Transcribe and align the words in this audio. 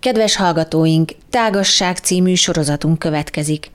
Kedves 0.00 0.36
hallgatóink, 0.36 1.12
Tágasság 1.30 1.96
című 1.96 2.34
sorozatunk 2.34 2.98
következik. 2.98 3.70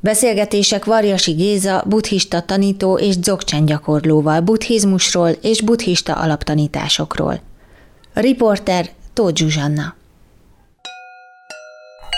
Beszélgetések 0.00 0.84
Varjasi 0.84 1.32
Géza, 1.32 1.84
buddhista 1.86 2.42
tanító 2.42 2.98
és 2.98 3.18
dzogchen 3.18 3.64
gyakorlóval 3.64 4.40
buddhizmusról 4.40 5.28
és 5.28 5.60
buddhista 5.60 6.14
alaptanításokról. 6.14 7.40
A 8.14 8.20
riporter 8.20 8.90
Tóth 9.12 9.40
Zsuzsanna. 9.40 9.94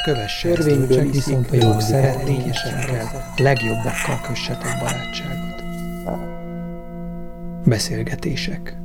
Kövesse 0.05 0.49
Törvényből 0.49 1.11
viszont 1.11 1.51
a 1.51 1.55
jó 1.55 1.81
szeretnényesekkel, 1.81 3.33
legjobbakkal 3.37 4.21
kössetek 4.27 4.79
barátságot. 4.81 5.63
Beszélgetések 7.65 8.84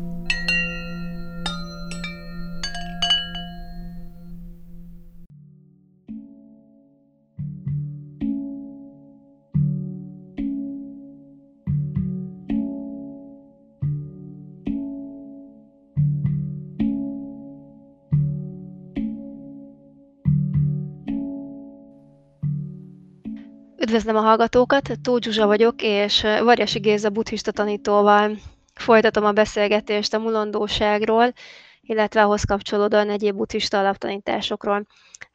Üdvözlöm 23.89 24.15
a 24.15 24.21
hallgatókat, 24.21 24.91
Tóth 25.01 25.23
Zsuzsa 25.23 25.45
vagyok, 25.45 25.81
és 25.81 26.21
Varjasi 26.21 26.79
Géza 26.79 27.09
buddhista 27.09 27.51
tanítóval 27.51 28.37
folytatom 28.73 29.25
a 29.25 29.31
beszélgetést 29.31 30.13
a 30.13 30.19
mulandóságról, 30.19 31.33
illetve 31.81 32.23
ahhoz 32.23 32.43
kapcsolódóan 32.43 33.09
egyéb 33.09 33.35
buddhista 33.35 33.79
alaptanításokról. 33.79 34.85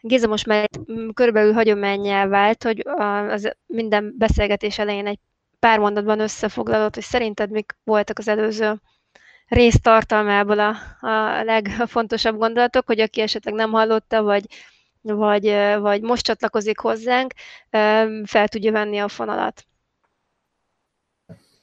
Géza 0.01 0.27
most 0.27 0.47
már 0.47 0.69
körülbelül 1.15 1.53
hagyományjá 1.53 2.27
vált, 2.27 2.63
hogy 2.63 2.83
az 3.29 3.57
minden 3.67 4.15
beszélgetés 4.19 4.79
elején 4.79 5.07
egy 5.07 5.19
pár 5.59 5.79
mondatban 5.79 6.21
összefoglalod, 6.21 6.95
hogy 6.95 7.05
szerinted 7.05 7.51
mik 7.51 7.77
voltak 7.85 8.19
az 8.19 8.29
előző 8.29 8.81
rész 9.47 9.81
tartalmából 9.83 10.59
a, 10.59 10.77
a 11.01 11.43
legfontosabb 11.43 12.39
gondolatok, 12.39 12.87
hogy 12.87 13.01
aki 13.01 13.21
esetleg 13.21 13.55
nem 13.55 13.71
hallotta, 13.71 14.23
vagy 14.23 14.45
vagy, 15.13 15.45
vagy 15.81 16.03
most 16.03 16.25
csatlakozik 16.25 16.79
hozzánk, 16.79 17.33
fel 18.25 18.49
tudja 18.49 18.73
venni 18.73 18.99
a 18.99 19.09
fonalat. 19.09 19.67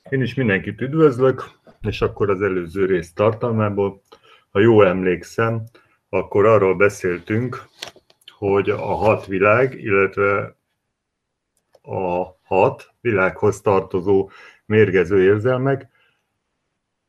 Én 0.10 0.22
is 0.22 0.34
mindenkit 0.34 0.82
üdvözlök, 0.82 1.44
és 1.82 2.02
akkor 2.02 2.30
az 2.30 2.42
előző 2.42 2.86
rész 2.86 3.14
tartalmából, 3.14 4.02
ha 4.52 4.60
jól 4.60 4.88
emlékszem, 4.88 5.64
akkor 6.10 6.46
arról 6.46 6.76
beszéltünk, 6.76 7.64
hogy 8.38 8.70
a 8.70 8.96
hat 8.96 9.26
világ, 9.26 9.74
illetve 9.74 10.56
a 11.82 12.26
hat 12.44 12.94
világhoz 13.02 13.62
tartozó 13.62 14.30
mérgező 14.66 15.24
érzelmek 15.24 15.91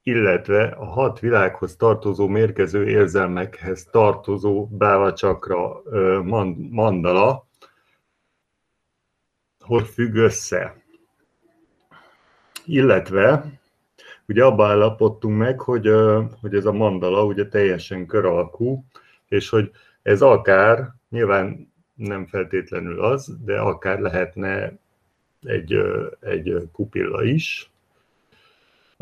illetve 0.03 0.65
a 0.65 0.85
hat 0.85 1.21
világhoz 1.21 1.77
tartozó 1.77 2.27
mérgező 2.27 2.89
érzelmekhez 2.89 3.85
tartozó 3.85 4.67
bávacsakra 4.67 5.83
mandala, 6.71 7.47
hogy 9.61 9.87
függ 9.87 10.15
össze. 10.15 10.83
Illetve 12.67 13.45
ugye 14.29 14.45
abba 14.45 14.67
állapodtunk 14.67 15.39
meg, 15.39 15.61
hogy, 15.61 15.91
hogy 16.41 16.55
ez 16.55 16.67
a 16.67 16.73
mandala 16.73 17.25
ugye 17.25 17.49
teljesen 17.49 18.07
kör 18.07 18.25
alakú, 18.25 18.85
és 19.29 19.49
hogy 19.49 19.71
ez 20.03 20.23
akár, 20.23 20.95
nyilván 21.11 21.73
nem 21.95 22.27
feltétlenül 22.27 23.05
az, 23.05 23.37
de 23.45 23.61
akár 23.61 23.99
lehetne 24.01 24.79
egy, 25.43 25.79
egy 26.21 26.69
pupilla 26.73 27.23
is, 27.23 27.72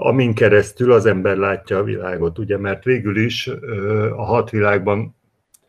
amin 0.02 0.34
keresztül 0.34 0.92
az 0.92 1.06
ember 1.06 1.36
látja 1.36 1.78
a 1.78 1.82
világot, 1.82 2.38
ugye, 2.38 2.58
mert 2.58 2.84
végül 2.84 3.16
is 3.16 3.46
a 4.16 4.24
hat 4.24 4.50
világban 4.50 5.14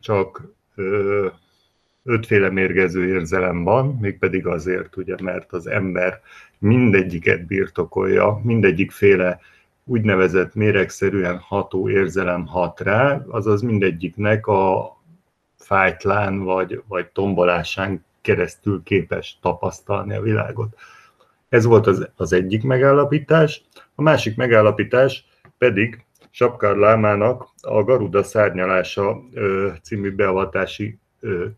csak 0.00 0.42
ötféle 2.04 2.50
mérgező 2.50 3.06
érzelem 3.06 3.64
van, 3.64 3.98
mégpedig 4.00 4.46
azért, 4.46 4.96
ugye, 4.96 5.14
mert 5.22 5.52
az 5.52 5.66
ember 5.66 6.20
mindegyiket 6.58 7.46
birtokolja, 7.46 8.40
mindegyik 8.42 8.90
féle 8.90 9.40
úgynevezett 9.84 10.54
méregszerűen 10.54 11.38
ható 11.38 11.88
érzelem 11.88 12.46
hat 12.46 12.80
rá, 12.80 13.22
azaz 13.28 13.62
mindegyiknek 13.62 14.46
a 14.46 14.96
fájtlán 15.56 16.38
vagy, 16.38 16.82
vagy 16.88 17.06
tombolásán 17.06 18.04
keresztül 18.20 18.82
képes 18.84 19.38
tapasztalni 19.40 20.14
a 20.14 20.22
világot. 20.22 20.76
Ez 21.52 21.64
volt 21.64 21.86
az, 21.86 22.10
az 22.16 22.32
egyik 22.32 22.62
megállapítás. 22.62 23.62
A 23.94 24.02
másik 24.02 24.36
megállapítás 24.36 25.24
pedig 25.58 26.04
Sapkár 26.30 26.76
Lámának 26.76 27.48
a 27.60 27.82
Garuda 27.82 28.22
szárnyalása 28.22 29.22
című 29.82 30.14
beavatási 30.14 30.98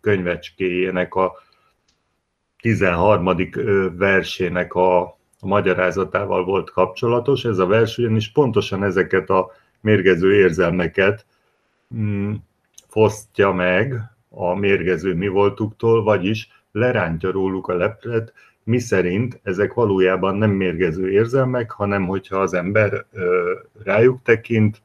könyvecskéjének 0.00 1.14
a 1.14 1.32
13. 2.60 3.36
versének 3.96 4.74
a, 4.74 5.02
a 5.40 5.46
magyarázatával 5.46 6.44
volt 6.44 6.70
kapcsolatos. 6.70 7.44
Ez 7.44 7.58
a 7.58 7.66
vers 7.66 7.98
ugyanis 7.98 8.32
pontosan 8.32 8.84
ezeket 8.84 9.30
a 9.30 9.50
mérgező 9.80 10.34
érzelmeket 10.34 11.26
mm, 11.94 12.32
fosztja 12.88 13.52
meg 13.52 14.00
a 14.28 14.54
mérgező 14.54 15.14
mi 15.14 15.28
voltuktól, 15.28 16.02
vagyis 16.02 16.48
lerántja 16.72 17.30
róluk 17.30 17.68
a 17.68 17.74
leplet, 17.74 18.32
mi 18.64 18.78
szerint 18.78 19.40
ezek 19.42 19.74
valójában 19.74 20.36
nem 20.36 20.50
mérgező 20.50 21.10
érzelmek, 21.10 21.70
hanem 21.70 22.06
hogyha 22.06 22.36
az 22.36 22.54
ember 22.54 23.06
rájuk 23.82 24.22
tekint, 24.22 24.82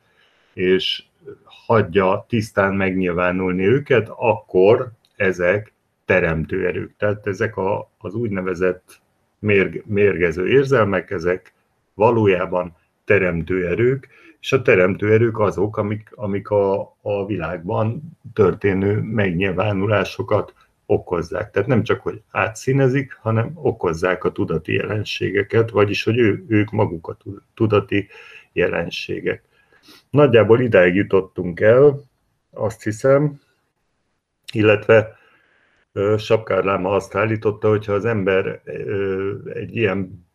és 0.53 1.03
hagyja 1.43 2.25
tisztán 2.27 2.75
megnyilvánulni 2.75 3.65
őket, 3.65 4.09
akkor 4.15 4.91
ezek 5.15 5.73
teremtő 6.05 6.67
erők. 6.67 6.95
Tehát 6.97 7.27
ezek 7.27 7.57
a, 7.57 7.89
az 7.97 8.13
úgynevezett 8.13 9.01
mérg, 9.39 9.83
mérgező 9.85 10.47
érzelmek, 10.47 11.11
ezek 11.11 11.53
valójában 11.93 12.75
teremtő 13.05 13.67
erők, 13.67 14.07
és 14.39 14.51
a 14.51 14.61
teremtő 14.61 15.11
erők 15.11 15.39
azok, 15.39 15.77
amik, 15.77 16.11
amik 16.15 16.49
a, 16.49 16.95
a 17.01 17.25
világban 17.25 18.17
történő 18.33 18.99
megnyilvánulásokat 19.01 20.53
okozzák. 20.89 21.51
Tehát 21.51 21.67
nem 21.67 21.83
csak, 21.83 22.01
hogy 22.01 22.21
átszínezik, 22.31 23.13
hanem 23.13 23.51
okozzák 23.53 24.23
a 24.23 24.31
tudati 24.31 24.73
jelenségeket, 24.73 25.69
vagyis, 25.69 26.03
hogy 26.03 26.17
ő, 26.17 26.45
ők 26.47 26.71
maguk 26.71 27.07
a 27.07 27.17
tudati 27.53 28.07
jelenségek. 28.53 29.43
Nagyjából 30.09 30.59
idáig 30.59 30.95
jutottunk 30.95 31.59
el, 31.59 32.01
azt 32.51 32.83
hiszem, 32.83 33.39
illetve 34.53 35.17
Sapkár 36.17 36.63
Láma 36.63 36.95
azt 36.95 37.15
állította, 37.15 37.69
hogy 37.69 37.85
ha 37.85 37.93
az 37.93 38.05
ember 38.05 38.61
egy 39.53 39.75
ilyen 39.75 40.27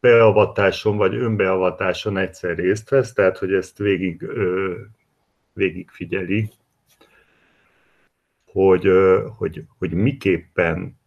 beavatáson 0.00 0.96
vagy 0.96 1.14
önbeavatáson 1.14 2.16
egyszer 2.16 2.56
részt 2.56 2.88
vesz, 2.88 3.12
tehát 3.12 3.38
hogy 3.38 3.52
ezt 3.52 3.78
végig, 3.78 4.26
végig 5.52 5.90
figyeli, 5.90 6.50
hogy, 8.56 8.90
hogy, 9.36 9.64
hogy 9.78 9.92
miképpen 9.92 10.98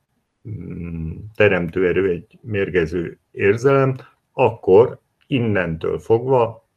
mm, 0.50 1.12
teremtő 1.36 1.88
erő 1.88 2.10
egy 2.10 2.40
mérgező 2.42 3.20
érzelem, 3.32 3.96
akkor 4.34 5.00
innentől 5.28 6.00
fogva 6.00 6.68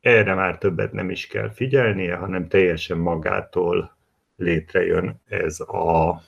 erre 0.00 0.34
már 0.34 0.58
többet 0.58 0.92
nem 0.92 1.10
is 1.10 1.26
kell 1.26 1.50
figyelnie, 1.50 2.16
hanem 2.16 2.48
teljesen 2.48 2.98
magától 2.98 3.96
létrejön 4.36 5.20
ez 5.28 5.60
a... 5.60 6.22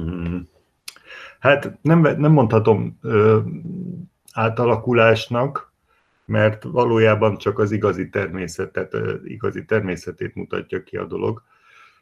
Mm, 0.00 0.38
hát 1.40 1.78
nem, 1.82 2.00
nem 2.00 2.32
mondhatom 2.32 2.98
átalakulásnak, 4.32 5.72
mert 6.24 6.62
valójában 6.62 7.38
csak 7.38 7.58
az 7.58 7.70
igazi 7.72 8.08
természetet, 8.08 8.96
igazi 9.24 9.64
természetét 9.64 10.34
mutatja 10.34 10.82
ki 10.82 10.96
a 10.96 11.04
dolog. 11.04 11.42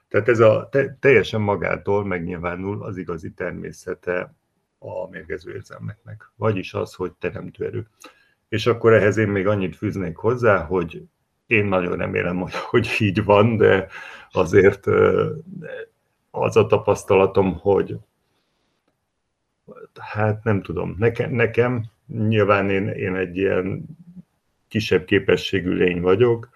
Tehát 0.08 0.28
ez 0.28 0.40
a 0.40 0.68
te, 0.70 0.96
teljesen 1.00 1.40
magától 1.40 2.04
megnyilvánul 2.04 2.82
az 2.82 2.96
igazi 2.96 3.32
természete 3.32 4.34
a 4.78 5.08
mérgező 5.08 5.54
érzelmeknek, 5.54 6.32
vagyis 6.36 6.74
az, 6.74 6.94
hogy 6.94 7.12
teremtő 7.12 7.64
erő. 7.64 7.86
És 8.48 8.66
akkor 8.66 8.92
ehhez 8.92 9.16
én 9.16 9.28
még 9.28 9.46
annyit 9.46 9.76
fűznék 9.76 10.16
hozzá, 10.16 10.64
hogy 10.64 11.02
én 11.46 11.64
nagyon 11.64 11.96
remélem, 11.96 12.36
hogy, 12.36 12.54
hogy 12.54 12.88
így 12.98 13.24
van, 13.24 13.56
de 13.56 13.88
azért 14.30 14.86
az 16.30 16.56
a 16.56 16.66
tapasztalatom, 16.66 17.58
hogy 17.58 17.96
hát 20.00 20.44
nem 20.44 20.62
tudom, 20.62 20.94
nekem, 20.98 21.30
nekem 21.30 21.84
nyilván 22.06 22.70
én, 22.70 22.88
én 22.88 23.16
egy 23.16 23.36
ilyen 23.36 23.84
kisebb 24.68 25.04
képességű 25.04 25.70
lény 25.72 26.00
vagyok, 26.00 26.48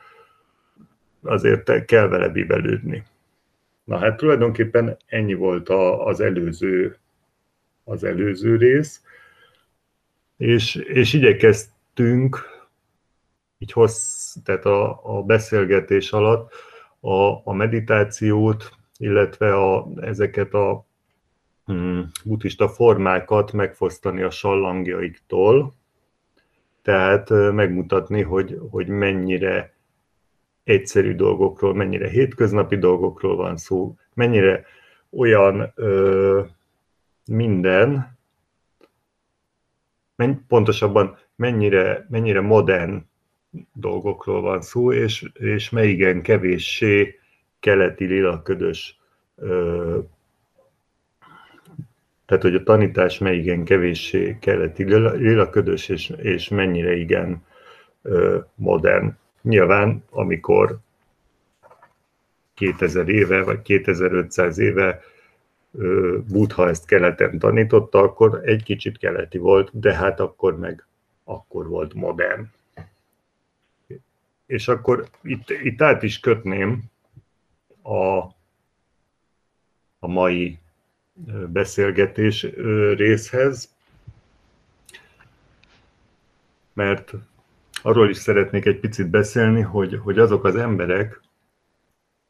azért 1.23 1.85
kell 1.85 2.07
vele 2.07 2.29
bibelődni. 2.29 3.05
Na 3.85 3.99
hát 3.99 4.17
tulajdonképpen 4.17 4.97
ennyi 5.07 5.35
volt 5.35 5.69
a, 5.69 6.07
az 6.07 6.21
előző 6.21 6.97
az 7.85 8.05
előző 8.05 8.57
rész, 8.57 9.03
és, 10.37 10.75
és 10.75 11.13
igyekeztünk 11.13 12.51
így 13.59 13.73
hossz, 13.73 14.37
tehát 14.45 14.65
a, 14.65 15.01
a 15.17 15.23
beszélgetés 15.23 16.13
alatt 16.13 16.53
a, 17.01 17.51
a 17.51 17.53
meditációt, 17.53 18.77
illetve 18.97 19.55
a, 19.55 19.89
ezeket 19.97 20.55
a 20.55 20.87
hmm, 21.65 22.11
buddhista 22.25 22.69
formákat 22.69 23.53
megfosztani 23.53 24.23
a 24.23 24.31
sallangjaiktól, 24.31 25.75
tehát 26.83 27.31
megmutatni, 27.31 28.23
hogy, 28.23 28.59
hogy 28.71 28.87
mennyire 28.87 29.75
egyszerű 30.65 31.15
dolgokról, 31.15 31.75
mennyire 31.75 32.09
hétköznapi 32.09 32.77
dolgokról 32.77 33.37
van 33.37 33.57
szó, 33.57 33.97
mennyire 34.15 34.65
olyan 35.11 35.73
ö, 35.75 36.41
minden, 37.27 38.19
menny, 40.17 40.33
pontosabban 40.49 41.19
mennyire, 41.37 42.07
mennyire 42.11 42.41
modern 42.41 43.07
dolgokról 43.73 44.41
van 44.41 44.61
szó, 44.61 44.93
és, 44.93 45.31
és 45.35 45.71
melyigen 45.71 46.23
kevéssé 46.23 47.19
keleti 47.61 48.05
lélakködös 48.05 48.97
ö, 49.37 49.99
tehát, 52.33 52.47
hogy 52.47 52.55
a 52.55 52.63
tanítás 52.63 53.19
melyigen 53.19 53.65
kevéssé 53.65 54.37
keleti 54.41 54.85
lélaködös, 54.85 55.89
és, 55.89 56.13
és 56.17 56.49
mennyire 56.49 56.95
igen 56.95 57.45
ö, 58.03 58.39
modern. 58.55 59.17
Nyilván, 59.43 60.05
amikor 60.11 60.79
2000 62.55 63.09
éve, 63.09 63.43
vagy 63.43 63.63
2500 63.63 64.59
éve 64.59 65.03
Buddha 66.29 66.69
ezt 66.69 66.87
keleten 66.87 67.39
tanította, 67.39 67.99
akkor 67.99 68.41
egy 68.45 68.63
kicsit 68.63 68.99
keleti 68.99 69.39
volt, 69.39 69.71
de 69.73 69.95
hát 69.95 70.21
akkor 70.21 70.59
meg 70.59 70.87
akkor 71.25 71.69
volt 71.69 71.95
modern. 71.95 72.51
És 74.47 74.69
akkor 74.69 75.09
itt, 75.23 75.51
itt 75.51 75.83
át 75.83 76.03
is 76.03 76.21
kötném 76.21 76.83
a, 77.83 78.19
a 79.99 80.07
mai 80.07 80.59
beszélgetés 81.49 82.47
részhez, 82.97 83.75
mert 86.73 87.13
arról 87.83 88.09
is 88.09 88.17
szeretnék 88.17 88.65
egy 88.65 88.81
picit 88.81 89.11
beszélni, 89.11 89.61
hogy, 89.61 89.99
hogy 90.03 90.19
azok 90.19 90.45
az 90.45 90.57
emberek, 90.57 91.21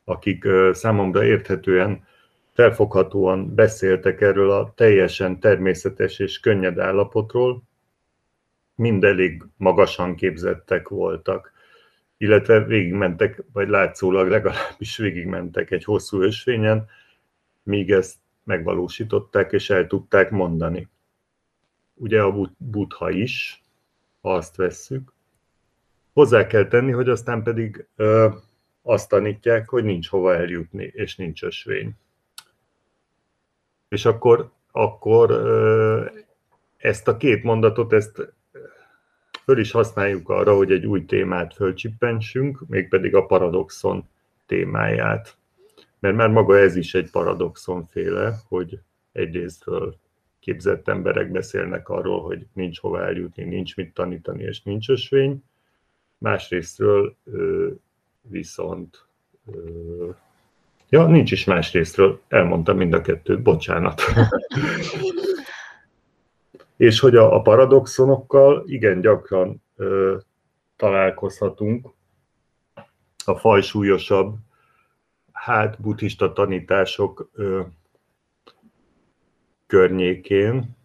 akik 0.04 0.44
számomra 0.72 1.24
érthetően, 1.24 2.04
felfoghatóan 2.52 3.54
beszéltek 3.54 4.20
erről 4.20 4.50
a 4.50 4.72
teljesen 4.74 5.40
természetes 5.40 6.18
és 6.18 6.40
könnyed 6.40 6.78
állapotról, 6.78 7.62
mind 8.74 9.04
elég 9.04 9.42
magasan 9.56 10.14
képzettek 10.16 10.88
voltak, 10.88 11.52
illetve 12.16 12.64
végigmentek, 12.64 13.42
vagy 13.52 13.68
látszólag 13.68 14.28
legalábbis 14.28 14.96
végigmentek 14.96 15.70
egy 15.70 15.84
hosszú 15.84 16.20
ösvényen, 16.20 16.86
míg 17.62 17.90
ezt 17.90 18.16
megvalósították 18.44 19.52
és 19.52 19.70
el 19.70 19.86
tudták 19.86 20.30
mondani. 20.30 20.88
Ugye 21.94 22.22
a 22.22 22.50
buddha 22.56 23.10
is, 23.10 23.62
ha 24.20 24.34
azt 24.34 24.56
vesszük. 24.56 25.12
Hozzá 26.12 26.46
kell 26.46 26.68
tenni, 26.68 26.90
hogy 26.90 27.08
aztán 27.08 27.42
pedig 27.42 27.86
ö, 27.96 28.28
azt 28.82 29.08
tanítják, 29.08 29.68
hogy 29.68 29.84
nincs 29.84 30.08
hova 30.08 30.34
eljutni, 30.34 30.92
és 30.94 31.16
nincs 31.16 31.42
ösvény. 31.42 31.92
És 33.88 34.04
akkor, 34.04 34.50
akkor 34.70 35.30
ö, 35.30 36.04
ezt 36.76 37.08
a 37.08 37.16
két 37.16 37.42
mondatot, 37.42 37.92
ezt 37.92 38.32
föl 39.44 39.58
is 39.58 39.70
használjuk 39.70 40.28
arra, 40.28 40.56
hogy 40.56 40.72
egy 40.72 40.86
új 40.86 41.04
témát 41.04 41.54
fölcsippentsünk, 41.54 42.68
mégpedig 42.68 43.14
a 43.14 43.26
paradoxon 43.26 44.08
témáját 44.46 45.36
mert 46.02 46.16
már 46.16 46.28
maga 46.28 46.58
ez 46.58 46.76
is 46.76 46.94
egy 46.94 47.10
paradoxonféle, 47.10 48.34
hogy 48.48 48.78
egyrésztről 49.12 49.96
képzett 50.40 50.88
emberek 50.88 51.30
beszélnek 51.30 51.88
arról, 51.88 52.22
hogy 52.22 52.46
nincs 52.52 52.80
hova 52.80 53.04
eljutni, 53.04 53.44
nincs 53.44 53.76
mit 53.76 53.94
tanítani, 53.94 54.42
és 54.42 54.62
nincs 54.62 54.88
ösvény, 54.88 55.44
másrésztről 56.22 57.16
viszont 58.22 59.06
Ja, 60.88 61.06
nincs 61.06 61.32
is 61.32 61.44
másrésztről, 61.44 62.20
elmondtam 62.28 62.76
mind 62.76 62.92
a 62.92 63.00
kettőt, 63.00 63.42
bocsánat. 63.42 64.02
és 66.76 67.00
hogy 67.00 67.16
a, 67.16 67.34
a 67.34 67.42
paradoxonokkal 67.42 68.62
igen 68.66 69.00
gyakran 69.00 69.62
ö, 69.76 70.16
találkozhatunk 70.76 71.88
a 73.24 73.34
fajsúlyosabb 73.34 74.36
hát 75.32 75.80
buddhista 75.80 76.32
tanítások 76.32 77.30
ö, 77.32 77.60
környékén, 79.66 80.76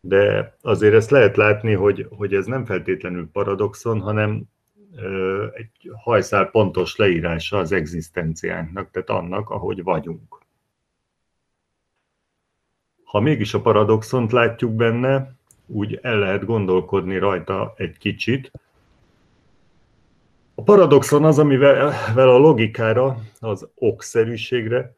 de 0.00 0.56
azért 0.62 0.94
ezt 0.94 1.10
lehet 1.10 1.36
látni, 1.36 1.72
hogy, 1.72 2.06
hogy 2.10 2.34
ez 2.34 2.46
nem 2.46 2.64
feltétlenül 2.64 3.28
paradoxon, 3.32 4.00
hanem 4.00 4.42
ö, 4.96 5.46
egy 5.54 5.90
hajszál 6.02 6.46
pontos 6.46 6.96
leírása 6.96 7.58
az 7.58 7.72
egzisztenciánknak, 7.72 8.90
tehát 8.90 9.10
annak, 9.10 9.50
ahogy 9.50 9.82
vagyunk. 9.82 10.38
Ha 13.04 13.20
mégis 13.20 13.54
a 13.54 13.60
paradoxont 13.60 14.32
látjuk 14.32 14.72
benne, 14.72 15.34
úgy 15.66 15.98
el 16.02 16.18
lehet 16.18 16.44
gondolkodni 16.44 17.18
rajta 17.18 17.72
egy 17.76 17.98
kicsit, 17.98 18.50
a 20.54 20.62
paradoxon 20.62 21.24
az, 21.24 21.38
amivel 21.38 22.28
a 22.28 22.38
logikára, 22.38 23.16
az 23.38 23.68
okszerűségre, 23.74 24.94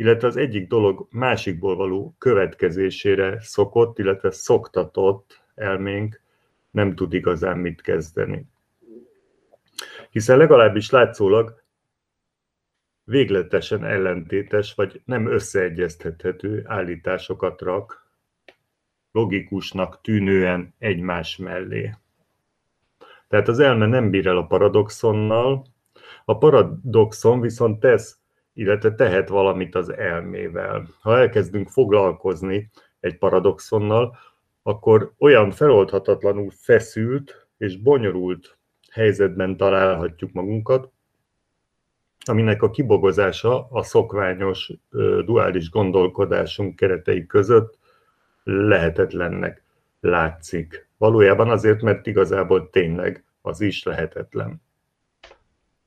illetve 0.00 0.26
az 0.26 0.36
egyik 0.36 0.68
dolog 0.68 1.06
másikból 1.10 1.76
való 1.76 2.14
következésére 2.18 3.40
szokott, 3.40 3.98
illetve 3.98 4.30
szoktatott 4.30 5.42
elménk 5.54 6.20
nem 6.70 6.94
tud 6.94 7.12
igazán 7.12 7.58
mit 7.58 7.80
kezdeni. 7.80 8.46
Hiszen 10.10 10.36
legalábbis 10.36 10.90
látszólag 10.90 11.62
végletesen 13.04 13.84
ellentétes 13.84 14.74
vagy 14.74 15.02
nem 15.04 15.26
összeegyeztethető 15.26 16.62
állításokat 16.66 17.60
rak 17.60 18.10
logikusnak 19.12 20.00
tűnően 20.00 20.74
egymás 20.78 21.36
mellé. 21.36 21.94
Tehát 23.28 23.48
az 23.48 23.58
elme 23.58 23.86
nem 23.86 24.10
bír 24.10 24.26
el 24.26 24.36
a 24.36 24.46
paradoxonnal, 24.46 25.66
a 26.24 26.38
paradoxon 26.38 27.40
viszont 27.40 27.80
tesz, 27.80 28.19
illetve 28.54 28.94
tehet 28.94 29.28
valamit 29.28 29.74
az 29.74 29.92
elmével. 29.92 30.86
Ha 31.00 31.18
elkezdünk 31.18 31.68
foglalkozni 31.68 32.70
egy 33.00 33.18
paradoxonnal, 33.18 34.16
akkor 34.62 35.12
olyan 35.18 35.50
feloldhatatlanul 35.50 36.50
feszült 36.50 37.48
és 37.58 37.76
bonyolult 37.76 38.58
helyzetben 38.90 39.56
találhatjuk 39.56 40.32
magunkat, 40.32 40.92
aminek 42.24 42.62
a 42.62 42.70
kibogozása 42.70 43.68
a 43.70 43.82
szokványos 43.82 44.72
duális 45.24 45.70
gondolkodásunk 45.70 46.76
keretei 46.76 47.26
között 47.26 47.78
lehetetlennek 48.44 49.64
látszik. 50.00 50.88
Valójában 50.96 51.50
azért, 51.50 51.82
mert 51.82 52.06
igazából 52.06 52.70
tényleg 52.70 53.24
az 53.42 53.60
is 53.60 53.82
lehetetlen. 53.82 54.62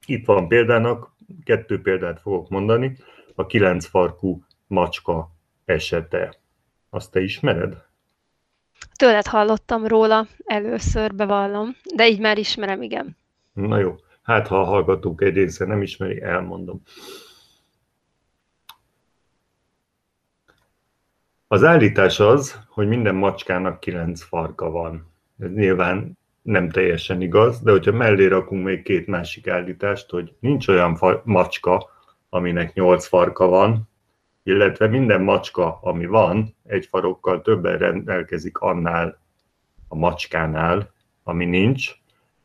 Itt 0.06 0.26
van 0.26 0.48
példának, 0.48 1.13
kettő 1.44 1.82
példát 1.82 2.20
fogok 2.22 2.50
mondani, 2.50 2.98
a 3.36 3.46
kilenc 3.46 3.86
farkú 3.86 4.44
macska 4.68 5.32
esete. 5.66 6.36
Azt 6.90 7.12
te 7.12 7.22
ismered? 7.22 7.86
Tőled 8.96 9.28
hallottam 9.28 9.88
róla, 9.88 10.28
először 10.46 11.16
bevallom, 11.16 11.76
de 11.96 12.08
így 12.08 12.20
már 12.20 12.38
ismerem, 12.38 12.82
igen. 12.82 13.18
Na 13.54 13.78
jó, 13.78 13.96
hát 14.22 14.48
ha 14.48 14.60
a 14.60 14.66
hallgatók 14.66 15.22
egy 15.22 15.34
része 15.34 15.66
nem 15.66 15.82
ismeri, 15.82 16.22
elmondom. 16.22 16.82
Az 21.48 21.64
állítás 21.64 22.20
az, 22.20 22.60
hogy 22.68 22.88
minden 22.88 23.16
macskának 23.16 23.80
kilenc 23.80 24.24
farka 24.24 24.70
van. 24.70 25.12
Ez 25.40 25.52
nyilván 25.52 26.18
nem 26.44 26.70
teljesen 26.70 27.22
igaz, 27.22 27.62
de 27.62 27.72
hogyha 27.72 27.92
mellé 27.92 28.26
rakunk 28.26 28.64
még 28.64 28.82
két 28.82 29.08
másik 29.08 29.48
állítást, 29.48 30.10
hogy 30.10 30.34
nincs 30.40 30.68
olyan 30.68 30.98
macska, 31.24 31.90
aminek 32.30 32.74
nyolc 32.74 33.06
farka 33.06 33.48
van, 33.48 33.90
illetve 34.44 34.88
minden 34.88 35.22
macska, 35.22 35.80
ami 35.82 36.06
van, 36.06 36.56
egy 36.66 36.86
farokkal 36.86 37.42
többen 37.42 37.78
rendelkezik 37.78 38.58
annál 38.58 39.20
a 39.88 39.96
macskánál, 39.96 40.94
ami 41.24 41.46
nincs, 41.46 41.92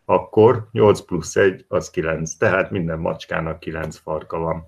akkor 0.04 0.68
8 0.72 1.00
plusz 1.00 1.36
1 1.36 1.64
az 1.68 1.90
9, 1.90 2.34
tehát 2.34 2.70
minden 2.70 2.98
macskának 2.98 3.60
9 3.60 3.96
farka 3.96 4.38
van. 4.38 4.64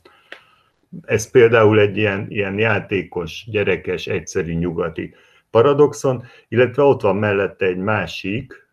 Ez 1.04 1.30
például 1.30 1.80
egy 1.80 1.96
ilyen, 1.96 2.26
ilyen 2.28 2.58
játékos, 2.58 3.44
gyerekes, 3.50 4.06
egyszerű 4.06 4.52
nyugati 4.52 5.14
paradoxon, 5.50 6.24
illetve 6.48 6.82
ott 6.82 7.00
van 7.00 7.16
mellette 7.16 7.66
egy 7.66 7.76
másik, 7.76 8.68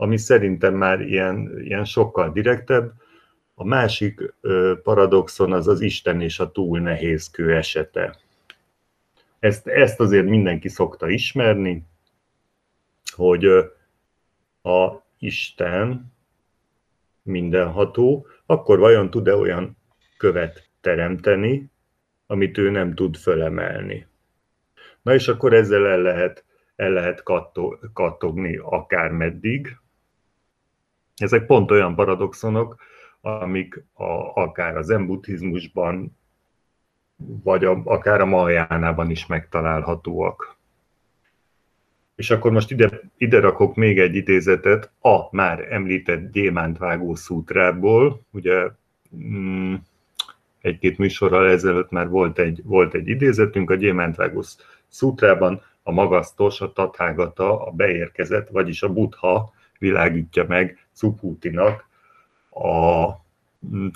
ami 0.00 0.16
szerintem 0.16 0.74
már 0.74 1.00
ilyen, 1.00 1.60
ilyen 1.60 1.84
sokkal 1.84 2.32
direktebb. 2.32 2.92
A 3.54 3.64
másik 3.64 4.34
paradoxon 4.82 5.52
az 5.52 5.68
az 5.68 5.80
Isten 5.80 6.20
és 6.20 6.38
a 6.38 6.50
túl 6.50 6.80
nehézkő 6.80 7.54
esete. 7.54 8.18
Ezt, 9.38 9.66
ezt 9.66 10.00
azért 10.00 10.26
mindenki 10.26 10.68
szokta 10.68 11.08
ismerni, 11.08 11.84
hogy 13.16 13.44
a 14.62 15.02
Isten 15.18 16.12
mindenható, 17.22 18.26
akkor 18.46 18.78
vajon 18.78 19.10
tud-e 19.10 19.34
olyan 19.34 19.76
követ 20.16 20.68
teremteni, 20.80 21.70
amit 22.26 22.58
ő 22.58 22.70
nem 22.70 22.94
tud 22.94 23.16
fölemelni. 23.16 24.06
Na 25.02 25.14
és 25.14 25.28
akkor 25.28 25.52
ezzel 25.52 25.86
el 25.86 26.00
lehet, 26.00 26.44
el 26.76 26.90
lehet 26.90 27.22
kattogni 27.92 28.56
akármeddig. 28.56 29.76
Ezek 31.18 31.46
pont 31.46 31.70
olyan 31.70 31.94
paradoxonok, 31.94 32.76
amik 33.20 33.84
a, 33.92 34.40
akár 34.42 34.76
az 34.76 34.90
embuddhizmusban, 34.90 36.16
vagy 37.16 37.64
a, 37.64 37.80
akár 37.84 38.20
a 38.20 38.26
Mahajánában 38.26 39.10
is 39.10 39.26
megtalálhatóak. 39.26 40.56
És 42.14 42.30
akkor 42.30 42.52
most 42.52 42.70
ide, 42.70 43.00
ide 43.16 43.40
rakok 43.40 43.74
még 43.74 43.98
egy 43.98 44.14
idézetet 44.14 44.90
a 45.00 45.36
már 45.36 45.72
említett 45.72 46.32
gyémántvágó 46.32 47.14
szútrából. 47.14 48.20
Ugye 48.30 48.68
mm, 49.16 49.74
egy-két 50.60 50.98
műsorral 50.98 51.48
ezelőtt 51.48 51.90
már 51.90 52.08
volt 52.08 52.38
egy, 52.38 52.60
volt 52.64 52.94
egy 52.94 53.08
idézetünk, 53.08 53.70
a 53.70 53.74
gyémántvágó 53.74 54.42
szútrában 54.88 55.62
a 55.82 55.92
magasztos, 55.92 56.60
a 56.60 56.72
tathágata, 56.72 57.66
a 57.66 57.70
beérkezett, 57.70 58.48
vagyis 58.48 58.82
a 58.82 58.92
buddha 58.92 59.52
világítja 59.78 60.44
meg 60.48 60.86
Cuputinak 60.94 61.86
a 62.50 63.08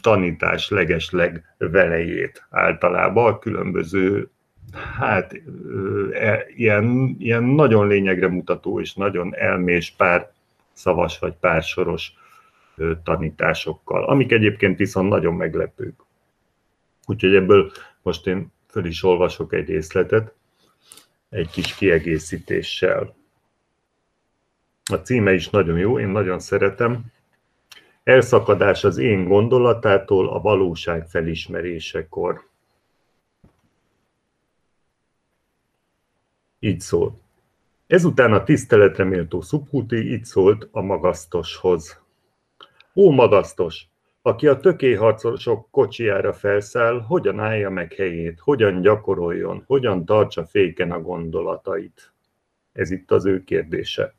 tanítás 0.00 0.68
legesleg 0.68 1.54
velejét 1.58 2.46
általában 2.50 3.32
a 3.32 3.38
különböző 3.38 4.30
hát 4.98 5.32
e, 6.12 6.46
ilyen, 6.56 7.16
ilyen 7.18 7.42
nagyon 7.42 7.86
lényegre 7.86 8.28
mutató 8.28 8.80
és 8.80 8.94
nagyon 8.94 9.34
elmés 9.34 9.94
pár 9.96 10.32
szavas 10.72 11.18
vagy 11.18 11.34
pár 11.40 11.62
soros 11.62 12.12
tanításokkal, 13.02 14.04
amik 14.04 14.32
egyébként 14.32 14.78
viszont 14.78 15.08
nagyon 15.08 15.34
meglepők. 15.34 16.00
Úgyhogy 17.06 17.34
ebből 17.34 17.72
most 18.02 18.26
én 18.26 18.52
föl 18.68 18.84
is 18.84 19.02
olvasok 19.02 19.52
egy 19.52 19.68
részletet, 19.68 20.34
egy 21.28 21.50
kis 21.50 21.74
kiegészítéssel. 21.74 23.14
A 24.90 24.94
címe 24.94 25.32
is 25.32 25.50
nagyon 25.50 25.78
jó, 25.78 25.98
én 25.98 26.08
nagyon 26.08 26.38
szeretem. 26.38 27.04
Elszakadás 28.02 28.84
az 28.84 28.98
én 28.98 29.28
gondolatától 29.28 30.28
a 30.28 30.40
valóság 30.40 31.08
felismerésekor. 31.08 32.48
Így 36.58 36.80
szól. 36.80 37.20
Ezután 37.86 38.32
a 38.32 38.42
tiszteletre 38.42 39.04
méltó 39.04 39.40
Szubhuti 39.40 39.96
így 40.12 40.24
szólt 40.24 40.68
a 40.70 40.80
magasztoshoz. 40.80 42.02
Ó 42.94 43.10
magasztos, 43.10 43.86
aki 44.22 44.46
a 44.46 44.56
tökéharcosok 44.56 45.70
kocsijára 45.70 46.32
felszáll, 46.32 47.00
hogyan 47.00 47.40
állja 47.40 47.70
meg 47.70 47.92
helyét, 47.92 48.40
hogyan 48.40 48.80
gyakoroljon, 48.80 49.64
hogyan 49.66 50.04
tartsa 50.04 50.46
féken 50.46 50.90
a 50.90 51.00
gondolatait. 51.00 52.12
Ez 52.72 52.90
itt 52.90 53.10
az 53.10 53.26
ő 53.26 53.44
kérdése. 53.44 54.14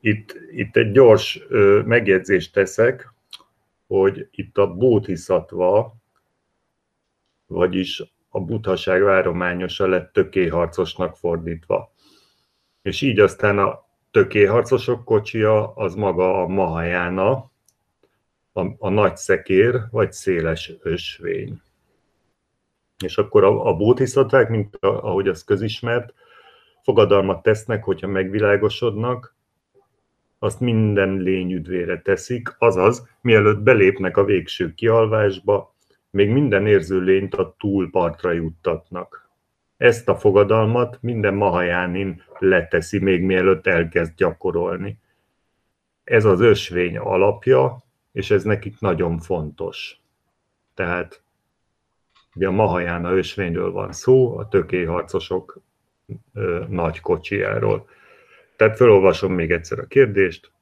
Itt, 0.00 0.36
itt 0.50 0.76
egy 0.76 0.92
gyors 0.92 1.40
megjegyzést 1.84 2.52
teszek, 2.52 3.12
hogy 3.86 4.28
itt 4.30 4.58
a 4.58 4.74
bódhiszatva, 4.74 5.94
vagyis 7.46 8.02
a 8.28 8.40
buthaság 8.40 9.02
várományosa 9.02 9.86
lett 9.86 10.12
tökéharcosnak 10.12 11.16
fordítva. 11.16 11.92
És 12.82 13.00
így 13.00 13.18
aztán 13.18 13.58
a 13.58 13.84
tökéharcosok 14.10 15.04
kocsia 15.04 15.72
az 15.74 15.94
maga 15.94 16.42
a 16.42 16.46
mahajána, 16.46 17.50
a, 18.52 18.60
a 18.78 18.88
nagy 18.88 19.16
szekér, 19.16 19.80
vagy 19.90 20.12
széles 20.12 20.72
ösvény. 20.82 21.60
És 23.04 23.18
akkor 23.18 23.44
a, 23.44 23.66
a 23.66 23.76
bódhiszatvák, 23.76 24.48
mint 24.48 24.76
ahogy 24.80 25.28
az 25.28 25.44
közismert, 25.44 26.14
fogadalmat 26.82 27.42
tesznek, 27.42 27.84
hogyha 27.84 28.06
megvilágosodnak, 28.06 29.34
azt 30.42 30.60
minden 30.60 31.16
lényüdvére 31.16 32.00
teszik, 32.00 32.54
azaz, 32.58 33.08
mielőtt 33.20 33.58
belépnek 33.58 34.16
a 34.16 34.24
végső 34.24 34.74
kialvásba, 34.74 35.74
még 36.10 36.30
minden 36.30 36.66
érző 36.66 37.00
lényt 37.00 37.34
a 37.34 37.54
túlpartra 37.58 38.32
juttatnak. 38.32 39.30
Ezt 39.76 40.08
a 40.08 40.16
fogadalmat 40.16 40.98
minden 41.00 41.34
mahajánin 41.34 42.22
leteszi, 42.38 42.98
még 42.98 43.22
mielőtt 43.22 43.66
elkezd 43.66 44.14
gyakorolni. 44.16 44.98
Ez 46.04 46.24
az 46.24 46.40
ösvény 46.40 46.98
alapja, 46.98 47.82
és 48.12 48.30
ez 48.30 48.44
nekik 48.44 48.80
nagyon 48.80 49.18
fontos. 49.18 50.00
Tehát 50.74 51.22
ugye 52.34 52.46
a 52.46 52.50
Mahajána 52.50 53.12
ösvényről 53.12 53.72
van 53.72 53.92
szó, 53.92 54.38
a 54.38 54.48
tökéharcosok 54.48 55.60
ö, 56.32 56.64
nagy 56.68 57.00
kocsijáról. 57.00 57.88
Tehát 58.60 58.76
felolvasom 58.76 59.32
még 59.32 59.50
egyszer 59.50 59.78
a 59.78 59.86
kérdést. 59.86 60.52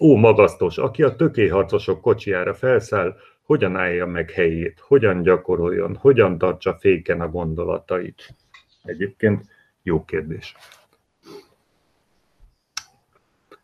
Ó, 0.00 0.16
magasztos, 0.16 0.78
aki 0.78 1.02
a 1.02 1.16
tökéharcosok 1.16 2.00
kocsijára 2.00 2.54
felszáll, 2.54 3.16
hogyan 3.42 3.76
állja 3.76 4.06
meg 4.06 4.30
helyét, 4.30 4.80
hogyan 4.80 5.22
gyakoroljon, 5.22 5.96
hogyan 5.96 6.38
tartsa 6.38 6.74
féken 6.80 7.20
a 7.20 7.28
gondolatait. 7.28 8.34
Egyébként 8.82 9.44
jó 9.82 10.04
kérdés. 10.04 10.54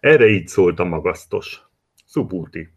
Erre 0.00 0.26
így 0.26 0.48
szólt 0.48 0.78
a 0.78 0.84
magasztos. 0.84 1.62
Szupúti. 2.06 2.72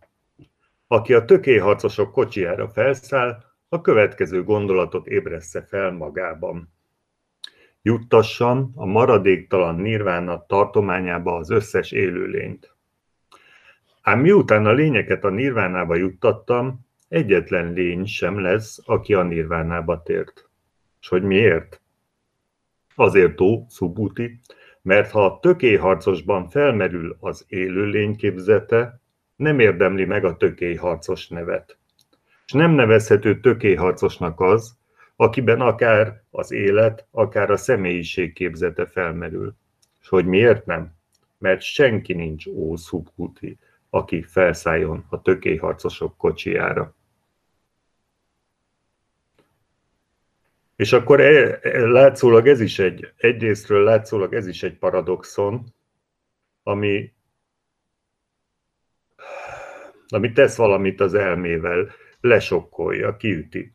Aki 0.88 1.14
a 1.14 1.26
tökéharcosok 1.26 2.12
kocsijára 2.12 2.70
felszáll, 2.70 3.44
a 3.70 3.82
következő 3.82 4.44
gondolatot 4.44 5.08
ébressze 5.08 5.62
fel 5.62 5.92
magában. 5.92 6.73
Juttassam 7.86 8.72
a 8.76 8.86
maradéktalan 8.86 9.76
nirvána 9.76 10.46
tartományába 10.46 11.36
az 11.36 11.50
összes 11.50 11.92
élőlényt. 11.92 12.76
Ám 14.02 14.20
miután 14.20 14.66
a 14.66 14.72
lényeket 14.72 15.24
a 15.24 15.30
nirvánába 15.30 15.96
juttattam, 15.96 16.86
egyetlen 17.08 17.74
lény 17.74 18.06
sem 18.06 18.40
lesz, 18.40 18.80
aki 18.86 19.14
a 19.14 19.24
nirvánába 19.24 20.02
tért. 20.02 20.50
És 21.02 21.08
hogy 21.08 21.24
miért? 21.24 21.82
Azért 22.96 23.42
ó, 23.42 23.66
Szubuti, 23.70 24.40
mert 24.82 25.12
ha 25.12 25.26
a 25.26 25.40
tökéharcosban 25.40 26.50
felmerül 26.50 27.18
az 27.20 27.46
élőlény 27.48 28.16
képzete, 28.16 29.02
nem 29.36 29.60
érdemli 29.60 30.06
meg 30.06 30.26
a 30.26 30.38
tökélyharcos 30.38 31.28
nevet. 31.28 31.78
És 32.46 32.52
nem 32.52 32.72
nevezhető 32.72 33.40
tökélyharcosnak 33.40 34.40
az, 34.40 34.78
akiben 35.24 35.62
akár 35.62 36.24
az 36.32 36.52
élet, 36.52 37.08
akár 37.12 37.52
a 37.52 37.58
személyiség 37.58 38.34
képzete 38.34 38.86
felmerül. 38.86 39.56
És 40.02 40.08
hogy 40.08 40.26
miért 40.26 40.66
nem? 40.66 40.96
Mert 41.38 41.62
senki 41.62 42.14
nincs 42.14 42.46
ó 42.46 42.76
Szubhuti, 42.76 43.58
aki 43.90 44.22
felszálljon 44.22 45.06
a 45.10 45.22
tökélyharcosok 45.22 46.18
kocsijára. 46.18 46.96
És 50.76 50.94
akkor 50.94 51.22
e, 51.22 51.60
e, 51.62 51.80
látszólag 51.80 52.48
ez 52.48 52.60
is 52.60 52.80
egy, 52.80 53.14
egyrésztről 53.18 53.84
látszólag 53.84 54.34
ez 54.34 54.48
is 54.48 54.64
egy 54.64 54.78
paradoxon, 54.78 55.74
ami 56.64 57.14
ami 60.08 60.32
tesz 60.32 60.56
valamit 60.56 61.02
az 61.02 61.14
elmével, 61.14 61.92
lesokkolja, 62.22 63.18
kiüti. 63.18 63.74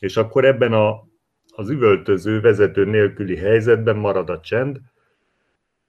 És 0.00 0.16
akkor 0.16 0.44
ebben 0.44 0.72
a, 0.72 1.06
az 1.48 1.68
üvöltöző 1.68 2.40
vezető 2.40 2.84
nélküli 2.84 3.36
helyzetben 3.36 3.96
marad 3.96 4.30
a 4.30 4.40
csend, 4.40 4.80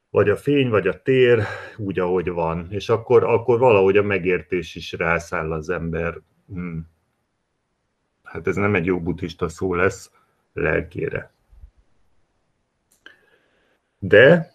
vagy 0.09 0.29
a 0.29 0.35
fény, 0.35 0.69
vagy 0.69 0.87
a 0.87 1.01
tér, 1.01 1.43
úgy, 1.77 1.99
ahogy 1.99 2.29
van. 2.29 2.67
És 2.69 2.89
akkor, 2.89 3.23
akkor 3.23 3.59
valahogy 3.59 3.97
a 3.97 4.03
megértés 4.03 4.75
is 4.75 4.91
rászáll 4.91 5.51
az 5.51 5.69
ember. 5.69 6.19
Hmm. 6.47 6.89
Hát 8.23 8.47
ez 8.47 8.55
nem 8.55 8.75
egy 8.75 8.85
jó 8.85 9.01
buddhista 9.01 9.49
szó 9.49 9.73
lesz 9.73 10.11
lelkére. 10.53 11.31
De 13.99 14.51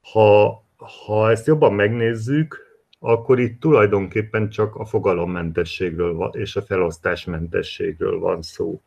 ha, 0.00 0.64
ha 1.06 1.30
ezt 1.30 1.46
jobban 1.46 1.74
megnézzük, 1.74 2.69
akkor 3.00 3.40
itt 3.40 3.60
tulajdonképpen 3.60 4.48
csak 4.48 4.74
a 4.74 4.84
fogalommentességről 4.84 6.30
és 6.32 6.56
a 6.56 6.62
felosztásmentességről 6.62 8.18
van 8.18 8.42
szó. 8.42 8.80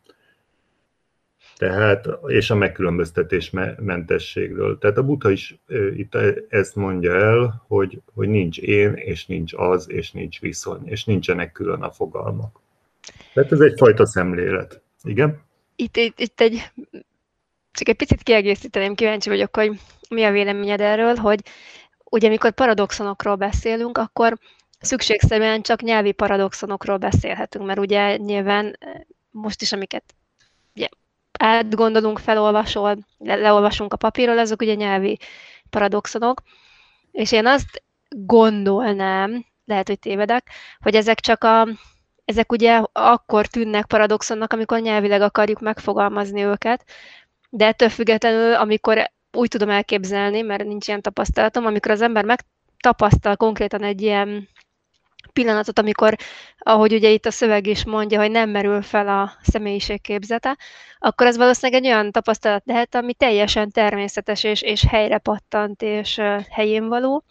Tehát, 1.56 2.08
és 2.26 2.50
a 2.50 2.54
megkülönböztetés 2.54 3.50
mentességről. 3.78 4.78
Tehát 4.78 4.96
a 4.96 5.02
Buddha 5.02 5.30
is 5.30 5.58
itt 5.96 6.14
ezt 6.48 6.76
mondja 6.76 7.14
el, 7.14 7.64
hogy, 7.66 8.00
hogy 8.14 8.28
nincs 8.28 8.58
én, 8.58 8.92
és 8.92 9.26
nincs 9.26 9.52
az, 9.56 9.90
és 9.90 10.12
nincs 10.12 10.40
viszony, 10.40 10.88
és 10.88 11.04
nincsenek 11.04 11.52
külön 11.52 11.82
a 11.82 11.90
fogalmak. 11.90 12.60
Tehát 13.34 13.52
ez 13.52 13.60
egyfajta 13.60 14.06
szemlélet. 14.06 14.82
Igen? 15.02 15.40
Itt, 15.76 15.96
itt, 15.96 16.20
itt 16.20 16.40
egy, 16.40 16.72
csak 17.72 17.88
egy 17.88 17.96
picit 17.96 18.22
kiegészíteném, 18.22 18.94
kíváncsi 18.94 19.28
vagyok, 19.28 19.56
hogy 19.56 19.80
mi 20.08 20.24
a 20.24 20.32
véleményed 20.32 20.80
erről, 20.80 21.14
hogy 21.14 21.40
ugye 22.14 22.26
amikor 22.26 22.52
paradoxonokról 22.52 23.34
beszélünk, 23.34 23.98
akkor 23.98 24.38
szükségszerűen 24.80 25.62
csak 25.62 25.82
nyelvi 25.82 26.12
paradoxonokról 26.12 26.96
beszélhetünk, 26.96 27.66
mert 27.66 27.78
ugye 27.78 28.16
nyilván 28.16 28.78
most 29.30 29.62
is, 29.62 29.72
amiket 29.72 30.14
ugye, 30.74 30.88
átgondolunk, 31.38 32.18
felolvasol, 32.18 32.98
le, 33.18 33.34
leolvasunk 33.34 33.92
a 33.92 33.96
papírról, 33.96 34.38
azok 34.38 34.60
ugye 34.60 34.74
nyelvi 34.74 35.18
paradoxonok, 35.70 36.42
és 37.10 37.32
én 37.32 37.46
azt 37.46 37.82
gondolnám, 38.08 39.44
lehet, 39.64 39.88
hogy 39.88 39.98
tévedek, 39.98 40.50
hogy 40.80 40.94
ezek 40.94 41.20
csak 41.20 41.44
a, 41.44 41.68
ezek 42.24 42.52
ugye 42.52 42.82
akkor 42.92 43.46
tűnnek 43.46 43.86
paradoxonnak, 43.86 44.52
amikor 44.52 44.80
nyelvileg 44.80 45.20
akarjuk 45.20 45.60
megfogalmazni 45.60 46.42
őket, 46.42 46.84
de 47.50 47.66
ettől 47.66 47.88
függetlenül, 47.88 48.54
amikor 48.54 49.12
úgy 49.34 49.48
tudom 49.48 49.70
elképzelni, 49.70 50.40
mert 50.40 50.64
nincs 50.64 50.88
ilyen 50.88 51.02
tapasztalatom, 51.02 51.66
amikor 51.66 51.90
az 51.90 52.00
ember 52.00 52.24
megtapasztal 52.24 53.36
konkrétan 53.36 53.82
egy 53.82 54.02
ilyen 54.02 54.48
pillanatot, 55.32 55.78
amikor, 55.78 56.16
ahogy 56.58 56.92
ugye 56.92 57.08
itt 57.08 57.26
a 57.26 57.30
szöveg 57.30 57.66
is 57.66 57.84
mondja, 57.84 58.20
hogy 58.20 58.30
nem 58.30 58.50
merül 58.50 58.82
fel 58.82 59.08
a 59.08 59.32
személyiség 59.42 60.00
képzete, 60.00 60.56
akkor 60.98 61.26
az 61.26 61.36
valószínűleg 61.36 61.82
egy 61.82 61.88
olyan 61.88 62.10
tapasztalat 62.10 62.62
lehet, 62.66 62.94
ami 62.94 63.14
teljesen 63.14 63.70
természetes 63.70 64.44
és, 64.44 64.62
és 64.62 64.84
helyre 64.88 65.18
pattant 65.18 65.82
és 65.82 66.20
helyén 66.50 66.88
való. 66.88 67.24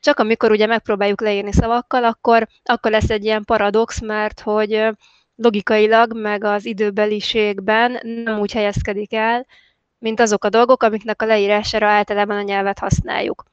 Csak 0.00 0.18
amikor 0.18 0.50
ugye 0.50 0.66
megpróbáljuk 0.66 1.20
leírni 1.20 1.52
szavakkal, 1.52 2.04
akkor, 2.04 2.48
akkor 2.64 2.90
lesz 2.90 3.10
egy 3.10 3.24
ilyen 3.24 3.44
paradox, 3.44 4.00
mert 4.00 4.40
hogy 4.40 4.88
logikailag, 5.36 6.16
meg 6.20 6.44
az 6.44 6.64
időbeliségben 6.64 8.00
nem 8.24 8.38
úgy 8.38 8.52
helyezkedik 8.52 9.14
el, 9.14 9.46
mint 10.02 10.20
azok 10.20 10.44
a 10.44 10.48
dolgok, 10.48 10.82
amiknek 10.82 11.22
a 11.22 11.26
leírására 11.26 11.88
általában 11.88 12.36
a 12.36 12.42
nyelvet 12.42 12.78
használjuk. 12.78 13.44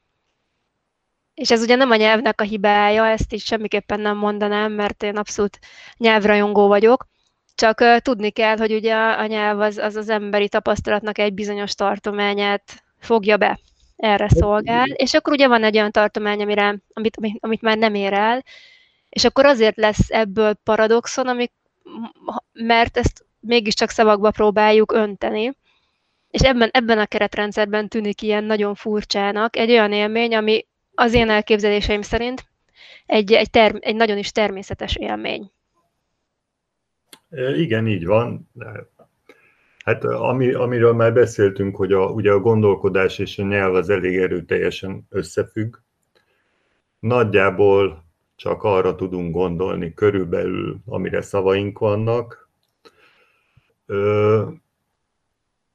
És 1.33 1.51
ez 1.51 1.61
ugye 1.61 1.75
nem 1.75 1.91
a 1.91 1.95
nyelvnek 1.95 2.41
a 2.41 2.43
hibája, 2.43 3.07
ezt 3.07 3.33
is 3.33 3.43
semmiképpen 3.43 3.99
nem 3.99 4.17
mondanám, 4.17 4.71
mert 4.71 5.03
én 5.03 5.17
abszolút 5.17 5.59
nyelvrajongó 5.97 6.67
vagyok, 6.67 7.07
csak 7.55 7.79
uh, 7.81 7.97
tudni 7.97 8.29
kell, 8.29 8.57
hogy 8.57 8.73
ugye 8.73 8.93
a, 8.93 9.19
a 9.19 9.25
nyelv 9.25 9.59
az, 9.59 9.77
az 9.77 9.95
az 9.95 10.09
emberi 10.09 10.49
tapasztalatnak 10.49 11.17
egy 11.17 11.33
bizonyos 11.33 11.75
tartományát 11.75 12.83
fogja 12.99 13.37
be, 13.37 13.59
erre 13.95 14.29
szolgál, 14.29 14.89
és 14.89 15.13
akkor 15.13 15.33
ugye 15.33 15.47
van 15.47 15.63
egy 15.63 15.77
olyan 15.77 15.91
tartomány, 15.91 16.41
amire, 16.41 16.75
amit, 16.93 17.17
amit 17.39 17.61
már 17.61 17.77
nem 17.77 17.93
ér 17.93 18.13
el, 18.13 18.43
és 19.09 19.23
akkor 19.23 19.45
azért 19.45 19.77
lesz 19.77 20.09
ebből 20.09 20.53
paradoxon, 20.53 21.27
amik, 21.27 21.51
mert 22.53 22.97
ezt 22.97 23.25
mégiscsak 23.39 23.89
szavakba 23.89 24.31
próbáljuk 24.31 24.91
önteni, 24.91 25.57
és 26.31 26.41
ebben, 26.41 26.69
ebben 26.71 26.99
a 26.99 27.05
keretrendszerben 27.05 27.87
tűnik 27.87 28.21
ilyen 28.21 28.43
nagyon 28.43 28.75
furcsának 28.75 29.55
egy 29.55 29.69
olyan 29.69 29.91
élmény, 29.91 30.35
ami 30.35 30.65
az 30.95 31.13
én 31.13 31.29
elképzeléseim 31.29 32.01
szerint 32.01 32.49
egy, 33.05 33.33
egy, 33.33 33.49
term, 33.49 33.75
egy 33.79 33.95
nagyon 33.95 34.17
is 34.17 34.31
természetes 34.31 34.95
élmény. 34.95 35.51
Igen, 37.55 37.87
így 37.87 38.05
van. 38.05 38.49
Hát 39.85 40.03
ami, 40.03 40.53
amiről 40.53 40.93
már 40.93 41.13
beszéltünk, 41.13 41.75
hogy 41.75 41.93
a, 41.93 42.05
ugye 42.05 42.31
a 42.31 42.39
gondolkodás 42.39 43.19
és 43.19 43.37
a 43.37 43.43
nyelv 43.43 43.75
az 43.75 43.89
elég 43.89 44.17
erőteljesen 44.17 45.07
összefügg. 45.09 45.75
Nagyjából 46.99 48.03
csak 48.35 48.63
arra 48.63 48.95
tudunk 48.95 49.33
gondolni 49.33 49.93
körülbelül, 49.93 50.77
amire 50.85 51.21
szavaink 51.21 51.79
vannak. 51.79 52.49
Ö, 53.85 54.43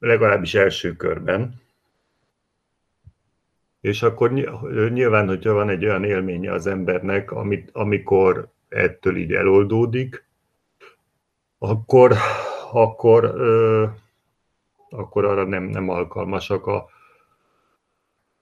legalábbis 0.05 0.55
első 0.55 0.97
körben. 0.97 1.63
És 3.81 4.03
akkor 4.03 4.33
nyilván, 4.93 5.29
hogyha 5.29 5.53
van 5.53 5.69
egy 5.69 5.85
olyan 5.85 6.05
élménye 6.05 6.53
az 6.53 6.67
embernek, 6.67 7.31
amit, 7.31 7.71
amikor 7.73 8.49
ettől 8.69 9.17
így 9.17 9.33
eloldódik, 9.33 10.25
akkor, 11.59 12.15
akkor, 12.73 13.25
ö, 13.25 13.87
akkor 14.91 15.25
arra 15.25 15.45
nem, 15.45 15.65
nem 15.65 15.89
alkalmasak 15.89 16.67
a, 16.67 16.89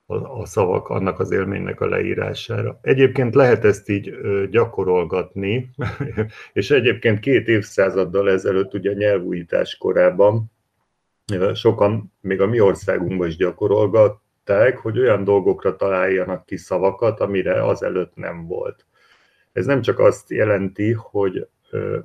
a, 0.06 0.14
a 0.40 0.46
szavak 0.46 0.88
annak 0.88 1.20
az 1.20 1.30
élménynek 1.30 1.80
a 1.80 1.88
leírására. 1.88 2.78
Egyébként 2.82 3.34
lehet 3.34 3.64
ezt 3.64 3.88
így 3.88 4.08
ö, 4.08 4.46
gyakorolgatni, 4.50 5.70
és 6.52 6.70
egyébként 6.70 7.20
két 7.20 7.48
évszázaddal 7.48 8.30
ezelőtt, 8.30 8.74
ugye 8.74 8.92
nyelvújítás 8.92 9.76
korában, 9.76 10.51
sokan 11.54 12.12
még 12.20 12.40
a 12.40 12.46
mi 12.46 12.60
országunkban 12.60 13.28
is 13.28 13.36
gyakorolgatták, 13.36 14.78
hogy 14.78 14.98
olyan 14.98 15.24
dolgokra 15.24 15.76
találjanak 15.76 16.46
ki 16.46 16.56
szavakat, 16.56 17.20
amire 17.20 17.64
azelőtt 17.64 18.14
nem 18.14 18.46
volt. 18.46 18.86
Ez 19.52 19.66
nem 19.66 19.80
csak 19.80 19.98
azt 19.98 20.30
jelenti, 20.30 20.92
hogy 20.92 21.46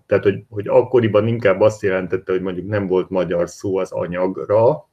tehát, 0.06 0.24
hogy, 0.24 0.44
hogy 0.50 0.68
akkoriban 0.68 1.28
inkább 1.28 1.62
azt 1.62 1.82
jelentette, 1.82 2.32
hogy 2.32 2.42
mondjuk 2.42 2.68
nem 2.68 2.88
volt 2.88 3.10
magyar 3.10 3.50
szó 3.50 3.78
az 3.78 3.92
anyagra, 3.92 4.90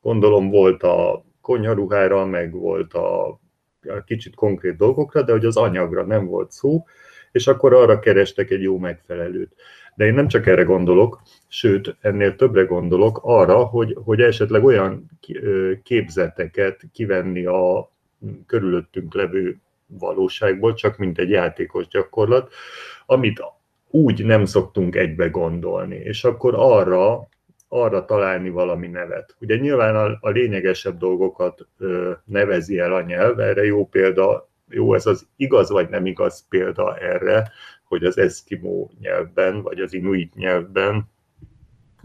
gondolom 0.00 0.50
volt 0.50 0.82
a 0.82 1.24
konyharuhára, 1.40 2.26
meg 2.26 2.52
volt 2.52 2.92
a, 2.92 3.28
a 3.88 4.04
kicsit 4.06 4.34
konkrét 4.34 4.76
dolgokra, 4.76 5.22
de 5.22 5.32
hogy 5.32 5.44
az 5.44 5.56
anyagra 5.56 6.04
nem 6.04 6.26
volt 6.26 6.50
szó, 6.50 6.84
és 7.32 7.46
akkor 7.46 7.72
arra 7.74 7.98
kerestek 7.98 8.50
egy 8.50 8.62
jó 8.62 8.78
megfelelőt. 8.78 9.54
De 9.96 10.06
én 10.06 10.14
nem 10.14 10.28
csak 10.28 10.46
erre 10.46 10.62
gondolok, 10.62 11.20
sőt, 11.48 11.96
ennél 12.00 12.36
többre 12.36 12.62
gondolok 12.62 13.20
arra, 13.22 13.64
hogy, 13.64 13.96
hogy 14.04 14.20
esetleg 14.20 14.64
olyan 14.64 15.10
képzeteket 15.82 16.80
kivenni 16.92 17.44
a 17.46 17.90
körülöttünk 18.46 19.14
levő 19.14 19.56
valóságból, 19.86 20.74
csak 20.74 20.96
mint 20.96 21.18
egy 21.18 21.30
játékos 21.30 21.88
gyakorlat, 21.88 22.52
amit 23.06 23.42
úgy 23.90 24.24
nem 24.24 24.44
szoktunk 24.44 24.96
egybe 24.96 25.28
gondolni, 25.28 25.96
és 25.96 26.24
akkor 26.24 26.54
arra, 26.56 27.28
arra 27.68 28.04
találni 28.04 28.50
valami 28.50 28.86
nevet. 28.86 29.36
Ugye 29.40 29.56
nyilván 29.56 29.96
a, 29.96 30.18
a 30.20 30.30
lényegesebb 30.30 30.98
dolgokat 30.98 31.66
ö, 31.78 32.12
nevezi 32.24 32.78
el 32.78 32.94
a 32.94 33.02
nyelv, 33.02 33.40
erre 33.40 33.64
jó 33.64 33.86
példa, 33.86 34.48
jó 34.68 34.94
ez 34.94 35.06
az 35.06 35.26
igaz 35.36 35.70
vagy 35.70 35.88
nem 35.88 36.06
igaz 36.06 36.46
példa 36.48 36.96
erre, 36.96 37.50
hogy 37.94 38.04
az 38.04 38.18
eszkimó 38.18 38.90
nyelvben, 39.00 39.62
vagy 39.62 39.80
az 39.80 39.92
inuit 39.92 40.34
nyelvben 40.34 41.08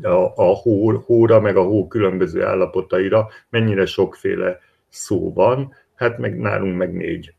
a, 0.02 0.34
a 0.36 0.56
hó, 0.56 0.92
hóra, 0.92 1.40
meg 1.40 1.58
a 1.58 1.64
hó 1.64 1.88
különböző 1.88 2.44
állapotaira 2.46 3.28
mennyire 3.50 3.86
sokféle 3.86 4.60
szó 4.90 5.34
van, 5.34 5.74
hát 5.96 6.18
meg 6.18 6.40
nálunk 6.40 6.78
meg 6.78 6.94
négy. 6.94 7.34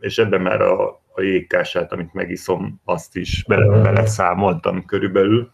És 0.00 0.18
ebben 0.18 0.40
már 0.40 0.60
a, 0.60 0.88
a 1.14 1.20
jégkását, 1.20 1.92
amit 1.92 2.12
megiszom, 2.12 2.80
azt 2.84 3.16
is 3.16 3.44
bele, 3.48 3.82
bele 3.82 4.06
számoltam 4.06 4.84
körülbelül. 4.84 5.52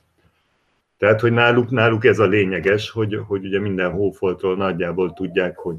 Tehát, 0.99 1.21
hogy 1.21 1.33
náluk, 1.33 1.71
náluk 1.71 2.05
ez 2.05 2.19
a 2.19 2.27
lényeges, 2.27 2.91
hogy, 2.91 3.21
hogy 3.27 3.45
ugye 3.45 3.61
minden 3.61 3.91
hófoltról 3.91 4.57
nagyjából 4.57 5.13
tudják, 5.13 5.59
hogy 5.59 5.77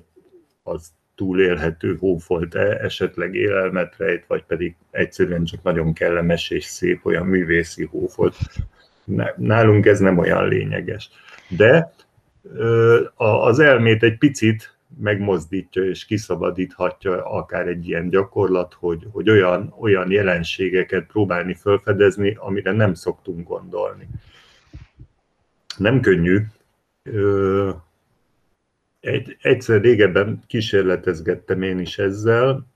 az 0.64 0.92
túlélhető 1.16 1.98
hófolt-e, 2.00 2.78
esetleg 2.84 3.36
élelmet 3.36 3.98
rejt, 3.98 4.26
vagy 4.28 4.44
pedig 4.44 4.76
egyszerűen 4.92 5.44
csak 5.44 5.64
nagyon 5.64 5.94
kellemes 5.94 6.50
és 6.50 6.64
szép 6.64 7.06
olyan 7.06 7.26
művészi 7.26 7.86
hófolt. 7.86 8.36
Nálunk 9.36 9.86
ez 9.86 10.00
nem 10.00 10.18
olyan 10.18 10.48
lényeges. 10.48 11.10
De 11.50 11.94
az 13.16 13.60
elmét 13.60 14.04
egy 14.04 14.18
picit 14.18 14.76
megmozdítja 15.00 15.84
és 15.84 16.06
kiszabadíthatja 16.06 17.26
akár 17.26 17.68
egy 17.68 17.88
ilyen 17.88 18.10
gyakorlat, 18.10 18.74
hogy, 18.74 19.08
hogy 19.12 19.30
olyan, 19.30 19.74
olyan 19.80 20.12
jelenségeket 20.12 21.06
próbálni 21.06 21.54
felfedezni, 21.54 22.36
amire 22.40 22.72
nem 22.72 22.94
szoktunk 22.94 23.48
gondolni. 23.48 24.08
Nem 25.78 26.00
könnyű, 26.00 26.40
egy, 29.02 29.38
egyszer 29.42 29.82
régebben 29.82 30.44
kísérletezgettem 30.48 31.62
én 31.62 31.80
is 31.80 31.98
ezzel, 31.98 32.68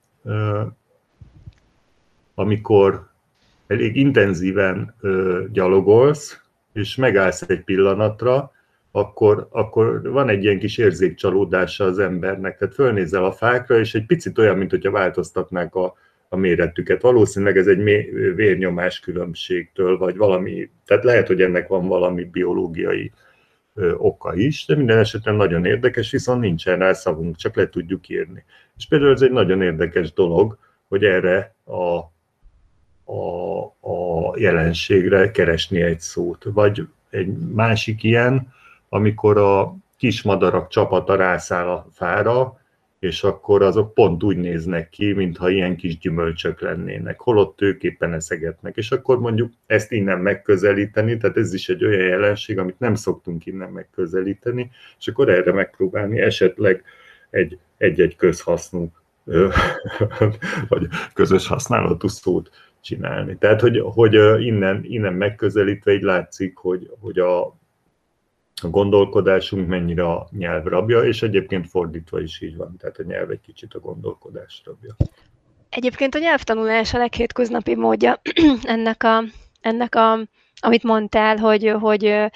amikor 2.34 3.08
elég 3.66 3.96
intenzíven 3.96 4.94
gyalogolsz, 5.52 6.40
és 6.72 6.96
megállsz 6.96 7.42
egy 7.42 7.64
pillanatra, 7.64 8.52
akkor, 8.90 9.48
akkor 9.50 10.10
van 10.10 10.28
egy 10.28 10.44
ilyen 10.44 10.58
kis 10.58 10.78
érzékcsalódása 10.78 11.84
az 11.84 11.98
embernek. 11.98 12.58
Tehát 12.58 12.74
fölnézel 12.74 13.24
a 13.24 13.32
fákra, 13.32 13.78
és 13.78 13.94
egy 13.94 14.06
picit 14.06 14.38
olyan, 14.38 14.56
mint 14.56 14.70
hogyha 14.70 14.90
változtatnák 14.90 15.74
a, 15.74 15.94
a 16.28 16.36
méretüket. 16.36 17.02
Valószínűleg 17.02 17.56
ez 17.56 17.66
egy 17.66 17.82
vérnyomás 18.34 19.00
különbségtől, 19.00 19.98
vagy 19.98 20.16
valami, 20.16 20.70
tehát 20.86 21.04
lehet, 21.04 21.26
hogy 21.26 21.42
ennek 21.42 21.68
van 21.68 21.86
valami 21.86 22.24
biológiai 22.24 23.12
oka 23.96 24.34
is, 24.34 24.66
de 24.66 24.76
minden 24.76 24.98
esetben 24.98 25.34
nagyon 25.34 25.64
érdekes, 25.64 26.10
viszont 26.10 26.40
nincsen 26.40 26.78
rá 26.78 26.92
szavunk, 26.92 27.36
csak 27.36 27.56
le 27.56 27.68
tudjuk 27.68 28.08
írni. 28.08 28.44
És 28.76 28.86
például 28.86 29.12
ez 29.12 29.22
egy 29.22 29.30
nagyon 29.30 29.62
érdekes 29.62 30.12
dolog, 30.12 30.58
hogy 30.88 31.04
erre 31.04 31.54
a, 31.64 31.96
a, 33.12 33.62
a 33.80 34.34
jelenségre 34.36 35.30
keresni 35.30 35.82
egy 35.82 36.00
szót. 36.00 36.44
Vagy 36.44 36.88
egy 37.10 37.36
másik 37.38 38.02
ilyen, 38.02 38.52
amikor 38.88 39.38
a 39.38 39.76
kis 39.96 40.22
madarak 40.22 40.68
csapata 40.68 41.14
rászáll 41.14 41.68
a 41.68 41.86
fára, 41.92 42.60
és 42.98 43.22
akkor 43.22 43.62
azok 43.62 43.94
pont 43.94 44.22
úgy 44.22 44.36
néznek 44.36 44.88
ki, 44.88 45.12
mintha 45.12 45.50
ilyen 45.50 45.76
kis 45.76 45.98
gyümölcsök 45.98 46.60
lennének, 46.60 47.20
holott 47.20 47.60
ők 47.60 47.82
éppen 47.82 48.12
eszegetnek. 48.12 48.76
És 48.76 48.90
akkor 48.90 49.18
mondjuk 49.18 49.52
ezt 49.66 49.92
innen 49.92 50.18
megközelíteni, 50.18 51.16
tehát 51.16 51.36
ez 51.36 51.54
is 51.54 51.68
egy 51.68 51.84
olyan 51.84 52.06
jelenség, 52.06 52.58
amit 52.58 52.78
nem 52.78 52.94
szoktunk 52.94 53.46
innen 53.46 53.70
megközelíteni, 53.70 54.70
és 54.98 55.08
akkor 55.08 55.28
erre 55.28 55.52
megpróbálni 55.52 56.20
esetleg 56.20 56.84
egy, 57.30 57.58
egy-egy 57.76 58.16
közhasznú 58.16 58.92
vagy 60.68 60.86
közös 61.14 61.46
használatú 61.46 62.08
szót 62.08 62.50
csinálni. 62.80 63.36
Tehát, 63.38 63.60
hogy, 63.60 63.82
hogy 63.84 64.14
innen, 64.44 64.80
innen 64.84 65.14
megközelítve 65.14 65.92
így 65.92 66.02
látszik, 66.02 66.56
hogy, 66.56 66.90
hogy 67.00 67.18
a 67.18 67.56
a 68.62 68.68
gondolkodásunk 68.68 69.68
mennyire 69.68 70.08
a 70.08 70.28
nyelv 70.30 70.64
rabja, 70.64 71.04
és 71.04 71.22
egyébként 71.22 71.68
fordítva 71.68 72.20
is 72.20 72.40
így 72.40 72.56
van, 72.56 72.76
tehát 72.76 72.98
a 72.98 73.02
nyelv 73.02 73.30
egy 73.30 73.40
kicsit 73.40 73.74
a 73.74 73.80
gondolkodás 73.80 74.62
rabja. 74.64 74.96
Egyébként 75.68 76.14
a 76.14 76.18
nyelvtanulás 76.18 76.94
a 76.94 76.98
leghétköznapi 76.98 77.74
módja 77.74 78.20
ennek 78.62 79.02
a, 79.02 79.24
ennek 79.60 79.94
a 79.94 80.18
amit 80.60 80.82
mondtál, 80.82 81.36
hogy, 81.36 81.74
hogy 81.80 82.30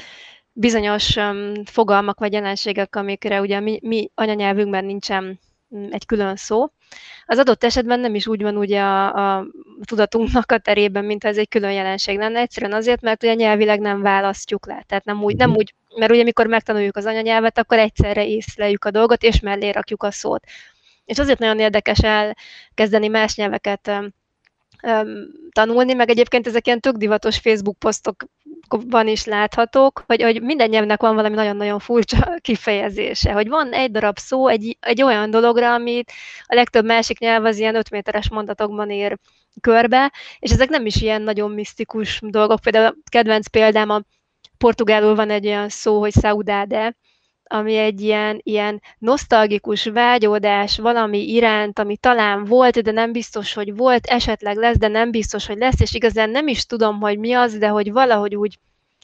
bizonyos 0.52 1.16
fogalmak 1.64 2.18
vagy 2.18 2.32
jelenségek, 2.32 2.96
amikre 2.96 3.40
ugye 3.40 3.60
mi, 3.60 3.78
mi 3.82 4.10
anyanyelvünkben 4.14 4.84
nincsen 4.84 5.40
egy 5.90 6.06
külön 6.06 6.36
szó. 6.36 6.66
Az 7.26 7.38
adott 7.38 7.64
esetben 7.64 8.00
nem 8.00 8.14
is 8.14 8.26
úgy 8.26 8.42
van 8.42 8.56
ugye 8.56 8.80
a, 8.80 9.36
a 9.36 9.46
tudatunknak 9.84 10.52
a 10.52 10.58
terében, 10.58 11.04
mint 11.04 11.24
ez 11.24 11.38
egy 11.38 11.48
külön 11.48 11.72
jelenség 11.72 12.18
lenne, 12.18 12.40
egyszerűen 12.40 12.72
azért, 12.72 13.00
mert 13.00 13.22
ugye 13.22 13.34
nyelvileg 13.34 13.80
nem 13.80 14.02
választjuk 14.02 14.66
le, 14.66 14.84
tehát 14.86 15.04
nem 15.04 15.22
úgy, 15.22 15.36
nem 15.36 15.48
mhm. 15.48 15.58
úgy 15.58 15.74
mert 15.96 16.10
ugye 16.10 16.20
amikor 16.20 16.46
megtanuljuk 16.46 16.96
az 16.96 17.06
anyanyelvet, 17.06 17.58
akkor 17.58 17.78
egyszerre 17.78 18.26
észleljük 18.26 18.84
a 18.84 18.90
dolgot, 18.90 19.22
és 19.22 19.40
mellé 19.40 19.70
rakjuk 19.70 20.02
a 20.02 20.10
szót. 20.10 20.44
És 21.04 21.18
azért 21.18 21.38
nagyon 21.38 21.58
érdekes 21.58 21.98
elkezdeni 21.98 23.08
más 23.08 23.34
nyelveket 23.34 23.90
tanulni, 25.50 25.92
meg 25.92 26.10
egyébként 26.10 26.46
ezek 26.46 26.66
ilyen 26.66 26.80
tök 26.80 26.96
divatos 26.96 27.38
Facebook 27.38 27.78
posztokban 27.78 29.08
is 29.08 29.24
láthatók, 29.24 30.02
hogy, 30.06 30.22
hogy 30.22 30.42
minden 30.42 30.68
nyelvnek 30.68 31.00
van 31.00 31.14
valami 31.14 31.34
nagyon-nagyon 31.34 31.78
furcsa 31.78 32.34
kifejezése, 32.40 33.32
hogy 33.32 33.48
van 33.48 33.72
egy 33.72 33.90
darab 33.90 34.18
szó 34.18 34.48
egy, 34.48 34.76
egy 34.80 35.02
olyan 35.02 35.30
dologra, 35.30 35.74
amit 35.74 36.12
a 36.42 36.54
legtöbb 36.54 36.84
másik 36.84 37.18
nyelv 37.18 37.44
az 37.44 37.58
ilyen 37.58 37.74
5 37.74 37.90
méteres 37.90 38.30
mondatokban 38.30 38.90
ér 38.90 39.18
körbe, 39.60 40.12
és 40.38 40.50
ezek 40.50 40.68
nem 40.68 40.86
is 40.86 40.96
ilyen 40.96 41.22
nagyon 41.22 41.50
misztikus 41.50 42.20
dolgok. 42.22 42.60
Például 42.60 42.96
kedvenc 43.10 43.48
példám 43.48 43.90
a 43.90 44.02
portugálul 44.60 45.14
van 45.14 45.30
egy 45.30 45.46
olyan 45.46 45.68
szó, 45.68 45.98
hogy 45.98 46.12
saudade, 46.12 46.96
ami 47.44 47.76
egy 47.76 48.00
ilyen, 48.00 48.40
ilyen 48.42 48.82
nosztalgikus 48.98 49.84
vágyódás 49.84 50.78
valami 50.78 51.32
iránt, 51.32 51.78
ami 51.78 51.96
talán 51.96 52.44
volt, 52.44 52.82
de 52.82 52.90
nem 52.90 53.12
biztos, 53.12 53.52
hogy 53.52 53.76
volt, 53.76 54.06
esetleg 54.06 54.56
lesz, 54.56 54.76
de 54.78 54.88
nem 54.88 55.10
biztos, 55.10 55.46
hogy 55.46 55.58
lesz, 55.58 55.80
és 55.80 55.94
igazán 55.94 56.30
nem 56.30 56.48
is 56.48 56.66
tudom, 56.66 57.00
hogy 57.00 57.18
mi 57.18 57.32
az, 57.32 57.58
de 57.58 57.68
hogy 57.68 57.92
valahogy 57.92 58.36
úgy, 58.36 58.58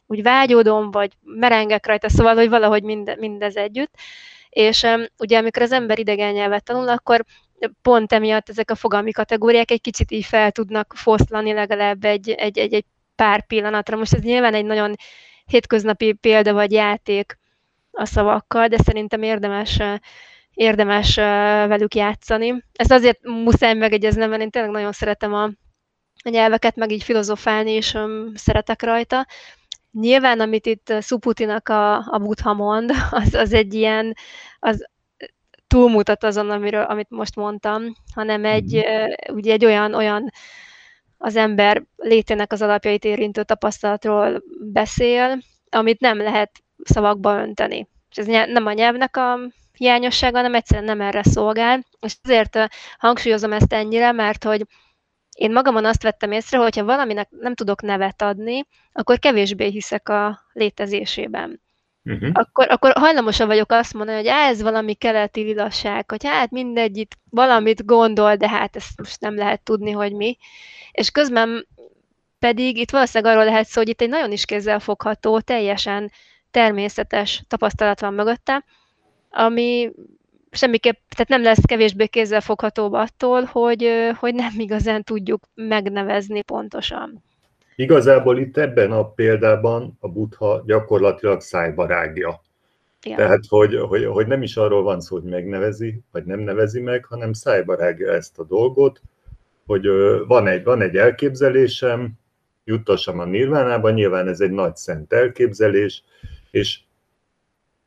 úgy 0.06 0.22
vágyódom, 0.22 0.90
vagy 0.90 1.12
merengek 1.22 1.86
rajta, 1.86 2.08
szóval, 2.08 2.34
hogy 2.34 2.48
valahogy 2.48 2.82
minde, 2.82 3.16
mindez 3.18 3.56
együtt. 3.56 3.94
És 4.48 4.82
um, 4.82 5.04
ugye, 5.18 5.38
amikor 5.38 5.62
az 5.62 5.72
ember 5.72 5.98
idegen 5.98 6.32
nyelvet 6.32 6.64
tanul, 6.64 6.88
akkor 6.88 7.24
pont 7.82 8.12
emiatt 8.12 8.48
ezek 8.48 8.70
a 8.70 8.74
fogalmi 8.74 9.12
kategóriák 9.12 9.70
egy 9.70 9.80
kicsit 9.80 10.10
így 10.10 10.24
fel 10.24 10.50
tudnak 10.50 10.94
foszlani 10.96 11.52
legalább 11.52 12.04
egy, 12.04 12.30
egy, 12.30 12.58
egy, 12.58 12.74
egy 12.74 12.84
pár 13.14 13.46
pillanatra. 13.46 13.96
Most 13.96 14.14
ez 14.14 14.22
nyilván 14.22 14.54
egy 14.54 14.64
nagyon 14.64 14.94
hétköznapi 15.46 16.12
példa 16.12 16.52
vagy 16.52 16.72
játék 16.72 17.38
a 17.90 18.04
szavakkal, 18.04 18.68
de 18.68 18.76
szerintem 18.78 19.22
érdemes 19.22 19.80
érdemes 20.56 21.14
velük 21.66 21.94
játszani. 21.94 22.64
Ezt 22.72 22.92
azért 22.92 23.18
muszáj 23.22 23.74
megegyeznem, 23.74 24.30
mert 24.30 24.42
én 24.42 24.50
tényleg 24.50 24.70
nagyon 24.70 24.92
szeretem 24.92 25.34
a, 25.34 25.42
a 26.24 26.28
nyelveket, 26.28 26.76
meg 26.76 26.90
így 26.90 27.02
filozofálni, 27.02 27.70
és 27.70 27.98
szeretek 28.34 28.82
rajta. 28.82 29.26
Nyilván, 29.92 30.40
amit 30.40 30.66
itt 30.66 30.92
Szuputinak 30.98 31.68
a, 31.68 31.94
a 31.94 32.18
Buddha 32.18 32.54
mond, 32.54 32.90
az, 33.10 33.34
az 33.34 33.52
egy 33.52 33.74
ilyen, 33.74 34.14
az 34.58 34.86
túlmutat 35.66 36.24
azon, 36.24 36.50
amiről, 36.50 36.82
amit 36.82 37.10
most 37.10 37.36
mondtam, 37.36 37.82
hanem 38.14 38.44
egy, 38.44 38.72
mhm. 38.74 39.36
ugye 39.36 39.52
egy 39.52 39.64
olyan, 39.64 39.94
olyan 39.94 40.30
az 41.26 41.36
ember 41.36 41.82
létének 41.96 42.52
az 42.52 42.62
alapjait 42.62 43.04
érintő 43.04 43.42
tapasztalatról 43.42 44.42
beszél, 44.72 45.38
amit 45.70 46.00
nem 46.00 46.18
lehet 46.18 46.50
szavakba 46.84 47.40
önteni. 47.40 47.88
És 48.10 48.16
ez 48.16 48.26
nem 48.26 48.66
a 48.66 48.72
nyelvnek 48.72 49.16
a 49.16 49.38
hiányossága, 49.72 50.36
hanem 50.36 50.54
egyszerűen 50.54 50.86
nem 50.86 51.00
erre 51.00 51.22
szolgál. 51.22 51.84
És 52.00 52.16
azért 52.22 52.58
hangsúlyozom 52.98 53.52
ezt 53.52 53.72
ennyire, 53.72 54.12
mert 54.12 54.44
hogy 54.44 54.66
én 55.36 55.52
magamon 55.52 55.84
azt 55.84 56.02
vettem 56.02 56.32
észre, 56.32 56.58
hogy 56.58 56.76
ha 56.76 56.84
valaminek 56.84 57.28
nem 57.30 57.54
tudok 57.54 57.82
nevet 57.82 58.22
adni, 58.22 58.66
akkor 58.92 59.18
kevésbé 59.18 59.68
hiszek 59.68 60.08
a 60.08 60.40
létezésében. 60.52 61.60
Uh-huh. 62.06 62.30
Akkor, 62.32 62.70
akkor 62.70 62.92
hajlamosan 62.94 63.46
vagyok 63.46 63.72
azt 63.72 63.94
mondani, 63.94 64.16
hogy 64.16 64.26
ez 64.26 64.62
valami 64.62 64.94
keleti 64.94 65.40
lilasság, 65.40 66.10
hogy 66.10 66.26
hát 66.26 66.50
mindegy, 66.50 66.96
itt 66.96 67.16
valamit 67.30 67.84
gondol, 67.84 68.36
de 68.36 68.48
hát 68.48 68.76
ezt 68.76 68.98
most 68.98 69.20
nem 69.20 69.36
lehet 69.36 69.62
tudni, 69.62 69.90
hogy 69.90 70.12
mi. 70.12 70.36
És 70.92 71.10
közben 71.10 71.66
pedig 72.38 72.76
itt 72.76 72.90
valószínűleg 72.90 73.32
arról 73.32 73.44
lehet 73.44 73.66
szó, 73.66 73.80
hogy 73.80 73.88
itt 73.88 74.00
egy 74.00 74.08
nagyon 74.08 74.32
is 74.32 74.44
kézzelfogható, 74.44 75.40
teljesen 75.40 76.10
természetes 76.50 77.42
tapasztalat 77.48 78.00
van 78.00 78.14
mögötte, 78.14 78.64
ami 79.30 79.90
semmiképp, 80.50 80.94
tehát 81.08 81.28
nem 81.28 81.42
lesz 81.42 81.64
kevésbé 81.66 82.06
kézzelfoghatóbb 82.06 82.92
attól, 82.92 83.44
hogy, 83.44 84.10
hogy 84.18 84.34
nem 84.34 84.52
igazán 84.56 85.02
tudjuk 85.02 85.44
megnevezni 85.54 86.42
pontosan. 86.42 87.24
Igazából 87.76 88.38
itt 88.38 88.56
ebben 88.56 88.92
a 88.92 89.08
példában 89.08 89.96
a 90.00 90.08
buddha 90.08 90.62
gyakorlatilag 90.66 91.40
szájba 91.40 91.86
rágja. 91.86 92.40
Igen. 93.02 93.18
Tehát, 93.18 93.44
hogy, 93.48 93.76
hogy, 93.76 94.04
hogy 94.04 94.26
nem 94.26 94.42
is 94.42 94.56
arról 94.56 94.82
van 94.82 95.00
szó, 95.00 95.16
hogy 95.16 95.30
megnevezi, 95.30 96.00
vagy 96.12 96.24
nem 96.24 96.40
nevezi 96.40 96.80
meg, 96.80 97.04
hanem 97.04 97.32
szájba 97.32 97.74
rágja 97.74 98.12
ezt 98.12 98.38
a 98.38 98.44
dolgot, 98.44 99.00
hogy 99.66 99.86
van 100.26 100.46
egy, 100.46 100.64
van 100.64 100.80
egy 100.80 100.96
elképzelésem, 100.96 102.12
juttassam 102.64 103.18
a 103.18 103.24
nirvánába, 103.24 103.90
nyilván 103.90 104.28
ez 104.28 104.40
egy 104.40 104.50
nagy 104.50 104.76
szent 104.76 105.12
elképzelés, 105.12 106.02
és 106.50 106.80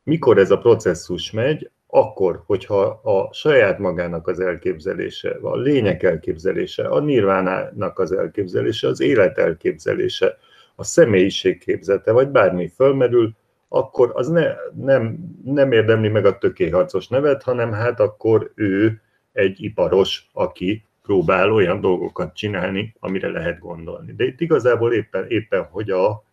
mikor 0.04 0.38
ez 0.38 0.52
a 0.52 0.58
processzus 0.58 1.32
megy, 1.32 1.70
akkor, 1.92 2.44
hogyha 2.46 2.82
a 2.88 3.34
saját 3.34 3.80
magának 3.80 4.28
az 4.28 4.40
elképzelése, 4.40 5.38
a 5.42 5.56
lények 5.56 6.04
elképzelése, 6.04 6.88
a 6.88 7.00
nirvánának 7.00 8.00
az 8.00 8.12
elképzelése, 8.12 8.88
az 8.88 9.00
élet 9.00 9.38
elképzelése, 9.38 10.38
a 10.76 10.84
személyiség 10.84 11.60
képzete, 11.60 12.12
vagy 12.12 12.28
bármi 12.28 12.68
fölmerül, 12.68 13.32
akkor 13.68 14.12
az 14.14 14.28
ne, 14.28 14.56
nem, 14.76 15.18
nem 15.44 15.72
érdemli 15.72 16.08
meg 16.08 16.26
a 16.26 16.38
tökéharcos 16.38 17.08
nevet, 17.08 17.44
hanem 17.44 17.72
hát 17.72 18.00
akkor 18.00 18.52
ő 18.56 19.02
egy 19.32 19.64
iparos, 19.64 20.30
aki 20.34 20.84
próbál 21.04 21.52
olyan 21.52 21.82
dolgokat 21.82 22.36
csinálni, 22.36 22.96
amire 23.00 23.30
lehet 23.30 23.60
gondolni. 23.60 24.14
De 24.14 24.26
itt 24.26 24.42
igazából 24.42 24.94
éppen, 24.94 25.26
éppen 25.28 25.64
hogy 25.64 25.90
a, 25.90 26.24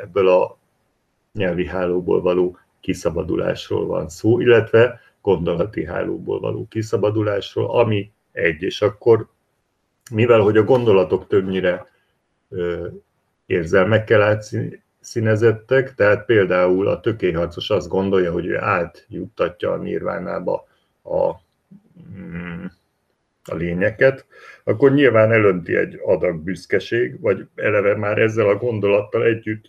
ebből 0.00 0.28
a 0.28 0.58
nyelvi 1.32 1.66
hálóból 1.66 2.20
való 2.20 2.58
kiszabadulásról 2.84 3.86
van 3.86 4.08
szó, 4.08 4.40
illetve 4.40 5.00
gondolati 5.20 5.84
hálóból 5.84 6.40
való 6.40 6.66
kiszabadulásról, 6.68 7.78
ami 7.78 8.12
egy, 8.32 8.62
és 8.62 8.82
akkor 8.82 9.28
mivel 10.10 10.40
hogy 10.40 10.56
a 10.56 10.64
gondolatok 10.64 11.26
többnyire 11.26 11.86
ö, 12.48 12.86
érzelmekkel 13.46 14.22
átszínezettek, 14.22 15.94
tehát 15.94 16.24
például 16.24 16.88
a 16.88 17.00
tökéharcos 17.00 17.70
azt 17.70 17.88
gondolja, 17.88 18.32
hogy 18.32 18.46
ő 18.46 18.58
átjuttatja 18.58 19.72
a 19.72 19.76
nirvánába 19.76 20.66
a, 21.02 21.30
mm, 22.16 22.64
a 23.44 23.54
lényeket, 23.54 24.26
akkor 24.64 24.92
nyilván 24.92 25.32
elönti 25.32 25.76
egy 25.76 26.00
adag 26.04 26.36
büszkeség, 26.36 27.20
vagy 27.20 27.46
eleve 27.54 27.96
már 27.96 28.18
ezzel 28.18 28.48
a 28.48 28.56
gondolattal 28.56 29.24
együtt 29.24 29.64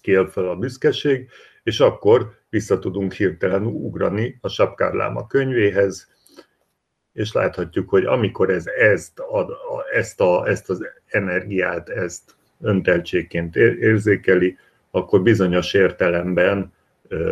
kél 0.00 0.26
fel 0.26 0.48
a 0.48 0.56
büszkeség, 0.56 1.28
és 1.64 1.80
akkor 1.80 2.32
vissza 2.48 2.78
tudunk 2.78 3.12
hirtelen 3.12 3.64
ugrani 3.64 4.38
a 4.40 4.48
Sapkárláma 4.48 5.26
könyvéhez, 5.26 6.12
és 7.12 7.32
láthatjuk, 7.32 7.88
hogy 7.88 8.04
amikor 8.04 8.50
ez 8.50 8.66
ezt, 8.66 9.18
ad, 9.18 9.50
ezt, 9.92 10.20
a, 10.20 10.48
ezt 10.48 10.70
az 10.70 10.86
energiát, 11.06 11.88
ezt 11.88 12.34
önteltségként 12.60 13.56
érzékeli, 13.56 14.56
akkor 14.90 15.22
bizonyos 15.22 15.74
értelemben 15.74 16.72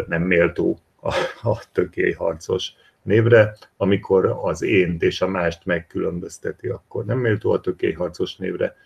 nem 0.07 0.23
méltó 0.23 0.79
a, 1.01 1.15
a 1.43 1.63
tökélyharcos 1.73 2.73
névre, 3.03 3.57
amikor 3.77 4.39
az 4.43 4.63
ént 4.63 5.03
és 5.03 5.21
a 5.21 5.29
mást 5.29 5.65
megkülönbözteti, 5.65 6.69
akkor 6.69 7.05
nem 7.05 7.19
méltó 7.19 7.51
a 7.51 7.61
tökélyharcos 7.61 8.37
névre. 8.37 8.77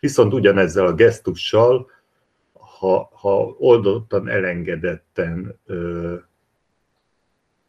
Viszont 0.00 0.32
ugyanezzel 0.32 0.86
a 0.86 0.94
gesztussal, 0.94 1.90
ha, 2.78 3.10
ha 3.12 3.54
oldottan, 3.58 4.28
elengedetten 4.28 5.58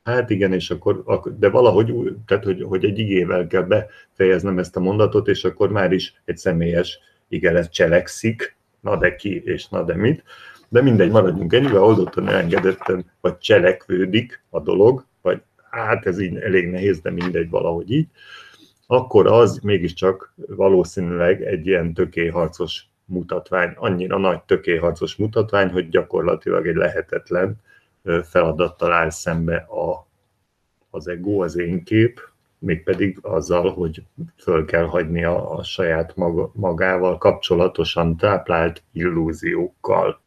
Hát 0.08 0.30
igen, 0.30 0.54
és 0.54 0.70
akkor, 0.70 1.04
de 1.40 1.50
valahogy, 1.50 2.16
tehát 2.26 2.44
hogy, 2.44 2.64
hogy 2.64 2.86
egy 2.86 3.00
igével 3.00 3.48
kell 3.48 3.62
befejeznem 3.62 4.60
ezt 4.60 4.76
a 4.76 4.80
mondatot, 4.80 5.28
és 5.28 5.44
akkor 5.44 5.70
már 5.70 5.92
is 5.92 6.22
egy 6.26 6.38
személyes 6.38 7.00
igelet 7.28 7.72
cselekszik, 7.72 8.56
na 8.80 8.98
de 8.98 9.16
ki, 9.16 9.42
és 9.46 9.68
na 9.68 9.84
de 9.84 9.96
mit. 9.96 10.24
De 10.70 10.82
mindegy, 10.82 11.12
maradjunk 11.12 11.54
ennyivel, 11.54 11.84
oldottan 11.84 12.28
elengedetten, 12.28 13.06
vagy 13.22 13.38
cselekvődik 13.38 14.44
a 14.50 14.60
dolog, 14.60 15.06
vagy 15.22 15.42
hát 15.70 16.06
ez 16.06 16.20
így 16.20 16.36
elég 16.36 16.70
nehéz, 16.70 17.00
de 17.00 17.12
mindegy, 17.12 17.50
valahogy 17.50 17.92
így, 17.92 18.08
akkor 18.86 19.28
az 19.28 19.60
mégiscsak 19.64 20.34
valószínűleg 20.36 21.44
egy 21.44 21.68
ilyen 21.68 21.94
tökélyharcos 21.94 22.88
mutatvány, 23.08 23.74
annyira 23.76 24.18
nagy 24.18 24.42
tökélyharcos 24.42 25.16
mutatvány, 25.16 25.70
hogy 25.70 25.90
gyakorlatilag 25.90 26.68
egy 26.68 26.76
lehetetlen 26.76 27.62
feladattal 28.24 28.92
áll 28.92 29.10
szembe 29.10 29.56
a, 29.56 30.08
az 30.90 31.08
ego, 31.08 31.44
az 31.44 31.58
én 31.58 31.84
kép, 31.84 32.30
mégpedig 32.60 33.18
azzal, 33.22 33.74
hogy 33.74 34.04
föl 34.38 34.66
kell 34.66 34.86
hagyni 34.86 35.24
a, 35.24 35.58
a 35.58 35.64
saját 35.64 36.16
maga, 36.16 36.52
magával 36.54 37.18
kapcsolatosan 37.18 38.18
táplált 38.18 38.84
illúziókkal. 38.92 40.22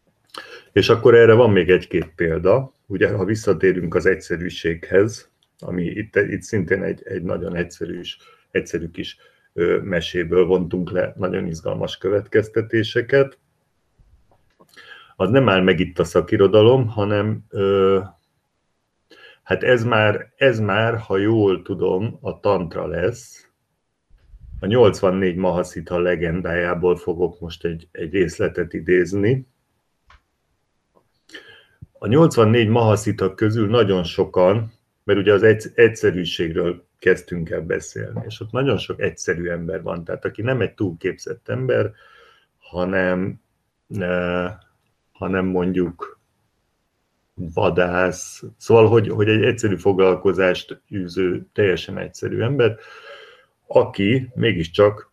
És 0.73 0.89
akkor 0.89 1.15
erre 1.15 1.35
van 1.35 1.51
még 1.51 1.71
egy-két 1.71 2.13
példa. 2.15 2.73
Ugye, 2.87 3.13
ha 3.13 3.25
visszatérünk 3.25 3.95
az 3.95 4.07
egyszerűséghez, 4.07 5.31
ami 5.59 5.85
itt, 5.85 6.17
itt 6.17 6.43
szintén 6.43 6.83
egy, 6.83 7.03
egy 7.05 7.23
nagyon 7.23 7.55
egyszerű, 7.55 8.01
egyszerű 8.51 8.91
kis 8.91 9.17
meséből 9.83 10.47
vontunk 10.47 10.91
le 10.91 11.13
nagyon 11.17 11.47
izgalmas 11.47 11.99
következtetéseket, 11.99 13.39
az 15.21 15.31
nem 15.31 15.49
áll 15.49 15.63
meg 15.63 15.81
itt 15.81 15.99
a 15.99 16.05
szakirodalom, 16.05 16.89
hanem 16.89 17.45
hát 19.43 19.63
ez 19.63 19.85
már, 19.85 20.33
ez 20.37 20.61
már, 20.61 20.99
ha 20.99 21.17
jól 21.17 21.63
tudom, 21.63 22.19
a 22.21 22.41
tantra 22.41 22.87
lesz. 22.87 23.49
A 24.61 24.67
84 24.67 25.37
Mahaszita 25.37 25.99
legendájából 25.99 26.97
fogok 26.97 27.41
most 27.41 27.65
egy, 27.65 27.89
egy 27.93 28.13
részletet 28.13 28.73
idézni. 28.73 29.47
A 31.93 32.07
84 32.07 32.69
Mahaszita 32.69 33.35
közül 33.35 33.69
nagyon 33.69 34.05
sokan, 34.05 34.73
mert 35.05 35.19
ugye 35.19 35.33
az 35.33 35.43
egyszerűségről 35.75 36.87
kezdtünk 37.01 37.51
el 37.51 37.61
beszélni, 37.61 38.23
és 38.27 38.41
ott 38.41 38.51
nagyon 38.51 38.79
sok 38.79 39.01
egyszerű 39.01 39.49
ember 39.49 39.83
van, 39.83 40.05
tehát 40.05 40.25
aki 40.25 40.43
nem 40.43 40.61
egy 40.61 40.75
túlképzett 40.75 41.49
ember, 41.49 41.93
hanem 42.59 43.41
hanem 45.13 45.47
mondjuk 45.47 46.19
vadász, 47.35 48.43
szóval, 48.57 48.89
hogy, 48.89 49.09
hogy 49.09 49.29
egy 49.29 49.45
egyszerű 49.45 49.77
foglalkozást 49.77 50.83
űző, 50.95 51.47
teljesen 51.53 51.99
egyszerű 51.99 52.41
ember, 52.41 52.79
aki 53.67 54.31
mégiscsak 54.35 55.13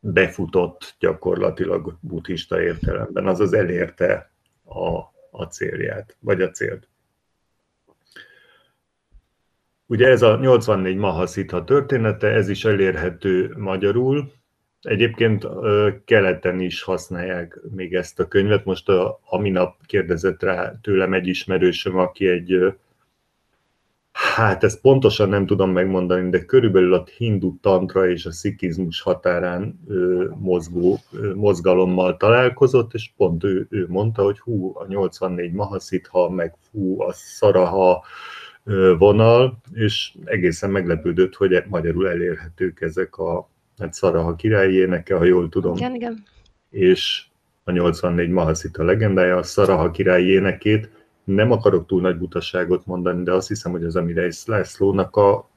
befutott 0.00 0.94
gyakorlatilag 0.98 1.98
buddhista 2.00 2.62
értelemben, 2.62 3.26
azaz 3.26 3.52
elérte 3.52 4.32
a, 4.64 4.98
a 5.30 5.44
célját, 5.50 6.16
vagy 6.20 6.42
a 6.42 6.50
célt. 6.50 6.88
Ugye 9.94 10.08
ez 10.08 10.22
a 10.22 10.36
84 10.36 10.96
Mahaszitha 10.96 11.64
története, 11.64 12.28
ez 12.28 12.48
is 12.48 12.64
elérhető 12.64 13.54
magyarul, 13.56 14.32
Egyébként 14.80 15.46
keleten 16.04 16.60
is 16.60 16.82
használják 16.82 17.60
még 17.74 17.94
ezt 17.94 18.20
a 18.20 18.28
könyvet. 18.28 18.64
Most 18.64 18.88
a, 18.88 19.20
a 19.24 19.38
minap 19.38 19.86
kérdezett 19.86 20.42
rá 20.42 20.74
tőlem 20.82 21.12
egy 21.12 21.26
ismerősöm, 21.26 21.98
aki 21.98 22.28
egy, 22.28 22.74
hát 24.12 24.64
ezt 24.64 24.80
pontosan 24.80 25.28
nem 25.28 25.46
tudom 25.46 25.70
megmondani, 25.70 26.30
de 26.30 26.44
körülbelül 26.44 26.94
a 26.94 27.04
hindu 27.16 27.56
tantra 27.60 28.08
és 28.08 28.26
a 28.26 28.32
szikizmus 28.32 29.00
határán 29.00 29.80
mozgó 30.38 30.98
mozgalommal 31.34 32.16
találkozott, 32.16 32.94
és 32.94 33.10
pont 33.16 33.44
ő, 33.44 33.66
ő 33.70 33.86
mondta, 33.88 34.22
hogy 34.22 34.38
hú, 34.38 34.72
a 34.74 34.86
84 34.86 35.52
mahaszitha, 35.52 36.30
meg 36.30 36.54
hú, 36.72 37.00
a 37.02 37.12
szaraha 37.12 38.04
vonal, 38.98 39.58
és 39.72 40.12
egészen 40.24 40.70
meglepődött, 40.70 41.34
hogy 41.34 41.64
magyarul 41.68 42.08
elérhetők 42.08 42.80
ezek 42.80 43.16
a 43.16 43.48
hát 43.78 43.94
Szaraha 43.94 44.34
királyi 44.34 44.74
éneke, 44.74 45.16
ha 45.16 45.24
jól 45.24 45.48
tudom. 45.48 45.76
Igen, 45.76 45.94
igen. 45.94 46.24
És 46.70 47.24
a 47.64 47.70
84 47.70 48.28
Mahaszita 48.28 48.82
legendája, 48.82 49.36
a 49.36 49.42
Szaraha 49.42 49.90
királyi 49.90 50.28
énekét 50.28 50.90
nem 51.24 51.50
akarok 51.50 51.86
túl 51.86 52.00
nagy 52.00 52.16
butaságot 52.16 52.86
mondani, 52.86 53.22
de 53.22 53.32
azt 53.32 53.48
hiszem, 53.48 53.72
hogy 53.72 53.84
az 53.84 53.96
Amire 53.96 54.28
Lászlónak 54.46 55.16
a, 55.16 55.48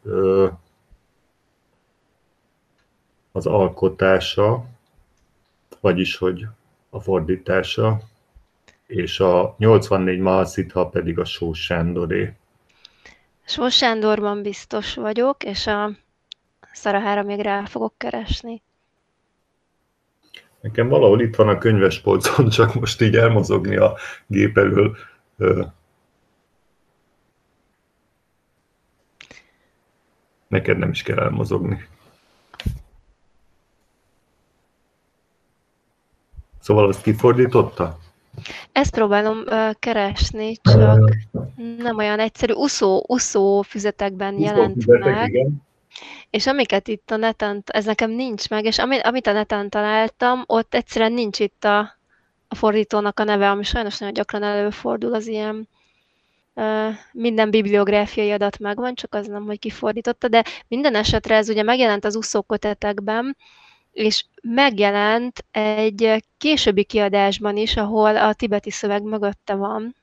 az 3.32 3.46
alkotása, 3.46 4.66
vagyis 5.82 6.18
hogy 6.18 6.46
a 6.90 7.00
fordítása, 7.00 8.00
és 8.88 9.20
a 9.20 9.56
84 9.58 10.20
Mahaszitha 10.20 10.90
pedig 10.90 11.20
a 11.20 11.26
Sós 11.26 11.64
Sándoré. 11.64 12.34
Sós 13.50 13.76
Sándorban 13.76 14.42
biztos 14.42 14.96
vagyok, 14.96 15.44
és 15.44 15.68
a 15.68 15.92
Szarahára 16.74 17.24
még 17.24 17.40
rá 17.40 17.66
fogok 17.66 17.94
keresni. 17.98 18.62
Nekem 20.62 20.88
valahol 20.88 21.22
itt 21.22 21.36
van 21.36 21.48
a 21.48 21.58
könyvespolcon, 21.58 22.50
csak 22.58 22.74
most 22.74 23.02
így 23.02 23.16
elmozogni 23.16 23.76
a 23.76 23.98
gép 24.26 24.58
elől. 24.58 24.98
Neked 30.48 30.78
nem 30.78 30.90
is 30.90 31.04
kell 31.04 31.20
elmozogni. 31.20 31.88
Szóval 36.60 36.88
azt 36.88 37.02
kifordította? 37.02 37.98
Ezt 38.72 38.92
próbálom 38.92 39.38
uh, 39.38 39.72
keresni, 39.80 40.56
csak 40.62 41.16
nem 41.78 41.98
olyan 41.98 42.20
egyszerű. 42.20 42.54
Uszó, 42.54 43.04
uszó 43.08 43.62
füzetekben 43.62 44.40
jelent 44.40 44.84
füzetek, 44.84 45.16
meg. 45.16 45.30
Igen. 45.30 45.66
És 46.30 46.48
amiket 46.48 46.88
itt 46.88 47.12
a 47.12 47.16
neten, 47.16 47.64
ez 47.66 47.86
nekem 47.86 48.12
nincs 48.12 48.50
meg, 48.50 48.66
és 48.66 48.80
amit, 48.80 49.02
amit 49.02 49.28
a 49.28 49.32
neten 49.32 49.70
találtam, 49.70 50.44
ott 50.46 50.76
egyszerűen 50.76 51.12
nincs 51.12 51.40
itt 51.40 51.64
a, 51.64 51.80
a 52.48 52.56
fordítónak 52.56 53.20
a 53.20 53.24
neve, 53.24 53.50
ami 53.50 53.64
sajnos 53.64 53.98
nagyon 53.98 54.14
gyakran 54.14 54.44
előfordul 54.44 55.14
az 55.14 55.28
ilyen 55.28 55.68
uh, 56.54 56.94
minden 57.12 57.50
bibliográfiai 57.50 58.32
adat 58.32 58.60
megvan, 58.60 58.96
csak 58.96 59.14
az 59.14 59.28
nem, 59.28 59.46
hogy 59.46 59.60
kifordította, 59.60 60.28
de 60.28 60.44
minden 60.68 60.96
esetre 60.96 61.36
ez 61.36 61.50
ugye 61.50 61.64
megjelent 61.64 62.06
az 62.06 62.16
úszókötetekben, 62.16 63.38
és 63.98 64.26
megjelent 64.42 65.46
egy 65.52 66.24
későbbi 66.38 66.84
kiadásban 66.84 67.58
is, 67.58 67.78
ahol 67.78 68.18
a 68.18 68.34
tibeti 68.34 68.72
szöveg 68.72 69.04
mögötte 69.04 69.56
van, 69.56 69.96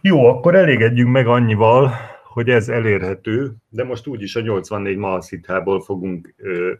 Jó, 0.00 0.26
akkor 0.26 0.54
elégedjünk 0.54 1.10
meg 1.10 1.26
annyival, 1.26 1.92
hogy 2.24 2.48
ez 2.48 2.68
elérhető, 2.68 3.52
de 3.68 3.84
most 3.84 4.06
úgyis 4.06 4.36
a 4.36 4.40
84 4.40 4.96
Mahaszithából 4.96 5.80
fogunk 5.80 6.34
ö, 6.36 6.72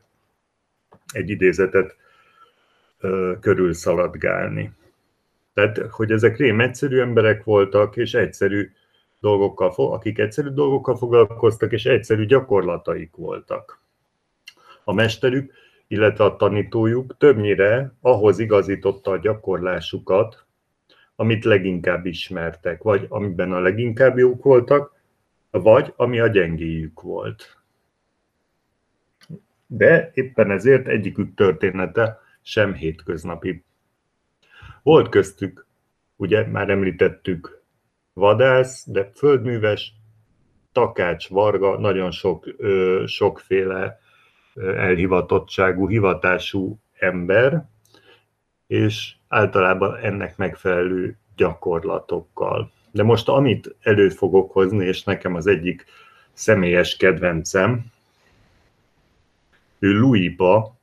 egy 1.12 1.30
idézetet 1.30 1.96
ö, 2.98 3.32
körül 3.40 3.72
szaladgálni. 3.72 4.72
Tehát, 5.54 5.78
hogy 5.90 6.10
ezek 6.10 6.36
rém 6.36 6.60
egyszerű 6.60 7.00
emberek 7.00 7.44
voltak, 7.44 7.96
és 7.96 8.14
egyszerű 8.14 8.70
dolgokkal, 9.20 9.92
akik 9.92 10.18
egyszerű 10.18 10.48
dolgokkal 10.48 10.96
foglalkoztak, 10.96 11.72
és 11.72 11.84
egyszerű 11.84 12.24
gyakorlataik 12.24 13.16
voltak. 13.16 13.80
A 14.84 14.92
mesterük, 14.92 15.52
illetve 15.86 16.24
a 16.24 16.36
tanítójuk 16.36 17.16
többnyire 17.16 17.94
ahhoz 18.00 18.38
igazította 18.38 19.10
a 19.10 19.18
gyakorlásukat, 19.18 20.46
amit 21.16 21.44
leginkább 21.44 22.06
ismertek, 22.06 22.82
vagy 22.82 23.06
amiben 23.08 23.52
a 23.52 23.60
leginkább 23.60 24.18
jók 24.18 24.42
voltak, 24.42 24.94
vagy 25.50 25.92
ami 25.96 26.18
a 26.18 26.26
gyengéjük 26.26 27.00
volt. 27.00 27.56
De 29.66 30.10
éppen 30.14 30.50
ezért 30.50 30.86
egyikük 30.86 31.34
története 31.34 32.20
sem 32.42 32.74
hétköznapi. 32.74 33.64
Volt 34.82 35.08
köztük, 35.08 35.66
ugye 36.16 36.46
már 36.46 36.70
említettük 36.70 37.57
vadász, 38.18 38.84
de 38.86 39.10
földműves, 39.14 39.92
takács, 40.72 41.28
varga, 41.28 41.78
nagyon 41.78 42.10
sok, 42.10 42.54
ö, 42.56 43.04
sokféle 43.06 44.00
elhivatottságú, 44.76 45.88
hivatású 45.88 46.78
ember, 46.98 47.68
és 48.66 49.14
általában 49.28 49.96
ennek 49.96 50.36
megfelelő 50.36 51.16
gyakorlatokkal. 51.36 52.72
De 52.90 53.02
most 53.02 53.28
amit 53.28 53.74
elő 53.80 54.08
fogok 54.08 54.52
hozni, 54.52 54.86
és 54.86 55.02
nekem 55.02 55.34
az 55.34 55.46
egyik 55.46 55.84
személyes 56.32 56.96
kedvencem, 56.96 57.84
ő 59.78 59.98
Louis-ba, 59.98 60.76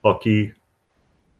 aki 0.00 0.54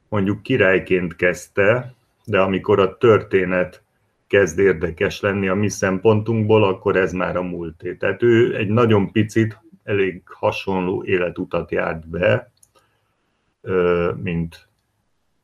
mondjuk 0.09 0.42
királyként 0.42 1.16
kezdte, 1.16 1.94
de 2.25 2.40
amikor 2.40 2.81
a 2.81 2.96
történet 2.96 3.83
kezd 4.27 4.59
érdekes 4.59 5.21
lenni 5.21 5.49
a 5.49 5.55
mi 5.55 5.69
szempontunkból, 5.69 6.65
akkor 6.65 6.97
ez 6.97 7.12
már 7.12 7.37
a 7.37 7.43
múlté. 7.43 7.95
Tehát 7.95 8.23
ő 8.23 8.57
egy 8.57 8.69
nagyon 8.69 9.12
picit, 9.12 9.61
elég 9.85 10.23
hasonló 10.25 11.05
életutat 11.05 11.71
járt 11.71 12.09
be, 12.09 12.53
mint 14.23 14.69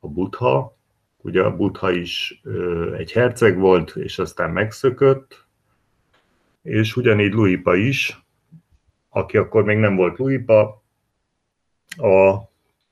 a 0.01 0.09
Buddha. 0.09 0.77
Ugye 1.17 1.43
a 1.43 1.57
Buddha 1.57 1.91
is 1.91 2.43
egy 2.97 3.13
herceg 3.13 3.59
volt, 3.59 3.97
és 3.97 4.19
aztán 4.19 4.51
megszökött, 4.51 5.45
és 6.63 6.97
ugyanígy 6.97 7.33
Luipa 7.33 7.75
is, 7.75 8.23
aki 9.09 9.37
akkor 9.37 9.65
még 9.65 9.79
nem 9.79 9.97
volt 9.97 10.19
Luipa, 10.19 10.83
a 11.97 12.39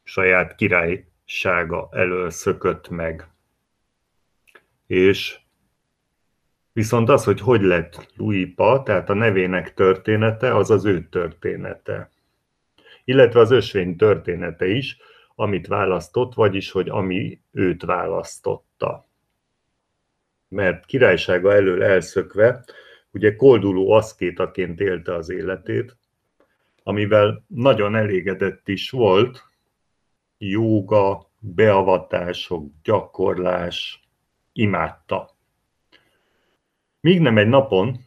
saját 0.03 0.55
királysága 0.55 1.89
elől 1.93 2.31
szökött 2.31 2.89
meg. 2.89 3.29
És 4.87 5.39
viszont 6.73 7.09
az, 7.09 7.25
hogy 7.25 7.41
hogy 7.41 7.63
lett 7.63 8.13
Luipa, 8.17 8.83
tehát 8.83 9.11
a 9.11 9.15
nevének 9.15 9.75
története, 9.75 10.55
az 10.55 10.71
az 10.71 10.85
ő 10.85 11.09
története. 11.09 12.11
Illetve 13.05 13.41
az 13.41 13.51
ösvény 13.51 13.97
története 13.97 14.67
is, 14.67 14.99
amit 15.35 15.67
választott, 15.67 16.35
vagyis, 16.35 16.71
hogy 16.71 16.89
ami 16.89 17.41
őt 17.53 17.83
választotta. 17.83 19.07
Mert 20.49 20.87
királysága 20.87 21.53
elől 21.53 21.83
elszökve, 21.83 22.65
ugye 23.11 23.37
kolduló 23.37 23.91
aszkétaként 23.91 24.81
élte 24.81 25.15
az 25.15 25.31
életét, 25.31 25.97
amivel 26.83 27.45
nagyon 27.47 27.97
elégedett 27.97 28.69
is 28.69 28.91
volt, 28.91 29.45
jóga, 30.39 31.31
beavatások, 31.39 32.73
gyakorlás, 32.83 34.09
imádta. 34.53 35.37
Míg 37.01 37.21
nem 37.21 37.39
egy 37.39 37.49
napon 37.49 37.99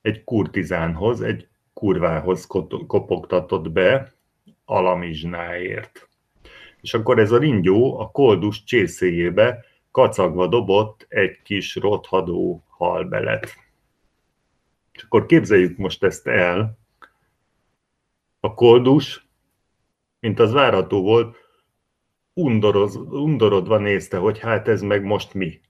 egy 0.00 0.24
kurtizánhoz, 0.24 1.20
egy 1.20 1.48
kurvához 1.72 2.46
kopogtatott 2.86 3.70
be 3.70 4.14
alamizsnáért. 4.64 6.08
És 6.80 6.94
akkor 6.94 7.18
ez 7.18 7.32
a 7.32 7.38
ringyó 7.38 7.98
a 7.98 8.10
koldus 8.10 8.64
csészéjébe 8.64 9.64
kacagva 9.90 10.46
dobott 10.46 11.06
egy 11.08 11.42
kis 11.42 11.74
rothadó 11.74 12.64
halbelet. 12.68 13.56
És 14.92 15.02
akkor 15.02 15.26
képzeljük 15.26 15.76
most 15.76 16.04
ezt 16.04 16.26
el. 16.26 16.78
A 18.40 18.54
koldus, 18.54 19.28
mint 20.20 20.38
az 20.38 20.52
várható 20.52 21.02
volt, 21.02 21.36
undorodva 23.10 23.78
nézte, 23.78 24.16
hogy 24.16 24.38
hát 24.38 24.68
ez 24.68 24.82
meg 24.82 25.04
most 25.04 25.34
mi. 25.34 25.60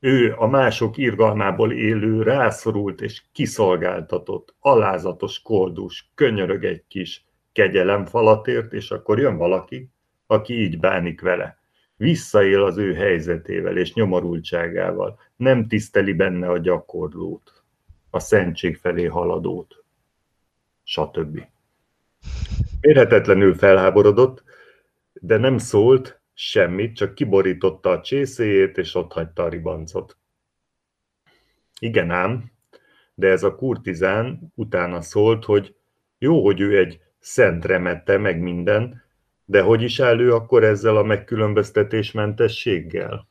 Ő 0.00 0.34
a 0.36 0.46
mások 0.46 0.96
irgalmából 0.96 1.72
élő, 1.72 2.22
rászorult 2.22 3.00
és 3.00 3.22
kiszolgáltatott, 3.32 4.54
alázatos 4.60 5.42
koldus, 5.42 6.10
könyörög 6.14 6.64
egy 6.64 6.84
kis 6.88 7.24
kegyelemfalatért, 7.52 8.72
és 8.72 8.90
akkor 8.90 9.18
jön 9.18 9.36
valaki, 9.36 9.90
aki 10.26 10.54
így 10.54 10.78
bánik 10.78 11.20
vele. 11.20 11.58
Visszaél 11.96 12.62
az 12.62 12.76
ő 12.76 12.94
helyzetével 12.94 13.76
és 13.76 13.94
nyomorultságával, 13.94 15.18
nem 15.36 15.68
tiszteli 15.68 16.12
benne 16.12 16.48
a 16.48 16.58
gyakorlót, 16.58 17.62
a 18.10 18.18
szentség 18.18 18.76
felé 18.76 19.04
haladót, 19.04 19.84
stb. 20.82 21.46
Érhetetlenül 22.80 23.54
felháborodott, 23.54 24.42
de 25.12 25.36
nem 25.36 25.58
szólt 25.58 26.17
semmit, 26.40 26.96
csak 26.96 27.14
kiborította 27.14 27.90
a 27.90 28.00
csészéjét, 28.00 28.78
és 28.78 28.94
ott 28.94 29.12
hagyta 29.12 29.42
a 29.42 29.48
ribancot. 29.48 30.16
Igen 31.80 32.10
ám, 32.10 32.52
de 33.14 33.28
ez 33.28 33.42
a 33.42 33.54
kurtizán 33.54 34.52
utána 34.54 35.00
szólt, 35.00 35.44
hogy 35.44 35.74
jó, 36.18 36.44
hogy 36.44 36.60
ő 36.60 36.78
egy 36.78 37.00
szent 37.18 37.64
remete, 37.64 38.18
meg 38.18 38.40
minden, 38.40 39.02
de 39.44 39.62
hogy 39.62 39.82
is 39.82 40.00
áll 40.00 40.20
ő 40.20 40.34
akkor 40.34 40.64
ezzel 40.64 40.96
a 40.96 41.02
megkülönböztetésmentességgel? 41.02 43.28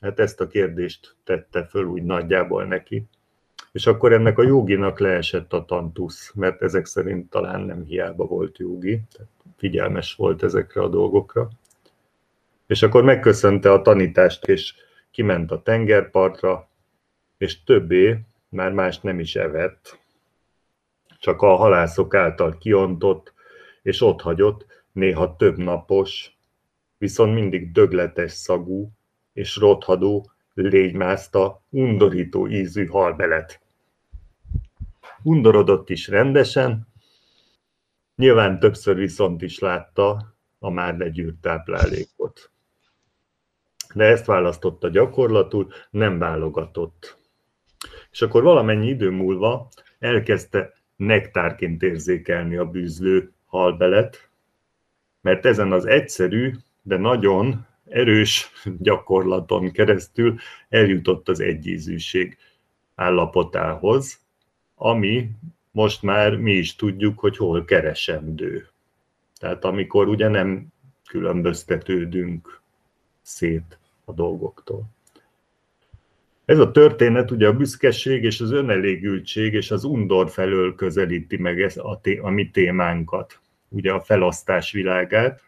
Hát 0.00 0.18
ezt 0.18 0.40
a 0.40 0.46
kérdést 0.46 1.16
tette 1.24 1.66
föl 1.66 1.84
úgy 1.84 2.02
nagyjából 2.02 2.64
neki. 2.64 3.04
És 3.72 3.86
akkor 3.86 4.12
ennek 4.12 4.38
a 4.38 4.42
joginak 4.42 4.98
leesett 4.98 5.52
a 5.52 5.64
tantusz, 5.64 6.32
mert 6.34 6.62
ezek 6.62 6.86
szerint 6.86 7.30
talán 7.30 7.60
nem 7.60 7.84
hiába 7.84 8.26
volt 8.26 8.58
jogi, 8.58 9.00
tehát 9.12 9.30
figyelmes 9.56 10.14
volt 10.14 10.42
ezekre 10.42 10.80
a 10.80 10.88
dolgokra. 10.88 11.50
És 12.72 12.82
akkor 12.82 13.02
megköszönte 13.02 13.72
a 13.72 13.82
tanítást, 13.82 14.44
és 14.44 14.74
kiment 15.10 15.50
a 15.50 15.62
tengerpartra, 15.62 16.68
és 17.38 17.62
többé 17.64 18.18
már 18.48 18.72
más 18.72 19.00
nem 19.00 19.20
is 19.20 19.36
evett, 19.36 19.98
csak 21.18 21.42
a 21.42 21.54
halászok 21.54 22.14
által 22.14 22.58
kiontott 22.58 23.32
és 23.82 24.00
ott 24.00 24.20
hagyott, 24.20 24.66
néha 24.92 25.36
több 25.36 25.56
napos, 25.56 26.36
viszont 26.98 27.34
mindig 27.34 27.72
dögletes 27.72 28.32
szagú 28.32 28.90
és 29.32 29.56
rothadó, 29.56 30.30
légymászta, 30.54 31.62
undorító 31.68 32.48
ízű 32.48 32.86
halbelet. 32.86 33.60
Undorodott 35.22 35.90
is 35.90 36.08
rendesen, 36.08 36.86
nyilván 38.16 38.58
többször 38.58 38.96
viszont 38.96 39.42
is 39.42 39.58
látta 39.58 40.34
a 40.58 40.70
már 40.70 40.96
legyűrt 40.96 41.36
táplálékot. 41.40 42.21
De 43.94 44.04
ezt 44.04 44.26
választotta 44.26 44.88
gyakorlatul, 44.88 45.72
nem 45.90 46.18
válogatott. 46.18 47.16
És 48.10 48.22
akkor 48.22 48.42
valamennyi 48.42 48.88
idő 48.88 49.10
múlva 49.10 49.68
elkezdte 49.98 50.72
nektárként 50.96 51.82
érzékelni 51.82 52.56
a 52.56 52.64
bűzlő 52.64 53.32
halbelet, 53.46 54.28
mert 55.20 55.46
ezen 55.46 55.72
az 55.72 55.86
egyszerű, 55.86 56.52
de 56.82 56.96
nagyon 56.96 57.66
erős 57.88 58.50
gyakorlaton 58.78 59.70
keresztül 59.70 60.38
eljutott 60.68 61.28
az 61.28 61.40
egyízűség 61.40 62.36
állapotához, 62.94 64.20
ami 64.74 65.30
most 65.70 66.02
már 66.02 66.36
mi 66.36 66.52
is 66.52 66.76
tudjuk, 66.76 67.18
hogy 67.18 67.36
hol 67.36 67.64
keresendő. 67.64 68.68
Tehát 69.40 69.64
amikor 69.64 70.08
ugye 70.08 70.28
nem 70.28 70.66
különböztetődünk 71.08 72.60
szét 73.22 73.78
a 74.04 74.12
dolgoktól. 74.12 74.84
Ez 76.44 76.58
a 76.58 76.70
történet 76.70 77.30
ugye 77.30 77.46
a 77.46 77.56
büszkeség 77.56 78.24
és 78.24 78.40
az 78.40 78.50
önelégültség 78.50 79.52
és 79.54 79.70
az 79.70 79.84
undor 79.84 80.30
felől 80.30 80.74
közelíti 80.74 81.36
meg 81.36 81.60
ez 81.60 81.76
a, 81.76 82.00
té- 82.00 82.20
a 82.20 82.30
mi 82.30 82.50
témánkat, 82.50 83.40
ugye 83.68 83.92
a 83.92 84.00
felosztás 84.00 84.72
világát. 84.72 85.42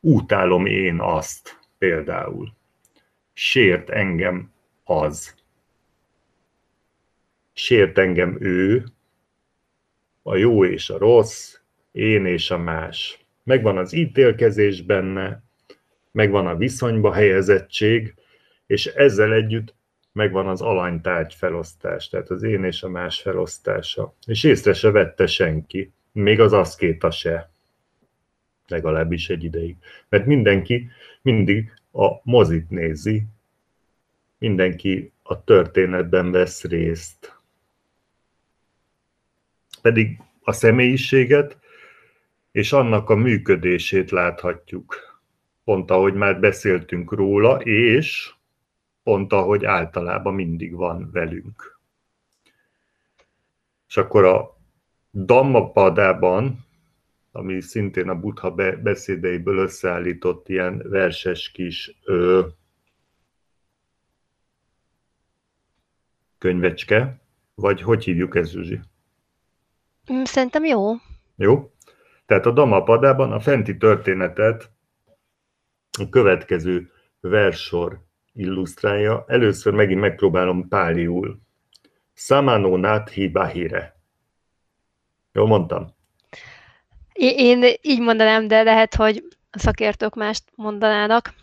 Útálom 0.00 0.66
én 0.66 1.00
azt 1.00 1.58
például. 1.78 2.52
Sért 3.32 3.90
engem 3.90 4.52
az. 4.84 5.34
Sért 7.52 7.98
engem 7.98 8.36
ő, 8.40 8.84
a 10.22 10.36
jó 10.36 10.64
és 10.64 10.90
a 10.90 10.98
rossz, 10.98 11.58
én 11.92 12.26
és 12.26 12.50
a 12.50 12.58
más. 12.58 13.24
Megvan 13.42 13.78
az 13.78 13.92
ítélkezés 13.92 14.82
benne, 14.82 15.42
megvan 16.12 16.46
a 16.46 16.56
viszonyba 16.56 17.12
helyezettség, 17.12 18.14
és 18.66 18.86
ezzel 18.86 19.32
együtt 19.32 19.74
megvan 20.12 20.48
az 20.48 20.60
alanytárgy 20.60 21.34
felosztás, 21.34 22.08
tehát 22.08 22.30
az 22.30 22.42
én 22.42 22.64
és 22.64 22.82
a 22.82 22.88
más 22.88 23.20
felosztása. 23.20 24.14
És 24.26 24.44
észre 24.44 24.72
se 24.72 24.90
vette 24.90 25.26
senki, 25.26 25.92
még 26.12 26.40
az 26.40 26.52
aszkéta 26.52 27.10
se, 27.10 27.50
legalábbis 28.66 29.28
egy 29.28 29.44
ideig. 29.44 29.76
Mert 30.08 30.26
mindenki 30.26 30.90
mindig 31.22 31.72
a 31.92 32.08
mozit 32.22 32.70
nézi, 32.70 33.24
mindenki 34.38 35.12
a 35.22 35.44
történetben 35.44 36.30
vesz 36.30 36.64
részt. 36.64 37.38
Pedig 39.82 40.20
a 40.42 40.52
személyiséget 40.52 41.58
és 42.52 42.72
annak 42.72 43.10
a 43.10 43.14
működését 43.14 44.10
láthatjuk. 44.10 45.09
Pont 45.70 45.90
ahogy 45.90 46.14
már 46.14 46.40
beszéltünk 46.40 47.12
róla, 47.12 47.56
és 47.60 48.34
pont 49.02 49.32
ahogy 49.32 49.64
általában 49.64 50.34
mindig 50.34 50.74
van 50.74 51.10
velünk. 51.12 51.80
És 53.88 53.96
akkor 53.96 54.24
a 54.24 54.56
Dhammapadában, 55.10 56.66
ami 57.32 57.60
szintén 57.60 58.08
a 58.08 58.14
Buddha 58.14 58.50
beszédeiből 58.82 59.58
összeállított 59.58 60.48
ilyen 60.48 60.82
verses 60.88 61.50
kis 61.50 61.98
ö, 62.04 62.46
könyvecske, 66.38 67.20
vagy 67.54 67.82
hogy 67.82 68.04
hívjuk 68.04 68.36
ezt, 68.36 68.50
Zsuzsi? 68.50 68.80
Szerintem 70.24 70.64
jó. 70.64 70.92
Jó. 71.36 71.72
Tehát 72.26 72.46
a 72.46 72.50
Dhammapadában 72.50 73.32
a 73.32 73.40
fenti 73.40 73.76
történetet 73.76 74.70
a 76.00 76.08
következő 76.08 76.90
versor 77.20 78.00
illusztrálja. 78.32 79.24
Először 79.28 79.72
megint 79.72 80.00
megpróbálom 80.00 80.68
páliul. 80.68 81.40
Samano 82.14 82.76
Nathi 82.76 83.28
Bahire. 83.28 84.00
Jól 85.32 85.46
mondtam? 85.46 85.94
Én 87.12 87.64
így 87.80 88.00
mondanám, 88.00 88.48
de 88.48 88.62
lehet, 88.62 88.94
hogy 88.94 89.24
a 89.50 89.58
szakértők 89.58 90.14
mást 90.14 90.44
mondanának, 90.54 91.34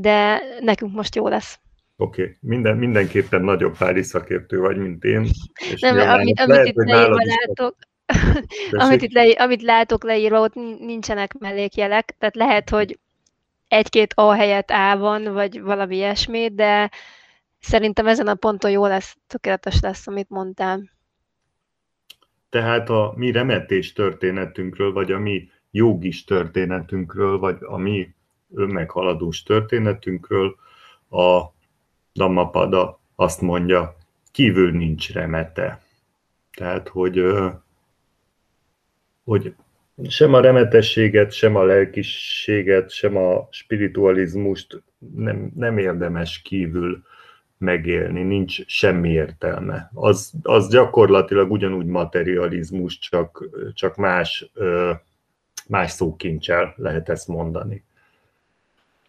de 0.00 0.42
nekünk 0.60 0.94
most 0.94 1.14
jó 1.14 1.28
lesz. 1.28 1.58
Oké, 1.96 2.22
okay. 2.22 2.36
Minden, 2.40 2.76
mindenképpen 2.76 3.42
nagyobb 3.42 3.76
pári 3.76 4.02
szakértő 4.02 4.58
vagy, 4.58 4.76
mint 4.76 5.04
én. 5.04 5.26
És 5.72 5.80
Nem, 5.80 6.08
amit, 6.08 6.40
amit 6.40 6.66
itt 6.66 6.74
leírva 6.74 7.16
látok, 7.24 7.76
amit 8.84 9.02
itt 9.02 9.12
le, 9.12 9.30
amit 9.30 9.62
látok 9.62 10.04
leírva, 10.04 10.40
ott 10.40 10.54
nincsenek 10.80 11.38
mellékjelek, 11.38 12.14
tehát 12.18 12.36
lehet, 12.36 12.70
hogy 12.70 12.98
egy-két 13.68 14.12
A 14.16 14.32
helyett 14.32 14.70
A 14.70 14.96
van, 14.98 15.32
vagy 15.32 15.60
valami 15.60 15.96
ilyesmi, 15.96 16.54
de 16.54 16.90
szerintem 17.60 18.06
ezen 18.06 18.26
a 18.26 18.34
ponton 18.34 18.70
jó 18.70 18.86
lesz, 18.86 19.16
tökéletes 19.26 19.80
lesz, 19.80 20.06
amit 20.06 20.28
mondtál. 20.28 20.90
Tehát 22.48 22.88
a 22.88 23.12
mi 23.16 23.30
remetés 23.30 23.92
történetünkről, 23.92 24.92
vagy 24.92 25.12
a 25.12 25.18
mi 25.18 25.48
jogis 25.70 26.24
történetünkről, 26.24 27.38
vagy 27.38 27.56
a 27.60 27.76
mi 27.76 28.14
önmeghaladós 28.54 29.42
történetünkről 29.42 30.56
a 31.10 31.42
Dhammapada 32.12 33.00
azt 33.14 33.40
mondja, 33.40 33.96
kívül 34.32 34.70
nincs 34.70 35.12
remete. 35.12 35.82
Tehát, 36.50 36.88
hogy, 36.88 37.22
hogy 39.24 39.54
sem 40.08 40.34
a 40.34 40.40
remetességet, 40.40 41.32
sem 41.32 41.56
a 41.56 41.62
lelkiséget, 41.62 42.90
sem 42.90 43.16
a 43.16 43.48
spiritualizmust 43.50 44.82
nem, 45.14 45.50
nem 45.54 45.78
érdemes 45.78 46.42
kívül 46.42 47.02
megélni, 47.58 48.22
nincs 48.22 48.66
semmi 48.66 49.10
értelme. 49.10 49.90
Az, 49.94 50.32
az 50.42 50.68
gyakorlatilag 50.68 51.50
ugyanúgy 51.50 51.86
materializmus, 51.86 52.98
csak, 52.98 53.48
csak 53.74 53.96
más, 53.96 54.50
más 55.66 55.90
szókincsel 55.90 56.74
lehet 56.76 57.08
ezt 57.08 57.28
mondani. 57.28 57.84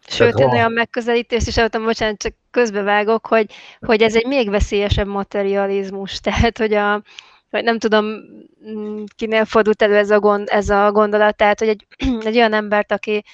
Sőt, 0.06 0.38
én 0.38 0.48
olyan 0.48 0.72
megközelítést 0.72 1.46
is 1.46 1.56
adtam, 1.56 1.84
bocsánat, 1.84 2.22
csak 2.22 2.34
közbevágok, 2.50 3.26
hogy, 3.26 3.52
hogy 3.80 4.02
ez 4.02 4.16
egy 4.16 4.26
még 4.26 4.50
veszélyesebb 4.50 5.06
materializmus, 5.06 6.20
tehát, 6.20 6.58
hogy 6.58 6.74
a, 6.74 7.02
vagy 7.50 7.64
nem 7.64 7.78
tudom, 7.78 8.04
mm, 8.68 9.04
kinél 9.16 9.44
fordult 9.44 9.82
elő 9.82 9.96
ez 9.96 10.10
a, 10.10 10.18
gond, 10.18 10.48
ez 10.50 10.68
a 10.68 10.92
gondolat, 10.92 11.36
tehát, 11.36 11.58
hogy 11.58 11.68
egy, 11.68 11.86
egy 12.28 12.36
olyan 12.36 12.52
embert, 12.52 12.92
aki 12.92 13.24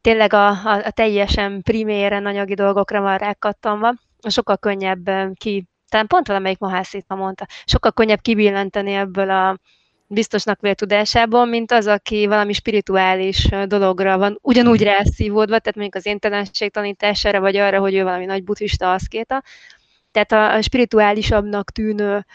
tényleg 0.00 0.32
a, 0.32 0.48
a, 0.48 0.82
a 0.84 0.90
teljesen 0.90 1.62
priméren 1.62 2.26
anyagi 2.26 2.54
dolgokra 2.54 3.00
van 3.00 3.18
rákattanva, 3.18 3.94
sokkal 4.28 4.56
könnyebb 4.56 5.10
ki, 5.34 5.64
talán 5.88 6.06
pont 6.06 6.26
valamelyik 6.26 6.58
Mahászít 6.58 7.04
ma 7.08 7.16
mondta, 7.16 7.46
sokkal 7.64 7.92
könnyebb 7.92 8.20
kibillenteni 8.20 8.92
ebből 8.92 9.30
a 9.30 9.58
biztosnak 10.06 10.60
vélt 10.60 10.76
tudásából, 10.76 11.44
mint 11.44 11.72
az, 11.72 11.86
aki 11.86 12.26
valami 12.26 12.52
spirituális 12.52 13.48
dologra 13.66 14.18
van 14.18 14.38
ugyanúgy 14.42 14.82
rászívódva, 14.82 15.58
tehát 15.58 15.74
mondjuk 15.74 15.94
az 15.94 16.06
éntelenség 16.06 16.70
tanítására, 16.70 17.40
vagy 17.40 17.56
arra, 17.56 17.78
hogy 17.78 17.94
ő 17.94 18.02
valami 18.02 18.24
nagy 18.24 18.44
buddhista 18.44 18.92
aszkéta. 18.92 19.42
Tehát 20.10 20.32
a, 20.32 20.54
a 20.54 20.62
spirituálisabbnak 20.62 21.70
tűnő 21.70 22.26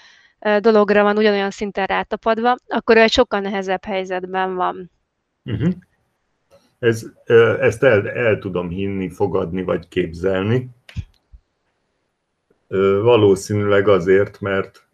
dologra 0.59 1.03
van 1.03 1.17
ugyanolyan 1.17 1.51
szinten 1.51 1.85
rátapadva, 1.85 2.55
akkor 2.67 2.97
ő 2.97 2.99
egy 2.99 3.11
sokkal 3.11 3.39
nehezebb 3.39 3.83
helyzetben 3.83 4.55
van. 4.55 4.91
Uh-huh. 5.45 5.73
Ez, 6.79 7.05
ezt 7.59 7.83
el, 7.83 8.09
el 8.09 8.39
tudom 8.39 8.69
hinni, 8.69 9.09
fogadni 9.09 9.63
vagy 9.63 9.87
képzelni. 9.87 10.69
Valószínűleg 13.01 13.87
azért, 13.87 14.39
mert 14.39 14.87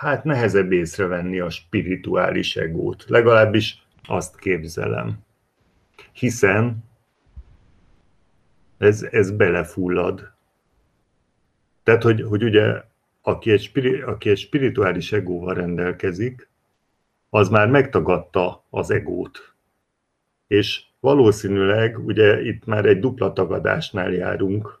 hát 0.00 0.24
nehezebb 0.24 0.72
észrevenni 0.72 1.40
a 1.40 1.50
spirituális 1.50 2.56
egót. 2.56 3.04
Legalábbis 3.08 3.86
azt 4.06 4.38
képzelem. 4.38 5.18
Hiszen 6.12 6.84
ez, 8.78 9.02
ez 9.02 9.30
belefullad. 9.30 10.34
Tehát, 11.86 12.02
hogy, 12.02 12.22
hogy 12.22 12.44
ugye 12.44 12.82
aki 13.22 13.50
egy, 13.50 13.62
spiri, 13.62 14.00
aki 14.00 14.30
egy 14.30 14.38
spirituális 14.38 15.12
egóval 15.12 15.54
rendelkezik, 15.54 16.48
az 17.30 17.48
már 17.48 17.68
megtagadta 17.68 18.64
az 18.70 18.90
egót. 18.90 19.54
És 20.46 20.82
valószínűleg 21.00 21.98
ugye 21.98 22.42
itt 22.42 22.64
már 22.64 22.84
egy 22.84 23.00
dupla 23.00 23.32
tagadásnál 23.32 24.12
járunk, 24.12 24.80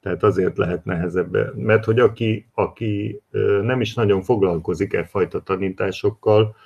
tehát 0.00 0.22
azért 0.22 0.56
lehet 0.56 0.84
nehezebb, 0.84 1.56
mert 1.56 1.84
hogy 1.84 1.98
aki, 1.98 2.46
aki 2.54 3.20
nem 3.62 3.80
is 3.80 3.94
nagyon 3.94 4.22
foglalkozik 4.22 4.92
e 4.92 5.04
fajta 5.04 5.40
tanításokkal, 5.40 6.56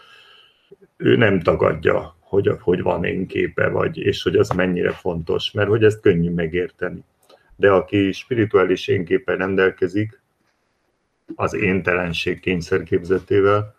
ő 0.96 1.16
nem 1.16 1.40
tagadja, 1.40 2.16
hogy, 2.20 2.50
hogy 2.60 2.82
van 2.82 3.04
én 3.04 3.26
képe, 3.26 3.68
vagy, 3.68 3.98
és 3.98 4.22
hogy 4.22 4.36
az 4.36 4.48
mennyire 4.48 4.90
fontos, 4.90 5.50
mert 5.50 5.68
hogy 5.68 5.84
ezt 5.84 6.00
könnyű 6.00 6.30
megérteni. 6.30 7.04
De 7.62 7.70
aki 7.70 8.12
spirituális 8.12 8.88
énképpen 8.88 9.36
rendelkezik, 9.36 10.20
az 11.34 11.54
éntelenség 11.54 12.40
kényszerképzetével, 12.40 13.74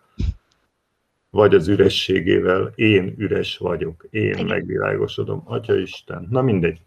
vagy 1.30 1.54
az 1.54 1.68
ürességével, 1.68 2.72
én 2.74 3.14
üres 3.18 3.56
vagyok, 3.56 4.06
én 4.10 4.44
megvilágosodom, 4.44 5.42
Atya 5.46 5.76
Isten, 5.76 6.26
na 6.30 6.42
mindegy. 6.42 6.80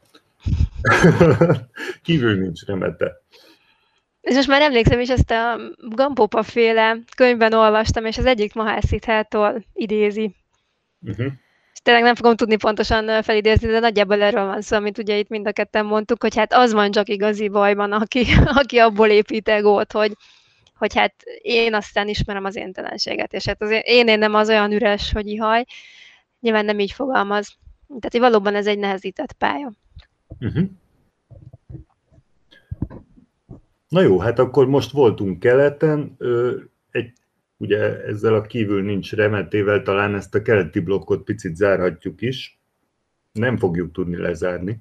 Kívül 2.03 2.39
nincs 2.39 2.65
remete. 2.65 3.21
És 4.21 4.35
most 4.35 4.47
már 4.47 4.61
emlékszem 4.61 4.99
is, 4.99 5.09
ezt 5.09 5.31
a 5.31 5.59
Gampopa 5.95 6.43
féle 6.43 6.97
könyvben 7.15 7.53
olvastam, 7.53 8.05
és 8.05 8.17
az 8.17 8.25
egyik 8.25 8.53
Mahászithától 8.53 9.63
idézi. 9.73 10.35
Uh-huh. 11.01 11.31
Tényleg 11.87 12.05
nem 12.05 12.15
fogom 12.15 12.35
tudni 12.35 12.55
pontosan 12.55 13.23
felidézni, 13.23 13.67
de 13.67 13.79
nagyjából 13.79 14.21
erről 14.21 14.45
van 14.45 14.61
szó, 14.61 14.75
amit 14.75 14.97
ugye 14.97 15.17
itt 15.17 15.29
mind 15.29 15.47
a 15.47 15.51
ketten 15.51 15.85
mondtuk, 15.85 16.21
hogy 16.21 16.35
hát 16.35 16.53
az 16.53 16.73
van 16.73 16.91
csak 16.91 17.09
igazi 17.09 17.49
bajban, 17.49 17.91
aki, 17.91 18.25
aki 18.61 18.77
abból 18.77 19.07
épít 19.07 19.47
egót, 19.47 19.91
hogy, 19.91 20.17
hogy 20.77 20.95
hát 20.95 21.13
én 21.41 21.73
aztán 21.73 22.07
ismerem 22.07 22.45
az 22.45 22.55
éntelenséget, 22.55 23.33
és 23.33 23.45
hát 23.45 23.61
az 23.61 23.69
én, 23.83 24.07
én 24.07 24.19
nem 24.19 24.33
az 24.33 24.49
olyan 24.49 24.71
üres, 24.71 25.11
hogy 25.11 25.27
ihaj. 25.27 25.65
Nyilván 26.39 26.65
nem 26.65 26.79
így 26.79 26.91
fogalmaz. 26.91 27.57
Tehát 27.87 28.11
hogy 28.11 28.21
valóban 28.21 28.55
ez 28.55 28.67
egy 28.67 28.79
nehezített 28.79 29.33
pálya. 29.33 29.71
Uh-huh. 30.39 30.69
Na 33.87 34.01
jó, 34.01 34.19
hát 34.19 34.39
akkor 34.39 34.67
most 34.67 34.91
voltunk 34.91 35.39
keleten, 35.39 36.17
egy, 36.91 37.11
ugye 37.57 38.03
ezzel 38.03 38.33
a 38.33 38.41
kívül 38.41 38.83
nincs 38.83 39.13
remetével 39.13 39.81
talán 39.81 40.15
ezt 40.15 40.35
a 40.35 40.41
keleti 40.41 40.79
blokkot 40.79 41.23
picit 41.23 41.55
zárhatjuk 41.55 42.21
is. 42.21 42.59
Nem 43.31 43.57
fogjuk 43.57 43.91
tudni 43.91 44.17
lezárni, 44.17 44.79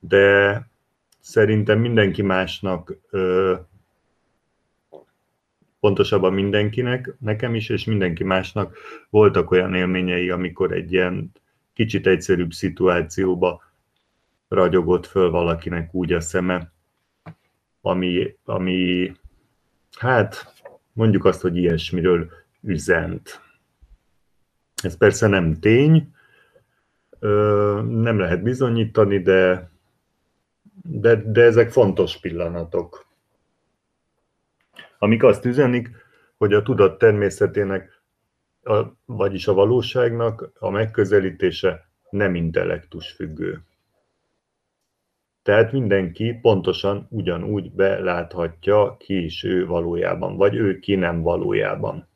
de 0.00 0.66
szerintem 1.20 1.80
mindenki 1.80 2.22
másnak, 2.22 2.96
pontosabban 5.80 6.32
mindenkinek, 6.32 7.14
nekem 7.18 7.54
is, 7.54 7.68
és 7.68 7.84
mindenki 7.84 8.24
másnak 8.24 8.76
voltak 9.10 9.50
olyan 9.50 9.74
élményei, 9.74 10.30
amikor 10.30 10.72
egy 10.72 10.92
ilyen 10.92 11.32
kicsit 11.72 12.06
egyszerűbb 12.06 12.52
szituációba 12.52 13.62
ragyogott 14.48 15.06
föl 15.06 15.30
valakinek 15.30 15.94
úgy 15.94 16.12
a 16.12 16.20
szeme, 16.20 16.72
ami, 17.80 18.36
ami 18.44 19.12
hát 19.98 20.54
mondjuk 20.96 21.24
azt, 21.24 21.40
hogy 21.40 21.56
ilyesmiről 21.56 22.30
üzent. 22.62 23.40
Ez 24.82 24.96
persze 24.96 25.26
nem 25.26 25.60
tény, 25.60 26.14
nem 27.88 28.18
lehet 28.18 28.42
bizonyítani, 28.42 29.22
de, 29.22 29.70
de, 30.82 31.14
de 31.14 31.42
ezek 31.42 31.70
fontos 31.70 32.20
pillanatok, 32.20 33.06
amik 34.98 35.22
azt 35.22 35.44
üzenik, 35.44 35.90
hogy 36.36 36.52
a 36.52 36.62
tudat 36.62 36.98
természetének, 36.98 38.02
vagyis 39.04 39.46
a 39.46 39.52
valóságnak 39.52 40.50
a 40.58 40.70
megközelítése 40.70 41.88
nem 42.10 42.34
intellektus 42.34 43.12
függő. 43.12 43.62
Tehát 45.46 45.72
mindenki 45.72 46.38
pontosan 46.42 47.06
ugyanúgy 47.10 47.72
beláthatja, 47.72 48.96
ki 48.98 49.24
is 49.24 49.44
ő 49.44 49.66
valójában, 49.66 50.36
vagy 50.36 50.54
ő 50.54 50.78
ki 50.78 50.94
nem 50.94 51.22
valójában. 51.22 52.08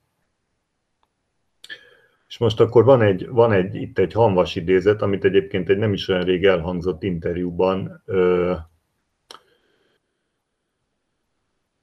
És 2.28 2.38
most 2.38 2.60
akkor 2.60 2.84
van 2.84 3.02
egy, 3.02 3.28
van 3.28 3.52
egy 3.52 3.74
itt 3.74 3.98
egy 3.98 4.12
hanvas 4.12 4.56
idézet, 4.56 5.02
amit 5.02 5.24
egyébként 5.24 5.68
egy 5.68 5.76
nem 5.76 5.92
is 5.92 6.08
olyan 6.08 6.22
rég 6.22 6.44
elhangzott 6.44 7.02
interjúban 7.02 8.02
ö, 8.04 8.52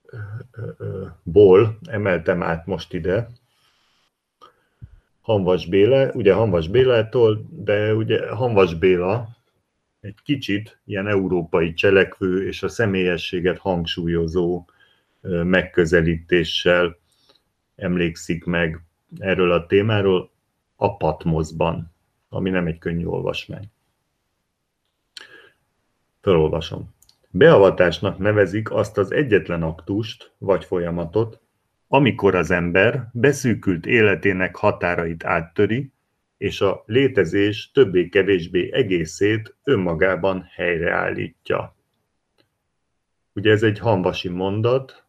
ö, 0.06 0.18
ö, 0.78 1.06
ból 1.24 1.78
emeltem 1.90 2.44
át 2.44 2.66
most 2.66 2.94
ide, 2.94 3.28
Hanvas 5.22 5.68
Béla, 5.68 6.12
ugye 6.12 6.34
Hanvas 6.34 6.68
Bélától, 6.68 7.46
de 7.50 7.94
ugye 7.94 8.30
Hanvas 8.30 8.76
Béla 8.76 9.37
egy 10.08 10.22
kicsit 10.24 10.80
ilyen 10.86 11.08
európai 11.08 11.74
cselekvő 11.74 12.48
és 12.48 12.64
a 12.64 12.68
személyességet 12.68 13.58
hangsúlyozó 13.58 14.66
megközelítéssel 15.44 16.98
emlékszik 17.76 18.46
meg 18.46 18.82
erről 19.18 19.52
a 19.52 19.66
témáról 19.66 20.32
a 20.76 20.98
Patmoszban, 20.98 21.94
ami 22.30 22.50
nem 22.50 22.68
egy 22.68 22.78
könnyű 22.78 23.06
olvasmány. 23.06 23.72
Felolvasom. 26.22 26.96
Beavatásnak 27.30 28.18
nevezik 28.18 28.72
azt 28.72 28.98
az 28.98 29.12
egyetlen 29.12 29.64
aktust 29.64 30.32
vagy 30.38 30.66
folyamatot, 30.66 31.40
amikor 31.88 32.36
az 32.36 32.52
ember 32.52 33.10
beszűkült 33.14 33.86
életének 33.86 34.56
határait 34.56 35.24
áttöri, 35.24 35.92
és 36.38 36.62
a 36.62 36.84
létezés 36.86 37.72
többé-kevésbé 37.72 38.74
egészét 38.74 39.56
önmagában 39.64 40.50
helyreállítja. 40.56 41.76
Ugye 43.34 43.52
ez 43.52 43.64
egy 43.64 43.80
hanvasi 43.80 44.30
mondat, 44.30 45.06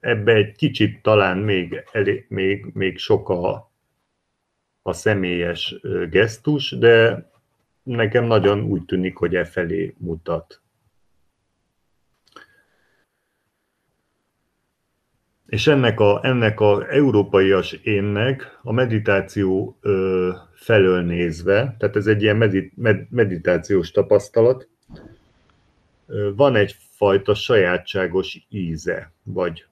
ebbe 0.00 0.32
egy 0.32 0.56
kicsit 0.56 1.02
talán 1.02 1.38
még, 1.38 1.84
elé, 1.92 2.26
még, 2.28 2.66
még 2.72 2.98
sok 2.98 3.28
a, 3.28 3.72
a 4.82 4.92
személyes 4.92 5.74
gesztus, 6.10 6.70
de 6.70 7.28
nekem 7.82 8.24
nagyon 8.24 8.62
úgy 8.62 8.84
tűnik, 8.84 9.16
hogy 9.16 9.34
e 9.34 9.44
felé 9.44 9.94
mutat. 9.98 10.60
És 15.46 15.66
ennek 15.66 16.00
a, 16.00 16.20
ennek 16.22 16.60
a 16.60 16.92
európaias 16.92 17.72
énnek 17.72 18.58
a 18.62 18.72
meditáció 18.72 19.76
ö, 19.80 20.30
felől 20.54 21.02
nézve, 21.02 21.76
tehát 21.78 21.96
ez 21.96 22.06
egy 22.06 22.22
ilyen 22.22 22.36
medit, 22.36 22.72
med, 22.76 23.06
meditációs 23.10 23.90
tapasztalat, 23.90 24.68
ö, 26.06 26.30
van 26.34 26.56
egyfajta 26.56 27.34
sajátságos 27.34 28.46
íze, 28.48 29.12
vagy 29.22 29.66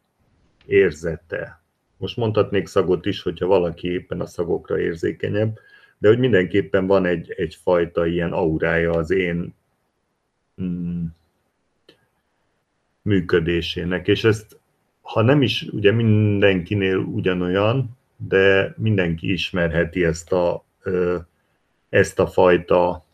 érzete. 0.67 1.63
Most 1.97 2.17
mondhatnék 2.17 2.67
szagot 2.67 3.07
is, 3.07 3.23
hogyha 3.23 3.47
valaki 3.47 3.89
éppen 3.89 4.21
a 4.21 4.27
szagokra 4.27 4.81
érzékenyebb, 4.81 5.59
de 5.99 6.09
hogy 6.09 6.19
mindenképpen 6.19 6.87
van 6.87 7.07
egy, 7.07 7.35
egyfajta 7.37 8.07
ilyen 8.07 8.33
aurája 8.33 8.91
az 8.93 9.11
én 9.11 9.55
mm, 10.63 11.05
működésének, 13.03 14.09
és 14.09 14.25
ezt 14.25 14.59
ha 15.05 15.23
nem 15.23 15.43
is 15.43 15.63
ugye 15.63 15.93
mindenkinél 15.93 16.97
ugyanolyan, 16.97 17.97
de 18.17 18.75
mindenki 18.77 19.33
ismerheti 19.33 20.05
ezt 20.05 20.33
a, 20.33 20.65
ezt 21.89 22.19
a 22.19 22.27
fajta 22.27 23.05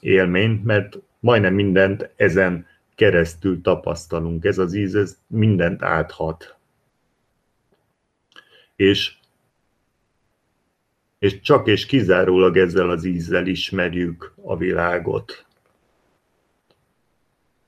élményt, 0.00 0.64
mert 0.64 0.98
majdnem 1.20 1.54
mindent 1.54 2.10
ezen 2.16 2.66
keresztül 2.94 3.60
tapasztalunk. 3.60 4.44
Ez 4.44 4.58
az 4.58 4.74
íz, 4.74 4.94
ez 4.94 5.18
mindent 5.26 5.82
áthat. 5.82 6.56
És, 8.76 9.16
és 11.18 11.40
csak 11.40 11.66
és 11.66 11.86
kizárólag 11.86 12.56
ezzel 12.56 12.90
az 12.90 13.04
ízzel 13.04 13.46
ismerjük 13.46 14.34
a 14.42 14.56
világot 14.56 15.46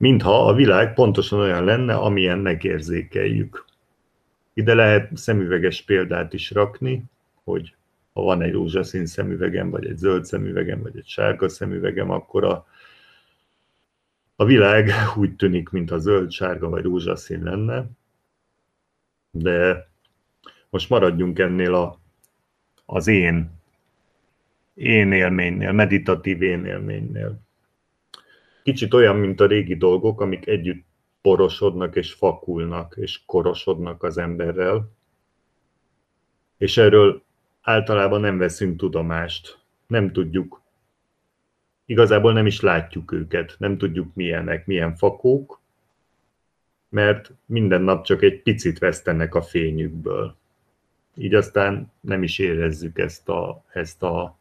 mintha 0.01 0.47
a 0.47 0.55
világ 0.55 0.95
pontosan 0.95 1.39
olyan 1.39 1.65
lenne, 1.65 1.95
amilyennek 1.95 2.65
érzékeljük. 2.65 3.65
Ide 4.53 4.75
lehet 4.75 5.17
szemüveges 5.17 5.83
példát 5.83 6.33
is 6.33 6.51
rakni, 6.51 7.05
hogy 7.45 7.75
ha 8.13 8.23
van 8.23 8.43
egy 8.43 8.53
rózsaszín 8.53 9.07
szemüvegem, 9.07 9.71
vagy 9.71 9.87
egy 9.87 9.97
zöld 9.97 10.25
szemüvegem, 10.25 10.83
vagy 10.83 10.97
egy 10.97 11.07
sárga 11.07 11.49
szemüvegem, 11.49 12.11
akkor 12.11 12.45
a, 12.45 12.67
a 14.37 14.45
világ 14.45 14.91
úgy 15.17 15.37
tűnik, 15.37 15.69
mintha 15.69 15.99
zöld, 15.99 16.31
sárga 16.31 16.69
vagy 16.69 16.83
rózsaszín 16.83 17.43
lenne. 17.43 17.87
De 19.31 19.89
most 20.71 20.89
maradjunk 20.89 21.39
ennél 21.39 21.75
a, 21.75 22.01
az 22.87 23.07
én, 23.07 23.51
én 24.75 25.13
élménynél, 25.13 25.73
meditatív 25.73 26.43
én 26.43 26.65
élménynél 26.65 27.41
kicsit 28.71 28.95
olyan, 28.95 29.17
mint 29.17 29.41
a 29.41 29.47
régi 29.47 29.77
dolgok, 29.77 30.21
amik 30.21 30.47
együtt 30.47 30.85
porosodnak 31.21 31.97
és 31.97 32.13
fakulnak 32.13 32.95
és 32.97 33.21
korosodnak 33.27 34.03
az 34.03 34.19
emberrel, 34.19 34.91
és 36.59 36.77
erről 36.77 37.23
általában 37.61 38.21
nem 38.21 38.39
veszünk 38.39 38.77
tudomást, 38.77 39.59
nem 39.87 40.13
tudjuk, 40.13 40.63
igazából 41.85 42.33
nem 42.33 42.47
is 42.47 42.61
látjuk 42.61 43.13
őket, 43.13 43.57
nem 43.59 43.79
tudjuk 43.79 44.15
milyenek, 44.15 44.67
milyen 44.67 44.97
fakók, 44.97 45.61
mert 46.89 47.33
minden 47.47 47.83
nap 47.83 48.05
csak 48.05 48.23
egy 48.23 48.43
picit 48.43 48.79
vesztenek 48.79 49.35
a 49.35 49.43
fényükből. 49.43 50.37
Így 51.15 51.35
aztán 51.35 51.93
nem 52.01 52.23
is 52.23 52.39
érezzük 52.39 52.99
ezt 52.99 53.29
a, 53.29 53.65
ezt 53.73 54.03
a, 54.03 54.39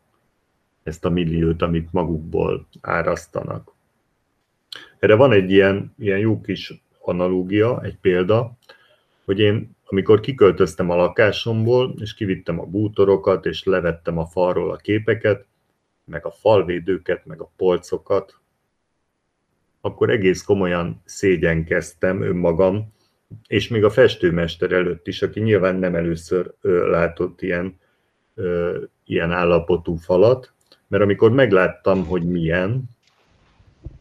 ezt 0.83 1.05
a 1.05 1.09
milliót, 1.09 1.61
amit 1.61 1.91
magukból 1.91 2.67
árasztanak. 2.81 3.77
Erre 4.99 5.15
van 5.15 5.31
egy 5.31 5.51
ilyen, 5.51 5.93
ilyen 5.97 6.19
jó 6.19 6.41
kis 6.41 6.83
analógia, 6.99 7.81
egy 7.83 7.97
példa, 8.01 8.57
hogy 9.25 9.39
én 9.39 9.77
amikor 9.91 10.19
kiköltöztem 10.19 10.89
a 10.89 10.95
lakásomból, 10.95 11.95
és 11.99 12.13
kivittem 12.13 12.59
a 12.59 12.65
bútorokat, 12.65 13.45
és 13.45 13.63
levettem 13.63 14.17
a 14.17 14.25
falról 14.25 14.71
a 14.71 14.75
képeket, 14.75 15.45
meg 16.05 16.25
a 16.25 16.31
falvédőket, 16.31 17.25
meg 17.25 17.41
a 17.41 17.51
polcokat, 17.57 18.39
akkor 19.81 20.09
egész 20.09 20.43
komolyan 20.43 21.01
szégyenkeztem 21.05 22.21
önmagam, 22.21 22.93
és 23.47 23.67
még 23.67 23.83
a 23.83 23.89
festőmester 23.89 24.71
előtt 24.71 25.07
is, 25.07 25.21
aki 25.21 25.39
nyilván 25.39 25.75
nem 25.75 25.95
először 25.95 26.53
látott 26.61 27.41
ilyen, 27.41 27.79
ilyen 29.05 29.31
állapotú 29.31 29.95
falat, 29.95 30.53
mert 30.87 31.03
amikor 31.03 31.31
megláttam, 31.31 32.05
hogy 32.05 32.27
milyen, 32.27 32.83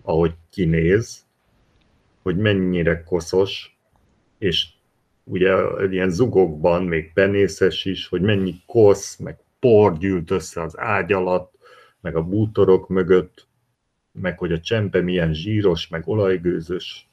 ahogy 0.08 0.34
kinéz, 0.50 1.26
hogy 2.22 2.36
mennyire 2.36 3.02
koszos, 3.02 3.78
és 4.38 4.66
ugye 5.24 5.54
ilyen 5.90 6.10
zugokban 6.10 6.84
még 6.84 7.12
penészes 7.12 7.84
is, 7.84 8.06
hogy 8.06 8.20
mennyi 8.20 8.54
kosz, 8.66 9.16
meg 9.16 9.38
por 9.60 9.98
gyűlt 9.98 10.30
össze 10.30 10.62
az 10.62 10.78
ágy 10.78 11.12
alatt, 11.12 11.52
meg 12.00 12.16
a 12.16 12.22
bútorok 12.22 12.88
mögött, 12.88 13.46
meg 14.12 14.38
hogy 14.38 14.52
a 14.52 14.60
csempe 14.60 15.00
milyen 15.00 15.34
zsíros, 15.34 15.88
meg 15.88 16.08
olajgőzös. 16.08 17.08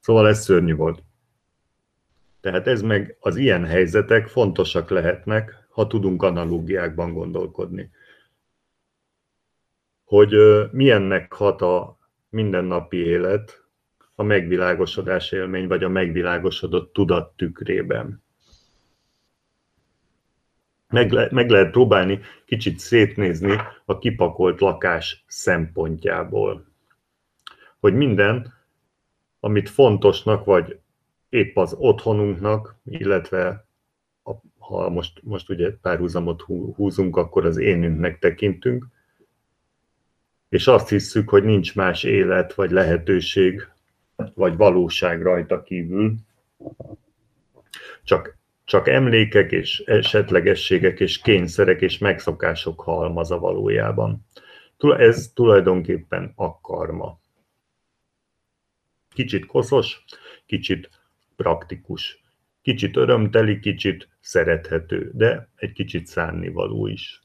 Szóval 0.00 0.28
ez 0.28 0.42
szörnyű 0.42 0.74
volt. 0.74 1.02
Tehát 2.40 2.66
ez 2.66 2.82
meg 2.82 3.16
az 3.20 3.36
ilyen 3.36 3.64
helyzetek 3.64 4.28
fontosak 4.28 4.90
lehetnek, 4.90 5.66
ha 5.70 5.86
tudunk 5.86 6.22
analógiákban 6.22 7.12
gondolkodni 7.12 7.90
hogy 10.10 10.34
milyennek 10.72 11.32
hat 11.32 11.62
a 11.62 11.98
mindennapi 12.28 12.96
élet 12.96 13.64
a 14.14 14.22
megvilágosodás 14.22 15.32
élmény, 15.32 15.66
vagy 15.66 15.84
a 15.84 15.88
megvilágosodott 15.88 16.92
tudat 16.92 17.36
tükrében. 17.36 18.22
Meg, 20.88 21.12
le, 21.12 21.28
meg 21.30 21.50
lehet 21.50 21.70
próbálni 21.70 22.20
kicsit 22.44 22.78
szétnézni 22.78 23.56
a 23.84 23.98
kipakolt 23.98 24.60
lakás 24.60 25.24
szempontjából. 25.26 26.66
Hogy 27.80 27.94
minden, 27.94 28.54
amit 29.40 29.68
fontosnak, 29.68 30.44
vagy 30.44 30.78
épp 31.28 31.56
az 31.56 31.74
otthonunknak, 31.78 32.76
illetve 32.84 33.66
a, 34.24 34.32
ha 34.58 34.88
most, 34.88 35.20
most 35.22 35.50
ugye 35.50 35.70
párhuzamot 35.82 36.42
húzunk, 36.74 37.16
akkor 37.16 37.46
az 37.46 37.56
énünknek 37.56 38.18
tekintünk, 38.18 38.86
és 40.50 40.66
azt 40.66 40.88
hisszük, 40.88 41.28
hogy 41.28 41.44
nincs 41.44 41.74
más 41.74 42.04
élet, 42.04 42.54
vagy 42.54 42.70
lehetőség, 42.70 43.68
vagy 44.34 44.56
valóság 44.56 45.22
rajta 45.22 45.62
kívül, 45.62 46.14
csak, 48.04 48.38
csak 48.64 48.88
emlékek 48.88 49.52
és 49.52 49.78
esetlegességek 49.78 51.00
és 51.00 51.20
kényszerek 51.20 51.80
és 51.80 51.98
megszokások 51.98 52.80
halmaza 52.80 53.38
valójában. 53.38 54.26
Ez 54.78 55.30
tulajdonképpen 55.34 56.32
a 56.34 56.60
karma. 56.60 57.18
Kicsit 59.08 59.46
koszos, 59.46 60.04
kicsit 60.46 60.90
praktikus, 61.36 62.22
kicsit 62.62 62.96
örömteli, 62.96 63.58
kicsit 63.58 64.08
szerethető, 64.20 65.10
de 65.14 65.48
egy 65.56 65.72
kicsit 65.72 66.06
szánnivaló 66.06 66.86
is. 66.86 67.22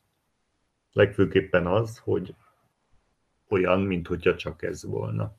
Legfőképpen 0.92 1.68
az, 1.68 1.98
hogy 1.98 2.36
olyan, 3.50 3.82
mintha 3.82 4.36
csak 4.36 4.64
ez 4.64 4.84
volna. 4.84 5.36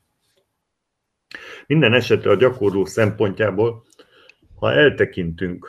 Minden 1.67 1.93
esetre 1.93 2.29
a 2.29 2.35
gyakorló 2.35 2.85
szempontjából, 2.85 3.83
ha 4.55 4.71
eltekintünk 4.71 5.67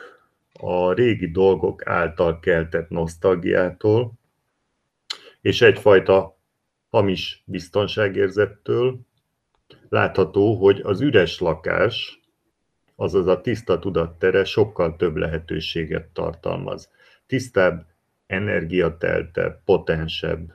a 0.53 0.93
régi 0.93 1.31
dolgok 1.31 1.87
által 1.87 2.39
keltett 2.39 2.89
nosztalgiától, 2.89 4.13
és 5.41 5.61
egyfajta 5.61 6.37
hamis 6.89 7.43
biztonságérzettől, 7.45 8.99
látható, 9.89 10.55
hogy 10.55 10.79
az 10.83 11.01
üres 11.01 11.39
lakás, 11.39 12.19
azaz 12.95 13.27
a 13.27 13.41
tiszta 13.41 13.79
tudattere 13.79 14.43
sokkal 14.43 14.95
több 14.95 15.15
lehetőséget 15.15 16.07
tartalmaz. 16.07 16.89
Tisztább, 17.25 17.85
energiateltebb, 18.27 19.63
potensebb, 19.63 20.53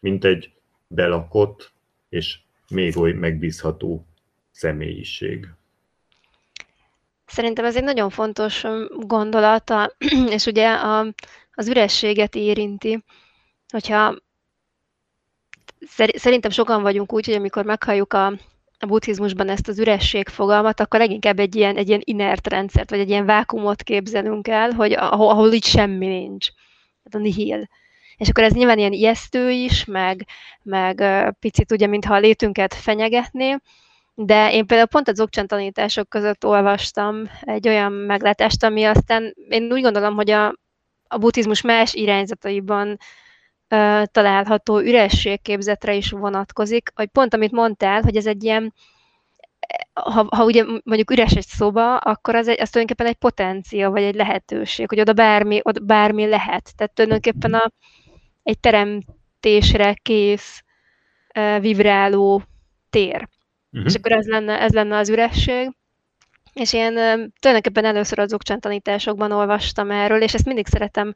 mint 0.00 0.24
egy 0.24 0.57
belakott 0.88 1.72
és 2.08 2.38
még 2.68 2.96
oly 2.96 3.12
megbízható 3.12 4.06
személyiség. 4.50 5.48
Szerintem 7.26 7.64
ez 7.64 7.76
egy 7.76 7.84
nagyon 7.84 8.10
fontos 8.10 8.64
gondolata, 8.90 9.94
és 10.36 10.46
ugye 10.46 10.72
a, 10.72 11.06
az 11.52 11.68
ürességet 11.68 12.34
érinti, 12.34 13.04
hogyha 13.68 14.16
szerintem 16.14 16.50
sokan 16.50 16.82
vagyunk 16.82 17.12
úgy, 17.12 17.26
hogy 17.26 17.34
amikor 17.34 17.64
meghalljuk 17.64 18.12
a, 18.12 18.26
a 18.78 18.86
buddhizmusban 18.86 19.48
ezt 19.48 19.68
az 19.68 19.78
üresség 19.78 20.28
fogalmat, 20.28 20.80
akkor 20.80 21.00
leginkább 21.00 21.38
egy 21.38 21.56
ilyen, 21.56 21.76
egy 21.76 21.88
ilyen 21.88 22.02
inert 22.04 22.46
rendszert, 22.46 22.90
vagy 22.90 22.98
egy 22.98 23.08
ilyen 23.08 23.26
vákumot 23.26 23.82
képzelünk 23.82 24.48
el, 24.48 24.70
hogy 24.70 24.92
ahol, 24.92 25.30
ahol 25.30 25.52
így 25.52 25.64
semmi 25.64 26.06
nincs. 26.06 26.48
Tehát 27.02 27.14
a 27.14 27.18
nihil. 27.18 27.68
És 28.18 28.28
akkor 28.28 28.44
ez 28.44 28.52
nyilván 28.52 28.78
ilyen 28.78 28.92
ijesztő 28.92 29.50
is, 29.50 29.84
meg, 29.84 30.26
meg 30.62 31.04
picit 31.40 31.72
ugye, 31.72 31.86
mintha 31.86 32.14
a 32.14 32.18
létünket 32.18 32.74
fenyegetné, 32.74 33.56
de 34.14 34.52
én 34.52 34.66
például 34.66 34.88
pont 34.88 35.08
a 35.08 35.12
Dzogchen 35.12 35.46
tanítások 35.46 36.08
között 36.08 36.44
olvastam 36.44 37.30
egy 37.40 37.68
olyan 37.68 37.92
meglátást, 37.92 38.62
ami 38.64 38.84
aztán 38.84 39.34
én 39.48 39.72
úgy 39.72 39.82
gondolom, 39.82 40.14
hogy 40.14 40.30
a, 40.30 40.46
a 41.08 41.18
buddhizmus 41.18 41.60
más 41.60 41.94
irányzataiban 41.94 42.88
uh, 42.88 44.02
található 44.04 44.78
ürességképzetre 44.78 45.94
is 45.94 46.10
vonatkozik, 46.10 46.92
hogy 46.94 47.08
pont 47.08 47.34
amit 47.34 47.52
mondtál, 47.52 48.02
hogy 48.02 48.16
ez 48.16 48.26
egy 48.26 48.44
ilyen, 48.44 48.74
ha, 49.92 50.26
ha 50.30 50.44
ugye 50.44 50.64
mondjuk 50.84 51.10
üres 51.10 51.32
egy 51.32 51.46
szoba, 51.46 51.96
akkor 51.96 52.34
az, 52.34 52.48
egy, 52.48 52.60
az 52.60 52.70
tulajdonképpen 52.70 53.12
egy 53.12 53.18
potencia, 53.18 53.90
vagy 53.90 54.02
egy 54.02 54.14
lehetőség, 54.14 54.88
hogy 54.88 55.00
oda 55.00 55.12
bármi, 55.12 55.60
oda 55.62 55.80
bármi 55.80 56.26
lehet. 56.26 56.76
Tehát 56.76 56.92
tulajdonképpen 56.92 57.54
a, 57.54 57.70
egy 58.48 58.60
teremtésre 58.60 59.94
kész, 60.02 60.62
vibráló 61.60 62.42
tér. 62.90 63.28
Uh-huh. 63.72 63.88
És 63.88 63.94
akkor 63.94 64.12
ez 64.12 64.26
lenne, 64.26 64.60
ez 64.60 64.72
lenne 64.72 64.96
az 64.96 65.08
üresség. 65.08 65.72
És 66.52 66.72
én 66.72 66.92
tulajdonképpen 67.40 67.84
először 67.84 68.18
az 68.18 68.32
okcsán 68.32 68.60
tanításokban 68.60 69.32
olvastam 69.32 69.90
erről, 69.90 70.22
és 70.22 70.34
ezt 70.34 70.44
mindig 70.44 70.66
szeretem 70.66 71.14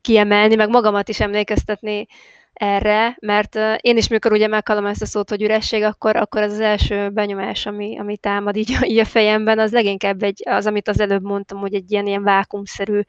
kiemelni, 0.00 0.54
meg 0.54 0.68
magamat 0.68 1.08
is 1.08 1.20
emlékeztetni 1.20 2.06
erre, 2.52 3.16
mert 3.20 3.58
én 3.80 3.96
is, 3.96 4.08
mikor 4.08 4.32
ugye 4.32 4.46
meghallom 4.46 4.86
ezt 4.86 5.02
a 5.02 5.06
szót, 5.06 5.28
hogy 5.28 5.42
üresség, 5.42 5.82
akkor, 5.82 6.16
akkor 6.16 6.42
az 6.42 6.52
az 6.52 6.60
első 6.60 7.10
benyomás, 7.10 7.66
ami, 7.66 7.98
ami 7.98 8.16
támad 8.16 8.56
így, 8.56 8.76
így 8.92 8.98
a 8.98 9.04
fejemben, 9.04 9.58
az 9.58 9.72
leginkább 9.72 10.22
egy, 10.22 10.42
az, 10.44 10.66
amit 10.66 10.88
az 10.88 11.00
előbb 11.00 11.22
mondtam, 11.22 11.58
hogy 11.58 11.74
egy 11.74 11.92
ilyen, 11.92 12.06
ilyen 12.06 12.22
vákumszerű 12.22 13.00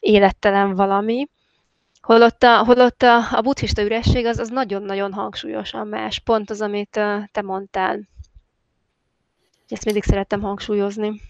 élettelen 0.00 0.74
valami. 0.74 1.28
Holott 2.00 2.42
a, 2.42 2.64
holott 2.64 3.02
a, 3.02 3.36
a 3.36 3.40
buddhista 3.40 3.82
üresség 3.82 4.26
az, 4.26 4.38
az 4.38 4.48
nagyon-nagyon 4.48 5.12
hangsúlyosan 5.12 5.86
más, 5.86 6.18
pont 6.18 6.50
az, 6.50 6.60
amit 6.60 6.90
te 7.32 7.42
mondtál. 7.42 8.08
Ezt 9.68 9.84
mindig 9.84 10.02
szerettem 10.02 10.40
hangsúlyozni. 10.40 11.20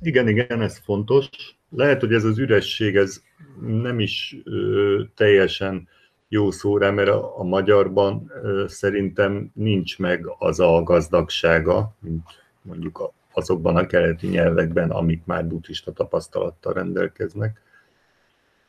Igen, 0.00 0.28
igen, 0.28 0.62
ez 0.62 0.78
fontos. 0.78 1.28
Lehet, 1.70 2.00
hogy 2.00 2.12
ez 2.12 2.24
az 2.24 2.38
üresség, 2.38 2.96
ez 2.96 3.22
nem 3.60 4.00
is 4.00 4.36
ö, 4.44 5.02
teljesen 5.14 5.88
jó 6.28 6.50
szó 6.50 6.78
mert 6.78 7.08
a, 7.08 7.38
a 7.38 7.42
magyarban 7.42 8.30
ö, 8.42 8.64
szerintem 8.68 9.50
nincs 9.54 9.98
meg 9.98 10.34
az 10.38 10.60
a 10.60 10.82
gazdagsága, 10.82 11.94
mint 11.98 12.24
mondjuk 12.62 12.98
a, 12.98 13.12
azokban 13.32 13.76
a 13.76 13.86
keleti 13.86 14.26
nyelvekben, 14.26 14.90
amik 14.90 15.22
már 15.24 15.46
buddhista 15.46 15.92
tapasztalattal 15.92 16.72
rendelkeznek. 16.72 17.60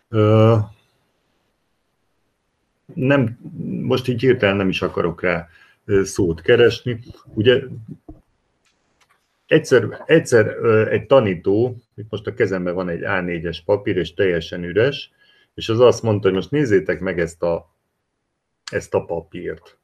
Ö, 0.09 0.55
nem, 2.93 3.39
most 3.81 4.07
így 4.07 4.21
hirtelen 4.21 4.55
nem 4.55 4.69
is 4.69 4.81
akarok 4.81 5.21
rá 5.21 5.47
szót 6.03 6.41
keresni. 6.41 6.99
Ugye 7.33 7.61
egyszer, 9.47 10.03
egyszer 10.05 10.47
egy 10.87 11.05
tanító, 11.05 11.77
itt 11.95 12.09
most 12.09 12.27
a 12.27 12.33
kezemben 12.33 12.73
van 12.73 12.89
egy 12.89 13.01
A4-es 13.03 13.57
papír, 13.65 13.97
és 13.97 14.13
teljesen 14.13 14.63
üres, 14.63 15.11
és 15.53 15.69
az 15.69 15.79
azt 15.79 16.03
mondta, 16.03 16.27
hogy 16.27 16.35
most 16.35 16.51
nézzétek 16.51 16.99
meg 16.99 17.19
ezt 17.19 17.43
a, 17.43 17.75
ezt 18.71 18.93
a 18.93 19.05
papírt. 19.05 19.77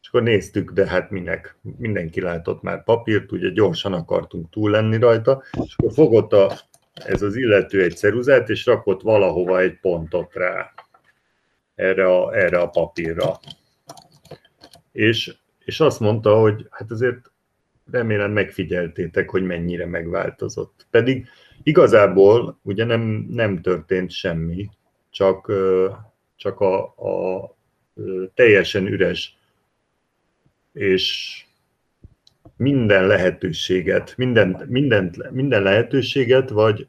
És 0.00 0.08
akkor 0.08 0.22
néztük, 0.22 0.70
de 0.72 0.86
hát 0.86 1.10
minek, 1.10 1.56
mindenki 1.78 2.20
látott 2.20 2.62
már 2.62 2.84
papírt, 2.84 3.32
ugye 3.32 3.48
gyorsan 3.48 3.92
akartunk 3.92 4.50
túl 4.50 4.70
lenni 4.70 4.98
rajta, 4.98 5.42
és 5.64 5.74
akkor 5.76 5.92
fogott 5.92 6.32
a, 6.32 6.52
ez 6.94 7.22
az 7.22 7.36
illető 7.36 7.82
egy 7.82 7.96
ceruzát, 7.96 8.48
és 8.48 8.66
rakott 8.66 9.02
valahova 9.02 9.60
egy 9.60 9.78
pontot 9.80 10.34
rá 10.34 10.73
erre 11.74 12.06
a, 12.06 12.36
erre 12.36 12.58
a 12.58 12.68
papírra. 12.68 13.40
És, 14.92 15.36
és 15.64 15.80
azt 15.80 16.00
mondta, 16.00 16.38
hogy 16.38 16.66
hát 16.70 16.90
azért 16.90 17.30
remélem 17.90 18.32
megfigyeltétek, 18.32 19.30
hogy 19.30 19.42
mennyire 19.42 19.86
megváltozott. 19.86 20.86
Pedig 20.90 21.26
igazából 21.62 22.58
ugye 22.62 22.84
nem, 22.84 23.26
nem 23.30 23.60
történt 23.60 24.10
semmi, 24.10 24.68
csak, 25.10 25.52
csak 26.36 26.60
a, 26.60 26.82
a 26.82 27.56
teljesen 28.34 28.86
üres 28.86 29.38
és 30.72 31.38
minden 32.56 33.06
lehetőséget, 33.06 34.16
minden, 34.16 34.66
mindent, 34.68 35.30
minden 35.30 35.62
lehetőséget, 35.62 36.50
vagy 36.50 36.88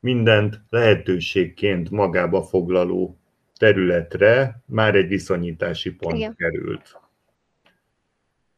mindent 0.00 0.60
lehetőségként 0.68 1.90
magába 1.90 2.42
foglaló 2.42 3.18
területre 3.62 4.62
már 4.66 4.94
egy 4.94 5.08
viszonyítási 5.08 5.94
pont 5.94 6.16
Igen. 6.16 6.34
került. 6.36 7.00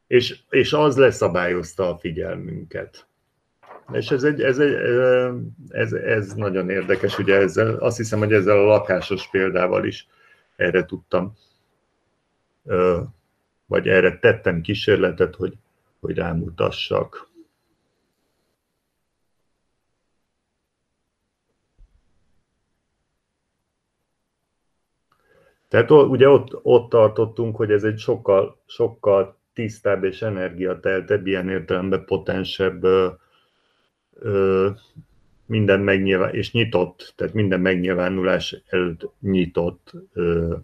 És, 0.07 0.39
és 0.51 0.73
az 0.73 0.97
leszabályozta 0.97 1.89
a 1.89 1.99
figyelmünket. 1.99 3.07
És 3.93 4.11
ez, 4.11 4.23
egy, 4.23 4.43
ez, 4.43 4.59
egy, 4.59 4.75
ez, 5.69 5.93
ez 5.93 6.33
nagyon 6.35 6.71
érdekes, 6.71 7.19
ugye 7.19 7.37
ezzel, 7.37 7.75
azt 7.75 7.97
hiszem, 7.97 8.19
hogy 8.19 8.33
ezzel 8.33 8.59
a 8.59 8.65
lakásos 8.65 9.31
példával 9.31 9.85
is 9.85 10.07
erre 10.57 10.85
tudtam, 10.85 11.37
vagy 13.67 13.89
erre 13.89 14.19
tettem 14.19 14.61
kísérletet, 14.61 15.35
hogy, 15.35 15.55
hogy 16.01 16.17
rámutassak. 16.17 17.29
Tehát 25.75 25.91
ugye 25.91 26.29
ott, 26.29 26.59
ott 26.63 26.89
tartottunk, 26.89 27.57
hogy 27.57 27.71
ez 27.71 27.85
egy 27.85 27.99
sokkal, 27.99 28.59
sokkal 28.67 29.37
tisztább 29.53 30.05
és 30.05 30.23
energiateltebb, 30.23 31.27
ilyen 31.27 31.49
értelemben 31.49 32.05
potensebb, 32.05 32.85
ö, 32.85 33.09
ö, 34.15 34.71
minden 35.47 35.81
megnyilván, 35.81 36.35
és 36.35 36.53
nyitott, 36.53 37.13
tehát 37.17 37.35
minden 37.35 37.61
megnyilvánulás 37.61 38.63
előtt 38.67 39.09
nyitott 39.21 39.93
ö, 40.13 40.57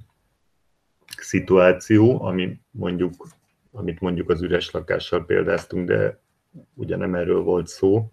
szituáció, 1.17 2.23
ami 2.23 2.61
mondjuk, 2.71 3.29
amit 3.73 4.01
mondjuk 4.01 4.31
az 4.31 4.43
üres 4.43 4.71
lakással 4.71 5.25
példáztunk, 5.25 5.89
de 5.89 6.21
ugye 6.75 6.97
nem 6.97 7.15
erről 7.15 7.43
volt 7.43 7.67
szó, 7.67 8.13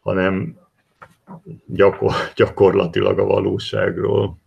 hanem 0.00 0.58
gyakor, 1.66 2.12
gyakorlatilag 2.36 3.18
a 3.18 3.24
valóságról. 3.24 4.38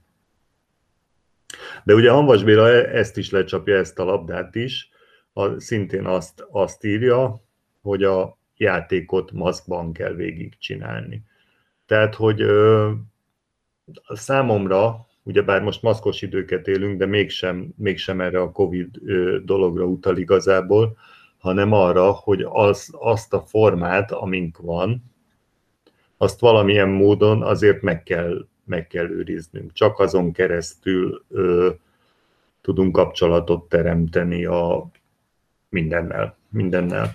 De 1.84 1.94
ugye 1.94 2.12
Hanvas 2.12 2.44
Béla 2.44 2.70
e- 2.70 2.98
ezt 2.98 3.18
is 3.18 3.30
lecsapja, 3.30 3.76
ezt 3.76 4.00
a 4.00 4.04
labdát 4.04 4.56
is, 4.56 4.90
a, 5.34 5.60
szintén 5.60 6.06
azt, 6.06 6.46
azt 6.52 6.84
írja, 6.84 7.44
hogy 7.82 8.04
a 8.04 8.38
játékot 8.58 9.32
maszkban 9.32 9.94
kell 9.94 10.14
végigcsinálni. 10.14 11.24
Tehát, 11.86 12.16
hogy 12.16 12.42
ö, 12.42 12.92
számomra 14.08 15.08
ugyebár 15.24 15.62
most 15.62 15.82
maszkos 15.82 16.22
időket 16.22 16.68
élünk, 16.68 16.98
de 16.98 17.06
mégsem, 17.06 17.74
mégsem 17.76 18.22
erre 18.22 18.42
a 18.42 18.52
Covid 18.52 19.00
dologra 19.44 19.86
utal 19.86 20.18
igazából, 20.18 20.98
hanem 21.38 21.72
arra, 21.72 22.12
hogy 22.12 22.46
az, 22.50 22.90
azt 22.92 23.34
a 23.34 23.42
formát, 23.42 24.12
amink 24.12 24.58
van, 24.58 25.04
azt 26.18 26.40
valamilyen 26.40 26.90
módon 26.90 27.44
azért 27.44 27.82
meg 27.82 28.04
kell, 28.04 28.48
meg 28.72 28.88
kell 28.88 29.09
őriznünk. 29.09 29.74
Csak 29.74 29.99
azon 29.99 30.32
keresztül 30.32 31.24
ö, 31.30 31.69
tudunk 32.61 32.91
kapcsolatot 32.95 33.69
teremteni 33.69 34.45
a 34.45 34.91
mindennel. 35.69 36.38
mindennel. 36.49 37.13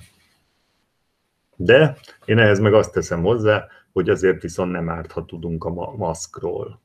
De 1.57 1.96
én 2.24 2.38
ehhez 2.38 2.59
meg 2.59 2.74
azt 2.74 2.92
teszem 2.92 3.22
hozzá, 3.22 3.66
hogy 3.92 4.09
azért 4.09 4.42
viszont 4.42 4.72
nem 4.72 4.88
árt, 4.88 5.12
ha 5.12 5.24
tudunk 5.24 5.64
a 5.64 5.96
maszkról. 5.96 6.80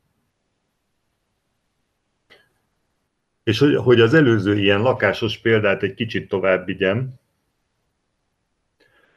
És 3.44 3.60
hogy, 3.60 3.76
hogy 3.76 4.00
az 4.00 4.14
előző 4.14 4.58
ilyen 4.58 4.82
lakásos 4.82 5.38
példát 5.38 5.84
egy 5.84 5.94
kicsit 5.94 6.30
tovább 6.30 6.66
vigyem, 6.66 7.14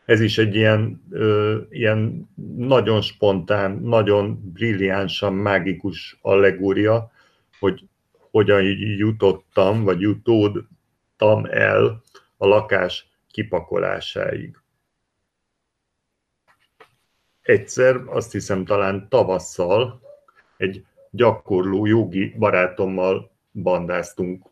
ez 0.05 0.21
is 0.21 0.39
egy 0.39 0.55
ilyen, 0.55 1.03
ö, 1.11 1.61
ilyen 1.71 2.29
nagyon 2.57 3.01
spontán, 3.01 3.79
nagyon 3.83 4.53
brilliánsan 4.53 5.35
mágikus 5.35 6.19
allegória, 6.23 7.11
hogy 7.59 7.89
hogyan 8.31 8.63
jutottam, 8.97 9.83
vagy 9.83 10.01
jutódtam 10.01 11.45
el 11.45 12.03
a 12.37 12.47
lakás 12.47 13.09
kipakolásáig. 13.31 14.59
Egyszer, 17.43 17.97
azt 18.07 18.33
hiszem 18.33 18.65
talán 18.65 19.09
tavasszal, 19.09 20.01
egy 20.57 20.85
gyakorló 21.11 21.87
jogi 21.87 22.35
barátommal 22.39 23.31
bandáztunk 23.53 24.47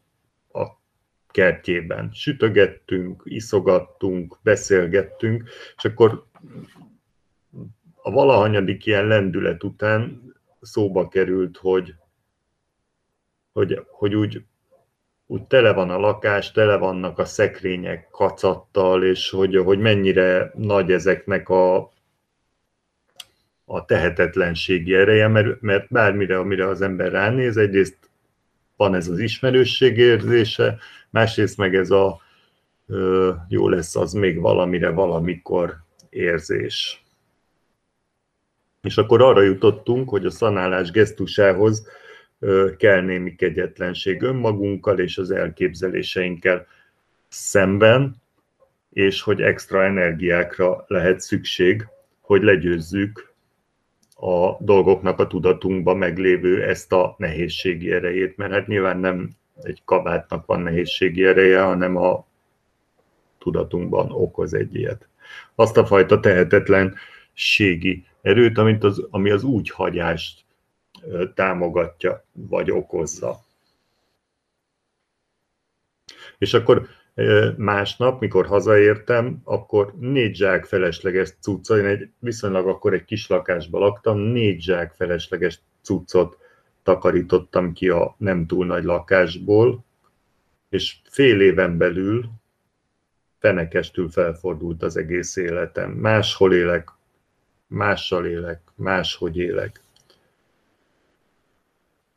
kertjében. 1.32 2.10
Sütögettünk, 2.12 3.22
iszogattunk, 3.24 4.38
beszélgettünk, 4.42 5.48
és 5.76 5.84
akkor 5.84 6.26
a 8.02 8.10
valahanyadik 8.10 8.86
ilyen 8.86 9.06
lendület 9.06 9.64
után 9.64 10.22
szóba 10.60 11.08
került, 11.08 11.56
hogy, 11.56 11.94
hogy, 13.52 13.82
hogy 13.90 14.14
úgy, 14.14 14.44
úgy 15.26 15.42
tele 15.42 15.72
van 15.72 15.90
a 15.90 15.98
lakás, 15.98 16.52
tele 16.52 16.76
vannak 16.76 17.18
a 17.18 17.24
szekrények 17.24 18.08
kacattal, 18.10 19.04
és 19.04 19.30
hogy, 19.30 19.56
hogy 19.56 19.78
mennyire 19.78 20.52
nagy 20.54 20.92
ezeknek 20.92 21.48
a, 21.48 21.92
a 23.64 23.84
tehetetlenségi 23.84 24.94
ereje, 24.94 25.28
mert, 25.28 25.60
mert 25.60 25.86
bármire, 25.90 26.38
amire 26.38 26.66
az 26.66 26.80
ember 26.80 27.12
ránéz, 27.12 27.56
egyrészt 27.56 28.10
van 28.82 28.94
ez 28.94 29.08
az 29.08 29.18
ismerősség 29.18 29.96
érzése, 29.96 30.78
másrészt 31.10 31.56
meg 31.56 31.74
ez 31.74 31.90
a 31.90 32.20
jó 33.48 33.68
lesz 33.68 33.96
az 33.96 34.12
még 34.12 34.40
valamire, 34.40 34.90
valamikor 34.90 35.76
érzés. 36.10 37.04
És 38.80 38.96
akkor 38.96 39.22
arra 39.22 39.42
jutottunk, 39.42 40.08
hogy 40.08 40.26
a 40.26 40.30
szanálás 40.30 40.90
gesztusához 40.90 41.86
kell 42.76 43.00
némi 43.00 43.34
kegyetlenség 43.34 44.22
önmagunkkal 44.22 44.98
és 44.98 45.18
az 45.18 45.30
elképzeléseinkkel 45.30 46.66
szemben, 47.28 48.16
és 48.92 49.22
hogy 49.22 49.40
extra 49.40 49.84
energiákra 49.84 50.84
lehet 50.86 51.20
szükség, 51.20 51.86
hogy 52.20 52.42
legyőzzük 52.42 53.31
a 54.24 54.56
dolgoknak 54.60 55.18
a 55.18 55.26
tudatunkban 55.26 55.96
meglévő 55.96 56.62
ezt 56.62 56.92
a 56.92 57.14
nehézségi 57.18 57.92
erejét, 57.92 58.36
mert 58.36 58.52
hát 58.52 58.66
nyilván 58.66 58.98
nem 58.98 59.30
egy 59.62 59.82
kabátnak 59.84 60.46
van 60.46 60.60
nehézségi 60.60 61.24
ereje, 61.24 61.62
hanem 61.62 61.96
a 61.96 62.26
tudatunkban 63.38 64.10
okoz 64.10 64.54
egy 64.54 64.74
ilyet. 64.74 65.08
Azt 65.54 65.76
a 65.76 65.86
fajta 65.86 66.20
tehetetlenségi 66.20 68.06
erőt, 68.20 68.58
amit 68.58 68.84
az, 68.84 69.06
ami 69.10 69.30
az 69.30 69.44
úgyhagyást 69.44 70.44
támogatja, 71.34 72.24
vagy 72.32 72.70
okozza. 72.70 73.40
És 76.38 76.54
akkor 76.54 76.88
Másnap, 77.56 78.20
mikor 78.20 78.46
hazaértem, 78.46 79.40
akkor 79.44 79.94
négy 79.98 80.36
zsák 80.36 80.64
felesleges 80.64 81.32
cucca, 81.40 81.78
én 81.78 81.84
egy 81.84 82.08
viszonylag 82.18 82.68
akkor 82.68 82.92
egy 82.92 83.04
kis 83.04 83.26
lakásban 83.28 83.80
laktam, 83.80 84.18
négy 84.18 84.62
zsák 84.62 84.92
felesleges 84.92 85.60
cuccot 85.82 86.38
takarítottam 86.82 87.72
ki 87.72 87.88
a 87.88 88.14
nem 88.18 88.46
túl 88.46 88.66
nagy 88.66 88.84
lakásból, 88.84 89.84
és 90.68 90.96
fél 91.10 91.40
éven 91.40 91.76
belül 91.76 92.30
fenekestül 93.38 94.08
felfordult 94.08 94.82
az 94.82 94.96
egész 94.96 95.36
életem. 95.36 95.90
Máshol 95.90 96.54
élek, 96.54 96.90
mással 97.66 98.26
élek, 98.26 98.60
máshogy 98.74 99.36
élek. 99.36 99.80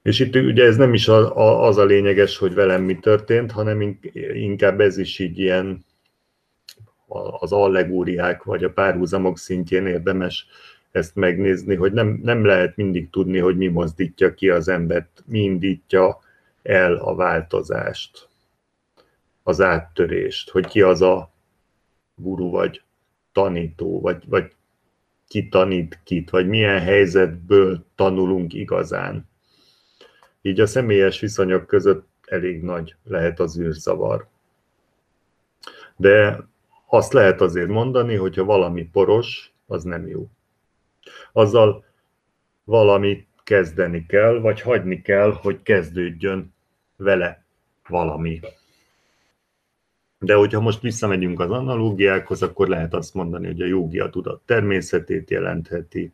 És 0.06 0.20
itt 0.20 0.36
ugye 0.36 0.64
ez 0.64 0.76
nem 0.76 0.94
is 0.94 1.08
az 1.08 1.78
a 1.78 1.86
lényeges, 1.86 2.38
hogy 2.38 2.54
velem 2.54 2.84
mi 2.84 3.00
történt, 3.00 3.52
hanem 3.52 4.00
inkább 4.34 4.80
ez 4.80 4.98
is 4.98 5.20
így 5.20 5.40
ilyen 5.40 5.86
az 7.40 7.52
allegóriák 7.52 8.44
vagy 8.44 8.64
a 8.64 8.72
párhuzamok 8.72 9.38
szintjén 9.38 9.86
érdemes 9.86 10.46
ezt 10.92 11.16
megnézni, 11.16 11.76
hogy 11.76 11.94
nem, 11.94 12.20
nem 12.24 12.46
lehet 12.46 12.76
mindig 12.76 13.10
tudni, 13.10 13.38
hogy 13.38 13.58
mi 13.58 13.68
mozdítja 13.68 14.34
ki 14.34 14.50
az 14.50 14.68
embert, 14.68 15.24
mi 15.26 15.40
indítja 15.40 16.20
el 16.64 16.96
a 16.96 17.16
változást, 17.16 18.28
az 19.44 19.62
áttörést, 19.62 20.50
hogy 20.50 20.66
ki 20.66 20.82
az 20.82 21.02
a 21.02 21.32
guru 22.16 22.50
vagy 22.50 22.82
tanító, 23.32 24.02
vagy, 24.02 24.24
vagy 24.28 24.52
ki 25.28 25.48
tanít 25.48 26.00
kit, 26.04 26.30
vagy 26.30 26.48
milyen 26.48 26.80
helyzetből 26.80 27.86
tanulunk 27.96 28.54
igazán 28.54 29.34
így 30.46 30.60
a 30.60 30.66
személyes 30.66 31.20
viszonyok 31.20 31.68
között 31.68 32.08
elég 32.26 32.64
nagy 32.64 32.96
lehet 33.04 33.40
az 33.40 33.60
űrzavar. 33.60 34.28
De 35.96 36.48
azt 36.86 37.14
lehet 37.14 37.42
azért 37.42 37.68
mondani, 37.68 38.16
hogyha 38.16 38.44
valami 38.44 38.90
poros, 38.92 39.54
az 39.68 39.84
nem 39.84 40.08
jó. 40.08 40.30
Azzal 41.32 41.86
valamit 42.64 43.28
kezdeni 43.44 44.06
kell, 44.06 44.40
vagy 44.40 44.62
hagyni 44.62 45.02
kell, 45.02 45.32
hogy 45.32 45.62
kezdődjön 45.62 46.54
vele 46.96 47.46
valami. 47.88 48.40
De 50.20 50.34
hogyha 50.36 50.62
most 50.62 50.82
visszamegyünk 50.82 51.40
az 51.40 51.52
analógiákhoz, 51.52 52.44
akkor 52.44 52.68
lehet 52.68 52.94
azt 52.94 53.14
mondani, 53.14 53.46
hogy 53.48 53.62
a 53.62 53.66
jogi 53.66 54.00
a 54.00 54.10
tudat 54.10 54.42
természetét 54.46 55.30
jelentheti, 55.30 56.14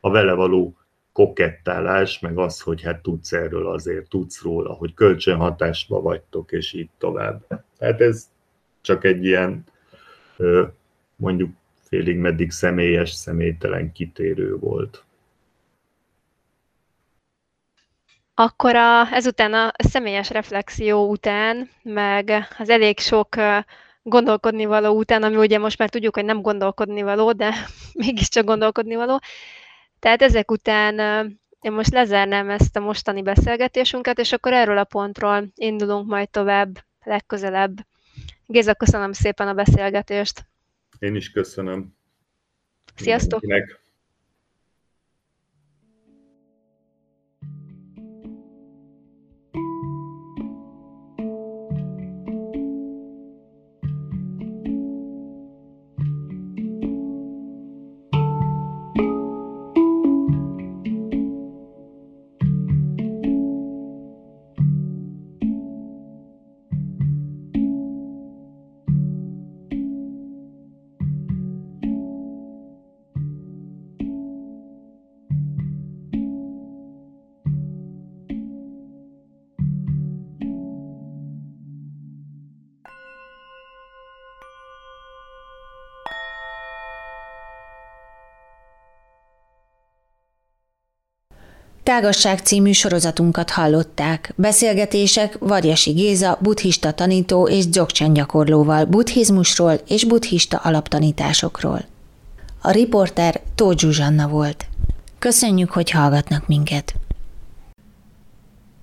a 0.00 0.10
vele 0.10 0.32
való 0.32 0.76
kokettálás, 1.18 2.18
meg 2.18 2.38
az, 2.38 2.60
hogy 2.60 2.82
hát 2.82 3.02
tudsz 3.02 3.32
erről 3.32 3.68
azért, 3.68 4.08
tudsz 4.08 4.42
róla, 4.42 4.72
hogy 4.72 4.94
kölcsönhatásba 4.94 6.00
vagytok, 6.00 6.52
és 6.52 6.72
így 6.72 6.88
tovább. 6.98 7.62
Tehát 7.78 8.00
ez 8.00 8.28
csak 8.80 9.04
egy 9.04 9.24
ilyen 9.24 9.64
mondjuk 11.16 11.50
félig 11.82 12.16
meddig 12.16 12.50
személyes, 12.50 13.10
személytelen 13.10 13.92
kitérő 13.92 14.56
volt. 14.56 15.04
Akkor 18.34 18.76
a, 18.76 19.12
ezután 19.12 19.54
a 19.54 19.72
személyes 19.76 20.30
reflexió 20.30 21.10
után, 21.10 21.70
meg 21.82 22.48
az 22.58 22.68
elég 22.68 22.98
sok 22.98 23.36
gondolkodni 24.02 24.64
való 24.64 24.96
után, 24.96 25.22
ami 25.22 25.36
ugye 25.36 25.58
most 25.58 25.78
már 25.78 25.88
tudjuk, 25.88 26.14
hogy 26.14 26.24
nem 26.24 26.42
gondolkodni 26.42 27.02
való, 27.02 27.32
de 27.32 27.54
mégiscsak 28.04 28.44
gondolkodni 28.44 28.94
való, 28.94 29.20
tehát 29.98 30.22
ezek 30.22 30.50
után 30.50 30.98
én 31.60 31.72
most 31.72 31.92
lezárnám 31.92 32.50
ezt 32.50 32.76
a 32.76 32.80
mostani 32.80 33.22
beszélgetésünket, 33.22 34.18
és 34.18 34.32
akkor 34.32 34.52
erről 34.52 34.78
a 34.78 34.84
pontról 34.84 35.46
indulunk 35.54 36.08
majd 36.08 36.30
tovább 36.30 36.84
legközelebb. 37.04 37.86
Géza, 38.46 38.74
köszönöm 38.74 39.12
szépen 39.12 39.48
a 39.48 39.54
beszélgetést. 39.54 40.44
Én 40.98 41.14
is 41.14 41.30
köszönöm. 41.30 41.96
Sziasztok! 42.94 43.40
Mindenkinek. 43.40 43.86
Tágasság 91.88 92.38
című 92.38 92.72
sorozatunkat 92.72 93.50
hallották. 93.50 94.32
Beszélgetések 94.36 95.36
Varjasi 95.38 95.90
Géza, 95.90 96.38
buddhista 96.40 96.92
tanító 96.92 97.48
és 97.48 97.68
dzogchen 97.68 98.12
gyakorlóval, 98.12 98.84
buddhizmusról 98.84 99.80
és 99.86 100.04
buddhista 100.04 100.56
alaptanításokról. 100.56 101.80
A 102.62 102.70
riporter 102.70 103.40
Tóth 103.54 103.78
Zsuzsanna 103.78 104.28
volt. 104.28 104.66
Köszönjük, 105.18 105.70
hogy 105.70 105.90
hallgatnak 105.90 106.46
minket. 106.46 106.94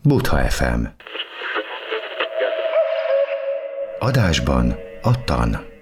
Butha 0.03 0.49
FM 0.49 0.84
Adásban 3.99 4.76
a 5.01 5.24
tan. 5.24 5.74